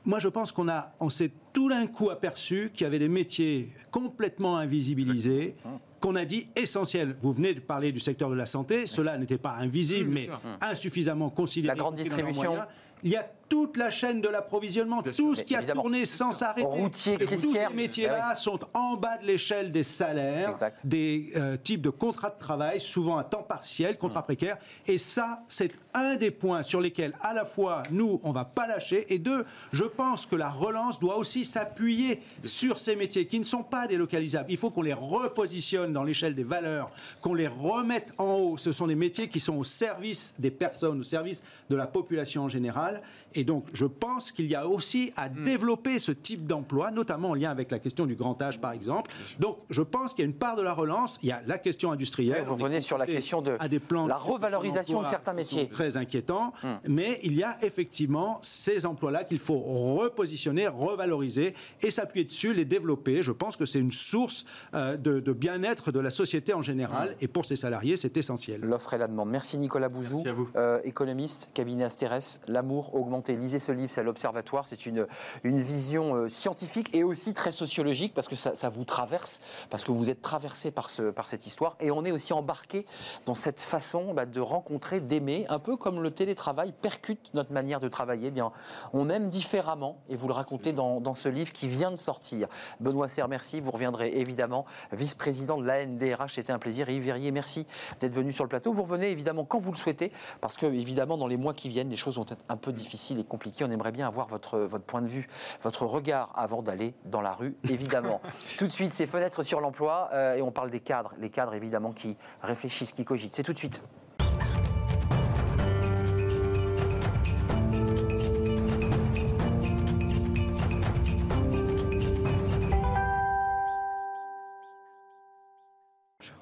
Moi, 0.06 0.20
je 0.20 0.30
pense 0.30 0.54
qu'on 0.54 0.70
a, 0.70 0.94
on 1.02 1.10
s'est 1.10 1.32
tout 1.52 1.68
d'un 1.68 1.86
coup 1.86 2.10
aperçu 2.10 2.72
qu'il 2.74 2.86
y 2.86 2.88
avait 2.88 3.00
des 3.00 3.10
métiers 3.10 3.68
complètement 3.92 4.56
invisibilisés 4.56 5.56
qu'on 6.00 6.16
a 6.16 6.26
dit 6.26 6.48
essentiel. 6.56 7.16
Vous 7.22 7.32
venez 7.34 7.54
de 7.54 7.60
parler 7.60 7.92
du 7.92 8.00
secteur 8.00 8.30
de 8.30 8.36
la 8.36 8.46
santé, 8.46 8.88
cela 8.88 9.18
n'était 9.18 9.38
pas 9.38 9.56
invisible, 9.56 10.10
mais 10.12 10.30
insuffisamment 10.62 11.30
considéré. 11.30 11.76
La 11.76 11.80
grande 11.80 11.96
distribution. 11.96 12.58
Il 13.04 13.12
y 13.12 13.16
a 13.16 13.30
toute 13.50 13.78
la 13.78 13.90
chaîne 13.90 14.22
de 14.22 14.28
l'approvisionnement, 14.28 15.02
tout 15.02 15.36
ce 15.36 15.44
qui 15.44 15.56
a 15.56 15.64
tourné 15.64 16.06
sans 16.06 16.42
arrêter. 16.42 16.68
Routier, 16.68 17.18
tous 17.18 17.54
ces 17.54 17.74
métiers-là 17.74 18.36
sont 18.36 18.60
en 18.74 18.96
bas 18.96 19.18
de 19.18 19.26
l'échelle 19.26 19.72
des 19.72 19.84
salaires, 19.84 20.54
des 20.84 21.32
euh, 21.36 21.58
types 21.58 21.82
de 21.82 21.90
contrats 21.90 22.30
de 22.30 22.40
travail, 22.40 22.80
souvent 22.80 23.18
à 23.18 23.24
temps 23.24 23.44
partiel, 23.44 23.98
contrats 23.98 24.22
mm. 24.22 24.26
précaires. 24.26 24.58
Et 24.86 24.98
ça, 24.98 25.44
c'est 25.48 25.72
un 25.94 26.16
des 26.16 26.32
points 26.32 26.64
sur 26.64 26.82
lesquels, 26.82 27.14
à 27.22 27.34
la 27.34 27.46
fois, 27.46 27.84
nous, 27.92 28.20
on 28.24 28.32
va 28.32 28.46
pas 28.46 28.68
lâcher, 28.68 29.14
et 29.14 29.20
deux, 29.20 29.46
je 29.72 29.84
pense 29.84 30.26
que 30.26 30.36
la 30.36 30.50
relance 30.50 31.00
doit 31.00 31.18
aussi 31.18 31.46
s'appuyer 31.46 32.22
sur 32.44 32.78
ces 32.78 32.96
métiers 32.96 33.26
qui 33.26 33.40
ne 33.40 33.44
sont 33.44 33.64
pas 33.64 33.88
délocalisables. 33.88 34.52
Il 34.52 34.58
faut 34.58 34.72
qu'on 34.72 34.82
les 34.82 34.94
repositionne 34.94 35.94
dans 35.94 36.04
l'échelle 36.04 36.36
des 36.36 36.44
valeurs, 36.44 36.92
qu'on 37.22 37.34
les 37.34 37.48
remette 37.48 38.14
en 38.18 38.34
haut. 38.36 38.58
Ce 38.58 38.72
sont 38.72 38.88
des 38.88 38.96
métiers 38.96 39.30
qui 39.30 39.40
sont 39.40 39.56
au 39.56 39.64
service 39.64 40.34
des 40.38 40.52
personnes, 40.52 41.00
au 41.00 41.04
service 41.04 41.44
de 41.70 41.76
la 41.76 41.88
population 41.88 42.44
en 42.44 42.50
général. 42.50 43.02
Et 43.38 43.44
donc, 43.44 43.68
je 43.72 43.86
pense 43.86 44.32
qu'il 44.32 44.48
y 44.48 44.56
a 44.56 44.68
aussi 44.68 45.14
à 45.16 45.30
hmm. 45.30 45.44
développer 45.44 46.00
ce 46.00 46.12
type 46.12 46.48
d'emploi, 46.48 46.90
notamment 46.90 47.30
en 47.30 47.34
lien 47.36 47.52
avec 47.52 47.70
la 47.70 47.78
question 47.78 48.08
du 48.08 48.16
grand 48.16 48.42
âge, 48.42 48.60
par 48.60 48.72
exemple. 48.72 49.12
Donc, 49.40 49.60
je 49.70 49.84
pense 49.84 50.16
qu'il 50.16 50.24
y 50.24 50.28
a 50.28 50.30
une 50.30 50.36
part 50.36 50.56
de 50.56 50.64
la 50.64 50.74
relance. 50.74 51.20
Il 51.22 51.30
y 51.30 51.32
a 51.32 51.40
la 51.46 51.60
question 51.60 51.92
industrielle. 51.92 52.44
vous 52.44 52.56
revenez 52.56 52.82
sur 52.82 52.98
la 52.98 53.06
question 53.06 53.44
de 53.44 53.56
des 53.68 53.80
plans 53.80 54.08
la 54.08 54.18
revalorisation 54.18 55.04
de 55.04 55.08
certains 55.08 55.34
métiers. 55.34 55.68
Très 55.68 55.98
inquiétant. 55.98 56.52
Hmm. 56.64 56.78
Mais 56.88 57.20
il 57.24 57.36
y 57.36 57.44
a 57.44 57.58
effectivement 57.62 58.40
ces 58.42 58.88
emplois-là 58.88 59.24
qu'il 59.24 59.38
faut 59.38 59.60
repositionner, 59.60 60.68
revaloriser 60.68 61.54
et 61.84 61.92
s'appuyer 61.92 62.26
dessus, 62.26 62.54
les 62.54 62.66
développer. 62.66 63.22
Je 63.22 63.32
pense 63.32 63.56
que 63.56 63.68
c'est 63.68 63.80
une 63.80 63.92
source 63.92 64.46
euh, 64.74 64.98
de, 64.98 65.20
bien-être 65.32 65.92
de 65.92 66.00
la 66.00 66.10
société 66.10 66.56
en 66.56 66.64
général. 66.64 67.10
Hmm. 67.10 67.18
Et 67.22 67.28
pour 67.28 67.46
ces 67.46 67.56
salariés, 67.56 67.98
c'est 67.98 68.18
essentiel. 68.18 68.62
L'offre 68.62 68.96
et 68.96 68.98
la 68.98 69.08
demande. 69.08 69.30
Merci 69.30 69.60
Nicolas 69.60 69.90
Bouzou, 69.90 70.24
euh, 70.56 70.80
économiste, 70.84 71.52
cabinet 71.54 71.84
Astérès. 71.84 72.40
L'amour 72.48 72.96
augmente 72.96 73.27
Lisez 73.36 73.60
ce 73.60 73.72
livre, 73.72 73.90
c'est 73.90 74.02
à 74.02 74.04
l'Observatoire. 74.04 74.68
C'est 74.68 74.86
une, 74.86 75.08
une 75.44 75.60
vision 75.60 76.16
euh, 76.16 76.30
scientifique 76.30 76.90
et 76.94 77.04
aussi 77.04 77.34
très 77.34 77.52
sociologique 77.52 78.14
parce 78.14 78.28
que 78.28 78.36
ça, 78.36 78.70
vous 78.70 78.86
traverse, 78.86 79.42
parce 79.70 79.84
que 79.84 79.92
vous 79.92 80.10
êtes 80.10 80.22
traversé 80.22 80.72
par, 80.72 80.90
ce, 80.90 81.10
par 81.12 81.28
cette 81.28 81.46
histoire. 81.46 81.76
Et 81.80 81.92
on 81.92 82.06
est 82.06 82.12
aussi 82.12 82.34
embarqué 82.34 82.86
dans 83.26 83.36
cette 83.36 83.62
façon 83.62 84.14
bah, 84.14 84.26
de 84.26 84.40
rencontrer, 84.40 85.00
d'aimer, 85.00 85.46
un 85.50 85.60
peu 85.60 85.78
comme 85.78 86.02
le 86.02 86.12
télétravail 86.12 86.74
percute 86.82 87.34
notre 87.34 87.52
manière 87.52 87.80
de 87.80 87.88
travailler. 87.88 88.28
Eh 88.28 88.32
bien, 88.32 88.52
on 88.94 89.10
aime 89.10 89.30
différemment 89.30 90.02
et 90.10 90.16
vous 90.16 90.28
le 90.28 90.34
racontez 90.34 90.74
dans, 90.74 91.00
dans 91.02 91.16
ce 91.16 91.30
livre 91.30 91.52
qui 91.52 91.68
vient 91.68 91.92
de 91.92 91.98
sortir. 91.98 92.48
Benoît 92.80 93.08
Serre, 93.08 93.28
merci. 93.28 93.60
Vous 93.60 93.72
reviendrez 93.72 94.10
évidemment 94.10 94.66
vice-président 94.92 95.58
de 95.58 95.66
l'ANDRH. 95.66 96.36
C'était 96.36 96.54
un 96.54 96.60
plaisir. 96.60 96.90
Et 96.90 96.96
Yves 96.96 97.04
Verrier, 97.04 97.32
merci 97.32 97.66
d'être 98.00 98.14
venu 98.14 98.34
sur 98.34 98.44
le 98.44 98.50
plateau. 98.50 98.74
Vous 98.74 98.84
revenez 98.84 99.12
évidemment 99.12 99.46
quand 99.46 99.60
vous 99.60 99.72
le 99.72 99.78
souhaitez 99.78 100.12
parce 100.42 100.58
que 100.58 100.66
évidemment 100.66 101.18
dans 101.18 101.28
les 101.28 101.38
mois 101.38 101.54
qui 101.54 101.70
viennent, 101.70 101.90
les 101.90 101.98
choses 101.98 102.18
vont 102.18 102.26
être 102.30 102.44
un 102.50 102.58
peu 102.58 102.72
difficiles 102.72 103.17
compliqué. 103.24 103.64
On 103.64 103.72
aimerait 103.72 103.92
bien 103.92 104.08
avoir 104.08 104.28
votre, 104.28 104.60
votre 104.60 104.86
point 104.86 105.02
de 105.02 105.08
vue, 105.08 105.28
votre 105.62 105.86
regard 105.86 106.32
avant 106.36 106.62
d'aller 106.62 106.94
dans 107.06 107.22
la 107.22 107.34
rue, 107.34 107.56
évidemment. 107.70 108.22
tout 108.58 108.66
de 108.66 108.72
suite, 108.72 108.94
c'est 108.94 109.08
fenêtres 109.08 109.44
sur 109.44 109.60
l'emploi 109.60 110.10
euh, 110.14 110.36
et 110.36 110.42
on 110.42 110.52
parle 110.52 110.70
des 110.70 110.80
cadres. 110.80 111.14
Les 111.20 111.30
cadres, 111.30 111.54
évidemment, 111.54 111.92
qui 111.92 112.18
réfléchissent, 112.42 112.92
qui 112.92 113.06
cogitent. 113.06 113.36
C'est 113.36 113.44
tout 113.44 113.54
de 113.54 113.58
suite. 113.58 113.82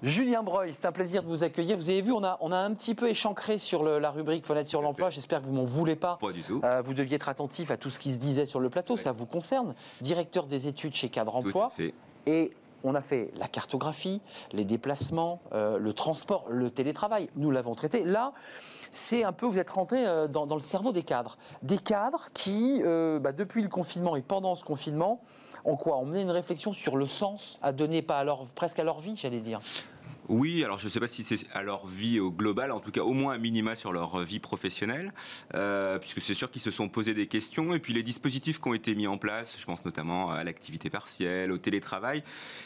Julien 0.05 0.43
Breuil, 0.43 0.71
c'est 0.71 0.85
un 0.85 0.91
plaisir 0.91 1.23
de 1.23 1.27
vous 1.27 1.43
accueillir. 1.43 1.77
Vous 1.77 1.89
avez 1.89 2.01
vu, 2.01 2.11
on 2.11 2.23
a, 2.23 2.37
on 2.39 2.51
a 2.51 2.57
un 2.57 2.71
petit 2.75 2.93
peu 2.93 3.09
échancré 3.09 3.57
sur 3.57 3.81
la 3.83 4.11
rubrique 4.11 4.45
Fenêtre 4.45 4.69
sur 4.69 4.83
l'emploi. 4.83 5.09
J'espère 5.09 5.41
que 5.41 5.47
vous 5.47 5.53
m'en 5.53 5.63
voulez 5.63 5.95
pas. 5.95 6.19
Pas 6.21 6.31
du 6.31 6.43
tout. 6.43 6.61
Euh, 6.63 6.83
vous 6.85 6.93
deviez 6.93 7.15
être 7.15 7.27
attentif 7.27 7.71
à 7.71 7.77
tout 7.77 7.89
ce 7.89 7.97
qui 7.97 8.13
se 8.13 8.19
disait 8.19 8.45
sur 8.45 8.59
le 8.59 8.69
plateau. 8.69 8.97
Ça 8.97 9.11
vous 9.11 9.25
concerne. 9.25 9.73
Directeur 10.01 10.45
des 10.45 10.67
études 10.67 10.93
chez 10.93 11.09
Cadre 11.09 11.35
Emploi. 11.35 11.71
Et 12.27 12.51
on 12.83 12.93
a 12.93 13.01
fait 13.01 13.31
la 13.37 13.47
cartographie, 13.47 14.21
les 14.51 14.63
déplacements, 14.63 15.41
euh, 15.53 15.79
le 15.79 15.91
transport, 15.91 16.45
le 16.49 16.69
télétravail. 16.69 17.27
Nous 17.35 17.49
l'avons 17.49 17.73
traité. 17.73 18.03
Là, 18.03 18.33
c'est 18.91 19.23
un 19.23 19.33
peu, 19.33 19.47
vous 19.47 19.57
êtes 19.57 19.71
rentré 19.71 20.05
euh, 20.05 20.27
dans, 20.27 20.45
le 20.45 20.59
cerveau 20.59 20.91
des 20.91 21.01
cadres. 21.01 21.35
Des 21.63 21.79
cadres 21.79 22.27
qui, 22.35 22.79
bah, 22.83 23.31
depuis 23.31 23.63
le 23.63 23.69
confinement 23.69 24.15
et 24.15 24.21
pendant 24.21 24.53
ce 24.53 24.63
confinement, 24.63 25.19
ont 25.63 25.77
quoi? 25.77 25.97
On 25.97 26.05
mené 26.05 26.21
une 26.21 26.29
réflexion 26.29 26.73
sur 26.73 26.95
le 26.95 27.07
sens 27.07 27.57
à 27.63 27.71
donner, 27.71 28.03
pas 28.03 28.19
à 28.19 28.37
presque 28.53 28.77
à 28.77 28.83
leur 28.83 28.99
vie, 28.99 29.15
j'allais 29.17 29.39
dire. 29.39 29.61
Oui, 30.27 30.63
alors 30.63 30.79
je 30.79 30.85
ne 30.85 30.89
sais 30.89 30.99
pas 30.99 31.07
si 31.07 31.23
c'est 31.23 31.45
à 31.53 31.61
leur 31.61 31.85
vie 31.85 32.19
au 32.19 32.31
global, 32.31 32.71
en 32.71 32.79
tout 32.79 32.91
cas 32.91 33.01
au 33.01 33.13
moins 33.13 33.33
un 33.33 33.37
minima 33.37 33.75
sur 33.75 33.93
leur 33.93 34.19
vie 34.19 34.39
professionnelle, 34.39 35.13
euh, 35.53 35.99
puisque 35.99 36.21
c'est 36.21 36.33
sûr 36.33 36.49
qu'ils 36.49 36.61
se 36.61 36.71
sont 36.71 36.89
posé 36.89 37.13
des 37.13 37.27
questions, 37.27 37.73
et 37.75 37.79
puis 37.79 37.93
les 37.93 38.03
dispositifs 38.03 38.59
qui 38.59 38.67
ont 38.67 38.73
été 38.73 38.95
mis 38.95 39.07
en 39.07 39.17
place, 39.17 39.55
je 39.59 39.65
pense 39.65 39.85
notamment 39.85 40.31
à 40.31 40.43
l'activité 40.43 40.89
partielle, 40.89 41.51
au 41.51 41.57
télétravail, 41.57 42.23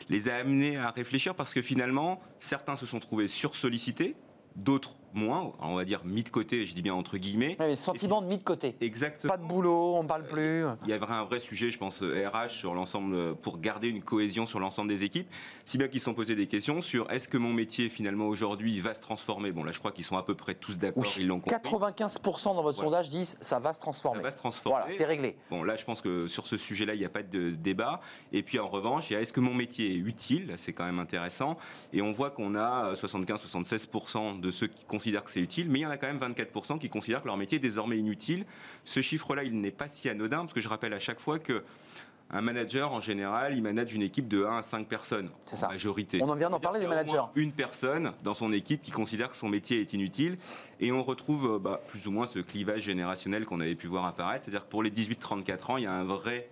les 0.07 0.29
a 0.29 0.35
amenés 0.35 0.77
à 0.77 0.91
réfléchir 0.91 1.35
parce 1.35 1.53
que 1.53 1.61
finalement, 1.61 2.21
certains 2.39 2.77
se 2.77 2.85
sont 2.85 2.99
trouvés 2.99 3.27
sursollicités, 3.27 4.15
d'autres 4.55 4.95
moins, 5.13 5.53
on 5.59 5.75
va 5.75 5.85
dire 5.85 6.01
mis 6.05 6.23
de 6.23 6.29
côté, 6.29 6.65
je 6.65 6.73
dis 6.73 6.81
bien 6.81 6.93
entre 6.93 7.17
guillemets. 7.17 7.57
le 7.59 7.75
sentiment 7.75 8.21
de 8.21 8.27
mis 8.27 8.37
de 8.37 8.43
côté. 8.43 8.75
Exactement. 8.81 9.31
Pas 9.31 9.37
de 9.37 9.45
boulot, 9.45 9.95
on 9.95 10.05
parle 10.05 10.25
plus. 10.25 10.65
Il 10.83 10.89
y 10.89 10.93
avait 10.93 11.05
un 11.05 11.23
vrai 11.23 11.39
sujet, 11.39 11.71
je 11.71 11.77
pense, 11.77 12.01
RH 12.01 12.49
sur 12.49 12.73
l'ensemble, 12.73 13.35
pour 13.35 13.59
garder 13.59 13.87
une 13.87 14.01
cohésion 14.01 14.45
sur 14.45 14.59
l'ensemble 14.59 14.89
des 14.89 15.03
équipes, 15.03 15.27
si 15.65 15.77
bien 15.77 15.87
qu'ils 15.87 15.99
se 15.99 16.05
sont 16.05 16.13
posés 16.13 16.35
des 16.35 16.47
questions 16.47 16.81
sur 16.81 17.09
est-ce 17.11 17.27
que 17.27 17.37
mon 17.37 17.53
métier 17.53 17.89
finalement 17.89 18.27
aujourd'hui 18.27 18.79
va 18.79 18.93
se 18.93 19.01
transformer? 19.01 19.51
Bon 19.51 19.63
là, 19.63 19.71
je 19.71 19.79
crois 19.79 19.91
qu'ils 19.91 20.05
sont 20.05 20.17
à 20.17 20.23
peu 20.23 20.35
près 20.35 20.55
tous 20.55 20.77
d'accord, 20.77 21.03
ils 21.17 21.27
l'ont 21.27 21.39
compris. 21.39 21.55
95% 21.55 22.55
dans 22.55 22.63
votre 22.63 22.79
sondage 22.79 23.09
disent 23.09 23.37
ça 23.41 23.59
va 23.59 23.73
se 23.73 23.79
transformer. 23.79 24.17
Ça 24.19 24.23
va 24.23 24.31
se 24.31 24.37
transformer. 24.37 24.79
Voilà, 24.81 24.97
c'est 24.97 25.05
réglé. 25.05 25.35
Bon 25.49 25.63
là, 25.63 25.75
je 25.75 25.85
pense 25.85 26.01
que 26.01 26.27
sur 26.27 26.47
ce 26.47 26.57
sujet-là, 26.57 26.93
il 26.95 26.99
n'y 26.99 27.05
a 27.05 27.09
pas 27.09 27.23
de 27.23 27.51
débat. 27.51 28.01
Et 28.31 28.43
puis 28.43 28.59
en 28.59 28.67
revanche, 28.67 29.09
il 29.09 29.13
y 29.13 29.15
a 29.15 29.21
est-ce 29.21 29.33
que 29.33 29.39
mon 29.39 29.53
métier 29.53 29.93
est 29.93 29.97
utile? 29.97 30.53
C'est 30.57 30.73
quand 30.73 30.85
même 30.85 30.99
intéressant. 30.99 31.57
Et 31.93 32.01
on 32.01 32.11
voit 32.11 32.29
qu'on 32.29 32.55
a 32.55 32.93
75-76% 32.93 34.39
de 34.39 34.51
ceux 34.51 34.67
qui 34.67 34.85
considèrent 34.99 35.23
que 35.23 35.31
c'est 35.31 35.39
utile, 35.39 35.69
mais 35.69 35.79
il 35.79 35.81
y 35.83 35.85
en 35.85 35.89
a 35.89 35.95
quand 35.97 36.07
même 36.13 36.17
24% 36.17 36.77
qui 36.77 36.89
considèrent 36.89 37.21
que 37.21 37.27
leur 37.27 37.37
métier 37.37 37.55
est 37.55 37.61
désormais 37.61 37.97
inutile. 37.97 38.45
Ce 38.83 39.01
chiffre-là, 39.01 39.43
il 39.45 39.61
n'est 39.61 39.71
pas 39.71 39.87
si 39.87 40.09
anodin, 40.09 40.39
parce 40.39 40.51
que 40.51 40.59
je 40.59 40.67
rappelle 40.67 40.91
à 40.93 40.99
chaque 40.99 41.21
fois 41.21 41.39
que 41.39 41.63
un 42.31 42.41
manager, 42.41 42.91
en 42.91 42.99
général, 42.99 43.55
il 43.55 43.63
manage 43.63 43.95
une 43.95 44.01
équipe 44.03 44.27
de 44.27 44.43
1 44.43 44.57
à 44.57 44.61
5 44.61 44.87
personnes, 44.87 45.29
C'est 45.45 45.55
ça. 45.55 45.69
majorité. 45.69 46.19
On 46.21 46.29
en 46.29 46.35
vient 46.35 46.49
d'en 46.49 46.59
parler 46.59 46.79
des 46.81 46.85
managers. 46.85 47.21
Une 47.35 47.53
personne 47.53 48.11
dans 48.23 48.33
son 48.35 48.51
équipe 48.51 48.81
qui 48.83 48.91
considère 48.91 49.31
que 49.31 49.35
son 49.37 49.47
métier 49.49 49.79
est 49.79 49.93
inutile. 49.93 50.37
Et 50.81 50.91
on 50.91 51.01
retrouve 51.01 51.53
euh, 51.55 51.59
bah, 51.59 51.81
plus 51.87 52.05
ou 52.05 52.11
moins 52.11 52.27
ce 52.27 52.37
clivage 52.39 52.81
générationnel 52.81 53.45
qu'on 53.45 53.61
avait 53.61 53.73
pu 53.73 53.87
voir 53.87 54.05
apparaître. 54.05 54.43
C'est-à-dire 54.45 54.65
que 54.65 54.69
pour 54.69 54.83
les 54.83 54.91
18-34 54.91 55.71
ans, 55.71 55.77
il 55.77 55.85
y 55.85 55.87
a 55.87 55.93
un 55.93 56.03
vrai 56.03 56.49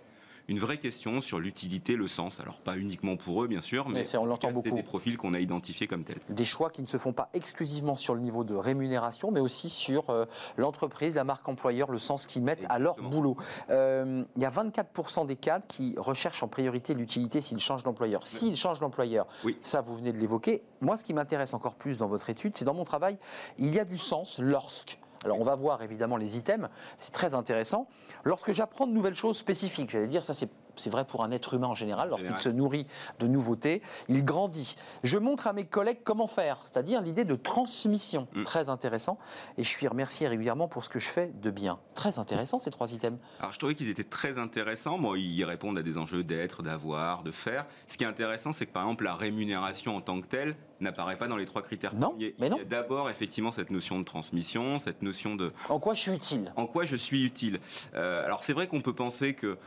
une 0.48 0.58
vraie 0.58 0.78
question 0.78 1.20
sur 1.20 1.38
l'utilité, 1.38 1.94
le 1.94 2.08
sens. 2.08 2.40
Alors 2.40 2.58
pas 2.58 2.76
uniquement 2.76 3.16
pour 3.16 3.44
eux, 3.44 3.46
bien 3.46 3.60
sûr, 3.60 3.88
mais, 3.88 4.04
on 4.16 4.24
l'entend 4.24 4.50
beaucoup. 4.50 4.70
des 4.70 4.82
profils 4.82 5.18
qu'on 5.18 5.34
a 5.34 5.40
identifiés 5.40 5.86
comme 5.86 6.04
tels. 6.04 6.20
Des 6.30 6.46
choix 6.46 6.70
qui 6.70 6.80
ne 6.80 6.86
se 6.86 6.96
font 6.96 7.12
pas 7.12 7.28
exclusivement 7.34 7.96
sur 7.96 8.14
le 8.14 8.22
niveau 8.22 8.44
de 8.44 8.54
rémunération, 8.54 9.30
mais 9.30 9.40
aussi 9.40 9.68
sur 9.68 10.08
euh, 10.08 10.24
l'entreprise, 10.56 11.14
la 11.14 11.24
marque 11.24 11.46
employeur, 11.48 11.90
le 11.90 11.98
sens 11.98 12.26
qu'ils 12.26 12.42
mettent 12.42 12.64
à 12.70 12.78
leur 12.78 12.96
boulot. 12.96 13.36
Euh, 13.68 14.24
il 14.36 14.42
y 14.42 14.46
a 14.46 14.50
24% 14.50 15.26
des 15.26 15.36
cadres 15.36 15.66
qui 15.68 15.94
recherchent 15.98 16.42
en 16.42 16.48
priorité 16.48 16.94
l'utilité 16.94 17.42
s'ils 17.42 17.60
changent 17.60 17.82
d'employeur. 17.82 18.24
S'ils 18.24 18.56
changent 18.56 18.80
d'employeur, 18.80 19.26
ça 19.62 19.82
vous 19.82 19.94
venez 19.94 20.12
de 20.12 20.18
l'évoquer. 20.18 20.62
Moi, 20.80 20.96
ce 20.96 21.04
qui 21.04 21.12
m'intéresse 21.12 21.52
encore 21.52 21.74
plus 21.74 21.98
dans 21.98 22.06
votre 22.06 22.30
étude, 22.30 22.56
c'est 22.56 22.64
dans 22.64 22.74
mon 22.74 22.84
travail, 22.84 23.18
il 23.58 23.74
y 23.74 23.78
a 23.78 23.84
du 23.84 23.98
sens 23.98 24.38
lorsque 24.38 24.98
alors 25.24 25.40
on 25.40 25.44
va 25.44 25.54
voir 25.54 25.82
évidemment 25.82 26.16
les 26.16 26.36
items, 26.36 26.68
c'est 26.98 27.12
très 27.12 27.34
intéressant. 27.34 27.86
Lorsque 28.24 28.52
j'apprends 28.52 28.86
de 28.86 28.92
nouvelles 28.92 29.14
choses 29.14 29.36
spécifiques, 29.36 29.90
j'allais 29.90 30.06
dire 30.06 30.24
ça 30.24 30.34
c'est 30.34 30.50
c'est 30.80 30.90
vrai 30.90 31.04
pour 31.04 31.24
un 31.24 31.30
être 31.30 31.54
humain 31.54 31.68
en 31.68 31.74
général, 31.74 32.08
lorsqu'il 32.08 32.36
se 32.36 32.48
nourrit 32.48 32.86
de 33.18 33.26
nouveautés, 33.26 33.82
il 34.08 34.24
grandit. 34.24 34.76
Je 35.02 35.18
montre 35.18 35.46
à 35.46 35.52
mes 35.52 35.64
collègues 35.64 36.00
comment 36.04 36.26
faire, 36.26 36.58
c'est-à-dire 36.64 37.02
l'idée 37.02 37.24
de 37.24 37.34
transmission, 37.34 38.28
mm. 38.34 38.42
très 38.42 38.68
intéressant, 38.68 39.18
et 39.56 39.62
je 39.62 39.68
suis 39.68 39.86
remercié 39.88 40.28
régulièrement 40.28 40.68
pour 40.68 40.84
ce 40.84 40.88
que 40.88 40.98
je 40.98 41.08
fais 41.08 41.32
de 41.42 41.50
bien. 41.50 41.78
Très 41.94 42.18
intéressant 42.18 42.58
ces 42.58 42.70
trois 42.70 42.92
items. 42.92 43.18
Alors 43.40 43.52
je 43.52 43.58
trouvais 43.58 43.74
qu'ils 43.74 43.88
étaient 43.88 44.04
très 44.04 44.38
intéressants, 44.38 44.98
moi 44.98 45.18
ils 45.18 45.44
répondent 45.44 45.78
à 45.78 45.82
des 45.82 45.98
enjeux 45.98 46.24
d'être, 46.24 46.62
d'avoir, 46.62 47.22
de 47.22 47.30
faire. 47.30 47.66
Ce 47.86 47.96
qui 47.96 48.04
est 48.04 48.08
intéressant, 48.08 48.52
c'est 48.52 48.66
que 48.66 48.72
par 48.72 48.82
exemple 48.82 49.04
la 49.04 49.14
rémunération 49.14 49.96
en 49.96 50.00
tant 50.00 50.20
que 50.20 50.26
telle 50.26 50.56
n'apparaît 50.80 51.18
pas 51.18 51.26
dans 51.26 51.36
les 51.36 51.44
trois 51.44 51.62
critères 51.62 51.94
non, 51.94 52.14
Mais 52.38 52.48
non. 52.48 52.56
Il 52.56 52.60
y 52.60 52.62
a 52.62 52.64
d'abord 52.64 53.10
effectivement 53.10 53.52
cette 53.52 53.70
notion 53.70 53.98
de 53.98 54.04
transmission, 54.04 54.78
cette 54.78 55.02
notion 55.02 55.34
de... 55.34 55.52
En 55.68 55.78
quoi 55.80 55.94
je 55.94 56.02
suis 56.02 56.12
utile? 56.12 56.52
En 56.56 56.66
quoi 56.66 56.84
je 56.84 56.96
suis 56.96 57.24
utile? 57.24 57.60
Euh, 57.94 58.24
Alors 58.24 58.44
c'est 58.44 58.52
vrai 58.52 58.68
qu'on 58.68 58.80
peut 58.80 58.94
penser 58.94 59.34
que 59.34 59.58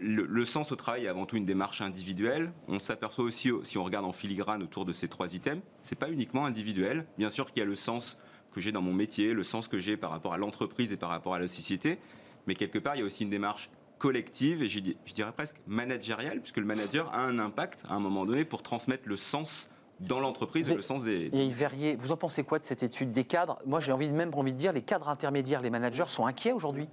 le, 0.00 0.44
sens 0.44 0.72
au 0.72 0.76
travail 0.76 1.04
est 1.04 1.08
avant 1.08 1.26
tout 1.26 1.36
une 1.36 1.46
démarche 1.46 1.80
individuelle. 1.80 2.52
On 2.68 2.78
s'aperçoit 2.78 3.24
aussi, 3.24 3.50
si 3.62 3.78
on 3.78 3.84
regarde 3.84 4.04
en 4.04 4.12
filigrane 4.12 4.62
autour 4.62 4.84
de 4.84 4.92
ces 4.92 5.08
trois 5.08 5.34
items, 5.34 5.62
c'est 5.82 5.98
pas 5.98 6.10
uniquement 6.10 6.46
individuel. 6.46 7.06
Bien 7.18 7.30
sûr 7.30 7.46
qu'il 7.46 7.58
y 7.58 7.62
a 7.62 7.66
le 7.66 7.76
sens 7.76 8.18
que 8.52 8.60
j'ai 8.60 8.72
dans 8.72 8.82
mon 8.82 8.92
métier, 8.92 9.34
le 9.34 9.42
sens 9.42 9.68
que 9.68 9.78
j'ai 9.78 9.96
par 9.96 10.10
rapport 10.10 10.32
à 10.32 10.38
l'entreprise 10.38 10.92
et 10.92 10.96
par 10.96 11.10
rapport 11.10 11.34
à 11.34 11.38
la 11.38 11.48
société, 11.48 11.98
mais 12.46 12.54
quelque 12.54 12.78
part, 12.78 12.96
il 12.96 13.00
y 13.00 13.02
a 13.02 13.06
aussi 13.06 13.24
une 13.24 13.30
démarche 13.30 13.70
collective 13.98 14.62
et 14.62 14.68
je, 14.68 14.80
dirais 14.80 15.32
presque 15.32 15.56
managériale, 15.66 16.40
puisque 16.40 16.58
le 16.58 16.66
manager 16.66 17.12
a 17.12 17.20
un 17.20 17.38
impact 17.38 17.84
à 17.88 17.94
un 17.94 18.00
moment 18.00 18.26
donné 18.26 18.44
pour 18.44 18.62
transmettre 18.62 19.04
le 19.06 19.16
sens 19.16 19.68
dans 20.00 20.20
l'entreprise 20.20 20.72
le 20.74 20.82
sens 20.82 21.04
des... 21.04 21.30
Et 21.32 21.48
Verrier, 21.50 21.96
vous 21.96 22.10
en 22.10 22.16
pensez 22.16 22.42
quoi 22.42 22.58
de 22.58 22.64
cette 22.64 22.82
étude 22.82 23.12
des 23.12 23.24
cadres? 23.24 23.58
Moi, 23.64 23.80
j'ai 23.80 23.92
envie, 23.92 24.10
même 24.10 24.34
envie 24.34 24.52
de 24.52 24.58
dire, 24.58 24.72
les 24.72 24.82
cadres 24.82 25.08
intermédiaires, 25.08 25.62
les 25.62 25.70
managers 25.70 26.04
sont 26.08 26.26
inquiets 26.26 26.52
aujourd'hui 26.52 26.88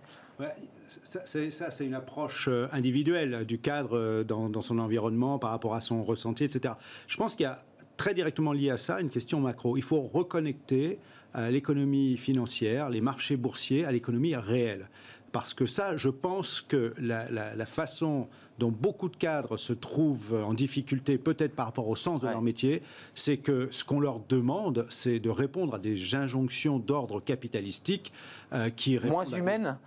ça, 0.87 1.71
c'est 1.71 1.85
une 1.85 1.93
approche 1.93 2.47
euh, 2.49 2.67
individuelle 2.71 3.45
du 3.45 3.59
cadre 3.59 3.97
euh, 3.97 4.23
dans, 4.23 4.61
son 4.61 4.79
environnement 4.79 5.39
par 5.39 5.51
rapport 5.51 5.73
à 5.75 5.81
son 5.81 6.03
ressenti, 6.03 6.43
etc. 6.43 6.75
Je 7.07 7.17
pense 7.17 7.35
qu'il 7.35 7.45
y 7.45 7.47
a 7.47 7.63
très 7.97 8.13
directement 8.13 8.51
lié 8.51 8.69
à 8.69 8.77
ça 8.77 8.99
une 8.99 9.09
question 9.09 9.39
macro. 9.39 9.77
Il 9.77 9.83
faut 9.83 10.01
reconnecter 10.01 10.99
euh, 11.35 11.49
l'économie 11.49 12.17
financière, 12.17 12.89
les 12.89 13.01
marchés 13.01 13.37
boursiers 13.37 13.85
à 13.85 13.91
l'économie 13.91 14.35
réelle. 14.35 14.89
Parce 15.31 15.53
que 15.53 15.65
ça, 15.65 15.95
je 15.95 16.09
pense 16.09 16.61
que 16.61 16.93
la, 16.97 17.65
façon 17.65 18.27
dont 18.61 18.69
beaucoup 18.71 19.09
de 19.09 19.15
cadres 19.15 19.57
se 19.57 19.73
trouvent 19.73 20.35
en 20.35 20.53
difficulté, 20.53 21.17
peut-être 21.17 21.55
par 21.55 21.65
rapport 21.65 21.87
au 21.87 21.95
sens 21.95 22.21
de 22.21 22.27
leur 22.27 22.43
métier, 22.43 22.83
c'est 23.15 23.37
que 23.37 23.67
ce 23.71 23.83
qu'on 23.83 23.99
leur 23.99 24.19
demande, 24.29 24.85
c'est 24.89 25.19
de 25.19 25.31
répondre 25.31 25.73
à 25.73 25.79
des 25.79 26.13
injonctions 26.13 26.77
d'ordre 26.77 27.19
capitalistique 27.19 28.13
qui 28.75 28.99
moins 28.99 29.25
humaines 29.25 29.77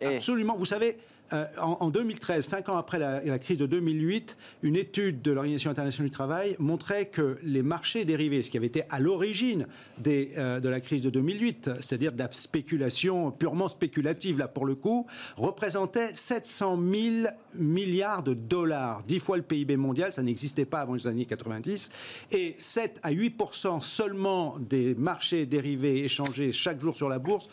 absolument. 0.00 0.56
Vous 0.56 0.64
savez, 0.64 0.96
euh, 1.32 1.44
en, 1.58 1.90
2013, 1.90 2.44
cinq 2.44 2.68
ans 2.68 2.76
après 2.76 2.98
la, 2.98 3.38
crise 3.38 3.58
de 3.58 3.66
2008, 3.66 4.36
une 4.62 4.76
étude 4.76 5.22
de 5.22 5.30
l'Organisation 5.30 5.70
internationale 5.70 6.08
du 6.08 6.14
travail 6.14 6.56
montrait 6.58 7.06
que 7.06 7.38
les 7.42 7.62
marchés 7.62 8.04
dérivés, 8.04 8.42
ce 8.42 8.50
qui 8.50 8.56
avait 8.56 8.66
été 8.66 8.82
à 8.90 9.00
l'origine 9.00 9.66
euh, 10.06 10.60
de 10.60 10.68
la 10.68 10.80
crise 10.80 11.02
de 11.02 11.10
2008, 11.10 11.70
c'est-à-dire 11.80 12.12
de 12.12 12.18
la 12.18 12.28
spéculation 12.32 13.30
purement 13.30 13.68
spéculative, 13.68 14.38
là 14.38 14.48
pour 14.48 14.66
le 14.66 14.74
coup, 14.74 15.06
représentaient 15.36 16.14
700 16.14 16.78
000 16.80 17.26
milliards 17.54 18.22
de 18.22 18.34
dollars, 18.34 19.02
dix 19.06 19.20
fois 19.20 19.36
le 19.36 19.42
PIB 19.42 19.76
mondial, 19.76 20.12
ça 20.12 20.22
n'existait 20.22 20.64
pas 20.64 20.80
avant 20.80 20.94
les 20.94 21.06
années 21.06 21.26
90, 21.26 21.90
et 22.32 22.56
7 22.58 23.00
à 23.02 23.12
8% 23.12 23.82
seulement 23.82 24.58
des 24.58 24.94
marchés 24.94 25.46
dérivés 25.46 26.04
échangés 26.04 26.52
chaque 26.52 26.80
jour 26.80 26.96
sur 26.96 27.08
la 27.08 27.18
bourse 27.18 27.48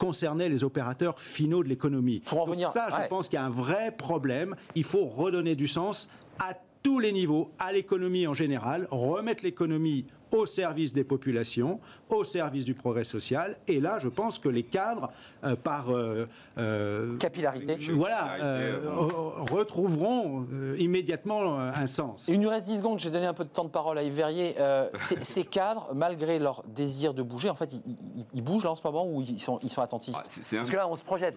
concernait 0.00 0.48
les 0.48 0.64
opérateurs 0.64 1.20
finaux 1.20 1.62
de 1.62 1.68
l'économie. 1.68 2.20
Pour 2.26 2.46
Donc 2.46 2.62
ça, 2.62 2.88
je 2.90 3.08
pense 3.08 3.28
qu'il 3.28 3.38
y 3.38 3.42
a 3.42 3.44
un 3.44 3.50
vrai 3.50 3.94
problème. 3.96 4.56
Il 4.74 4.84
faut 4.84 5.04
redonner 5.04 5.54
du 5.54 5.68
sens 5.68 6.08
à 6.40 6.54
tous 6.82 6.98
les 6.98 7.12
niveaux, 7.12 7.52
à 7.58 7.72
l'économie 7.72 8.26
en 8.26 8.32
général, 8.32 8.88
remettre 8.90 9.44
l'économie 9.44 10.06
au 10.32 10.46
service 10.46 10.92
des 10.92 11.04
populations, 11.04 11.80
au 12.08 12.24
service 12.24 12.64
du 12.64 12.74
progrès 12.74 13.04
social. 13.04 13.56
Et 13.68 13.80
là, 13.80 13.98
je 13.98 14.08
pense 14.08 14.38
que 14.38 14.48
les 14.48 14.62
cadres, 14.62 15.10
euh, 15.44 15.56
par 15.56 15.90
euh, 15.90 16.28
euh, 16.58 17.16
capillarité, 17.16 17.76
voilà, 17.92 18.36
retrouveront 19.50 20.46
immédiatement 20.78 21.58
un 21.58 21.86
sens. 21.86 22.28
Il 22.28 22.40
nous 22.40 22.48
reste 22.48 22.66
10 22.66 22.78
secondes. 22.78 22.98
J'ai 22.98 23.10
donné 23.10 23.26
un 23.26 23.34
peu 23.34 23.44
de 23.44 23.48
temps 23.48 23.64
de 23.64 23.70
parole 23.70 23.98
à 23.98 24.02
Yves 24.02 24.14
Verrier. 24.14 24.54
ces 25.22 25.44
cadres, 25.44 25.88
malgré 25.94 26.38
leur 26.38 26.62
désir 26.68 27.14
de 27.14 27.22
bouger, 27.22 27.48
en 27.48 27.54
fait, 27.54 27.70
ils, 28.34 28.42
bougent 28.42 28.64
là 28.64 28.72
en 28.72 28.76
ce 28.76 28.82
moment 28.84 29.06
ou 29.06 29.22
ils 29.22 29.40
sont, 29.40 29.58
ils 29.62 29.70
sont 29.70 29.82
attentistes 29.82 30.26
ah, 30.26 30.56
Parce 30.56 30.70
que 30.70 30.76
là, 30.76 30.88
on 30.88 30.96
se 30.96 31.04
projette. 31.04 31.36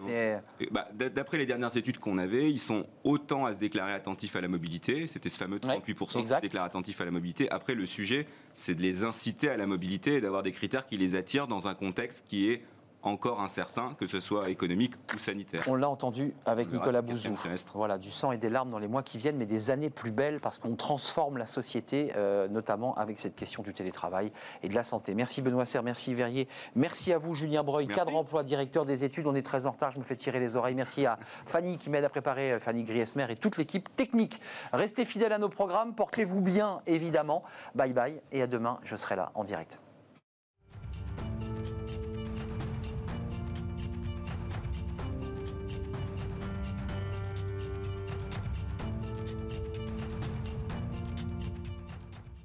Bah, 0.70 0.88
d'après 0.92 1.38
les 1.38 1.46
dernières 1.46 1.76
études 1.76 1.98
qu'on 1.98 2.18
avait, 2.18 2.50
ils 2.50 2.58
sont 2.58 2.84
autant 3.04 3.46
à 3.46 3.52
se 3.52 3.58
déclarer 3.58 3.92
attentifs 3.92 4.36
à 4.36 4.40
la 4.40 4.48
mobilité. 4.48 5.06
C'était 5.06 5.28
ce 5.28 5.38
fameux 5.38 5.58
38% 5.58 6.20
qui 6.20 6.26
se 6.26 6.40
déclarent 6.40 6.64
attentifs 6.64 7.00
à 7.00 7.04
la 7.04 7.10
mobilité. 7.10 7.50
Après, 7.50 7.74
le 7.74 7.86
sujet, 7.86 8.26
c'est 8.54 8.74
de 8.74 8.82
les 8.82 9.04
inciter 9.04 9.48
à 9.48 9.56
la 9.56 9.66
mobilité 9.66 10.16
et 10.16 10.20
d'avoir 10.20 10.42
des 10.42 10.52
critères 10.52 10.86
qui 10.86 10.96
les 10.96 11.14
attirent 11.14 11.46
dans 11.46 11.66
un 11.68 11.74
contexte 11.74 12.24
qui 12.28 12.50
est 12.50 12.62
encore 13.06 13.40
incertain, 13.40 13.94
que 13.98 14.06
ce 14.06 14.20
soit 14.20 14.50
économique 14.50 14.94
ou 15.14 15.18
sanitaire. 15.18 15.62
On 15.68 15.74
l'a 15.74 15.88
entendu 15.88 16.34
avec 16.46 16.72
Nicolas 16.72 17.02
Bouzou. 17.02 17.36
Voilà, 17.74 17.98
du 17.98 18.10
sang 18.10 18.32
et 18.32 18.38
des 18.38 18.50
larmes 18.50 18.70
dans 18.70 18.78
les 18.78 18.88
mois 18.88 19.02
qui 19.02 19.18
viennent, 19.18 19.36
mais 19.36 19.46
des 19.46 19.70
années 19.70 19.90
plus 19.90 20.10
belles 20.10 20.40
parce 20.40 20.58
qu'on 20.58 20.76
transforme 20.76 21.38
la 21.38 21.46
société, 21.46 22.12
euh, 22.16 22.48
notamment 22.48 22.94
avec 22.94 23.18
cette 23.18 23.36
question 23.36 23.62
du 23.62 23.74
télétravail 23.74 24.32
et 24.62 24.68
de 24.68 24.74
la 24.74 24.82
santé. 24.82 25.14
Merci 25.14 25.42
Benoît 25.42 25.64
Serre, 25.64 25.82
merci 25.82 26.14
Verrier, 26.14 26.48
merci 26.74 27.12
à 27.12 27.18
vous 27.18 27.34
Julien 27.34 27.62
Breuil, 27.62 27.88
cadre 27.88 28.16
emploi, 28.16 28.42
directeur 28.42 28.84
des 28.84 29.04
études. 29.04 29.26
On 29.26 29.34
est 29.34 29.42
très 29.42 29.66
en 29.66 29.72
retard, 29.72 29.90
je 29.90 29.98
me 29.98 30.04
fais 30.04 30.16
tirer 30.16 30.40
les 30.40 30.56
oreilles. 30.56 30.74
Merci 30.74 31.06
à 31.06 31.18
Fanny 31.46 31.78
qui 31.78 31.90
m'aide 31.90 32.04
à 32.04 32.08
préparer, 32.08 32.52
euh, 32.52 32.60
Fanny 32.60 32.84
Griesmer 32.84 33.26
et 33.28 33.36
toute 33.36 33.56
l'équipe 33.56 33.94
technique. 33.96 34.40
Restez 34.72 35.04
fidèles 35.04 35.32
à 35.32 35.38
nos 35.38 35.48
programmes, 35.48 35.94
portez-vous 35.94 36.40
bien 36.40 36.80
évidemment. 36.86 37.42
Bye 37.74 37.92
bye 37.92 38.20
et 38.32 38.42
à 38.42 38.46
demain, 38.46 38.78
je 38.84 38.96
serai 38.96 39.16
là 39.16 39.30
en 39.34 39.44
direct. 39.44 39.78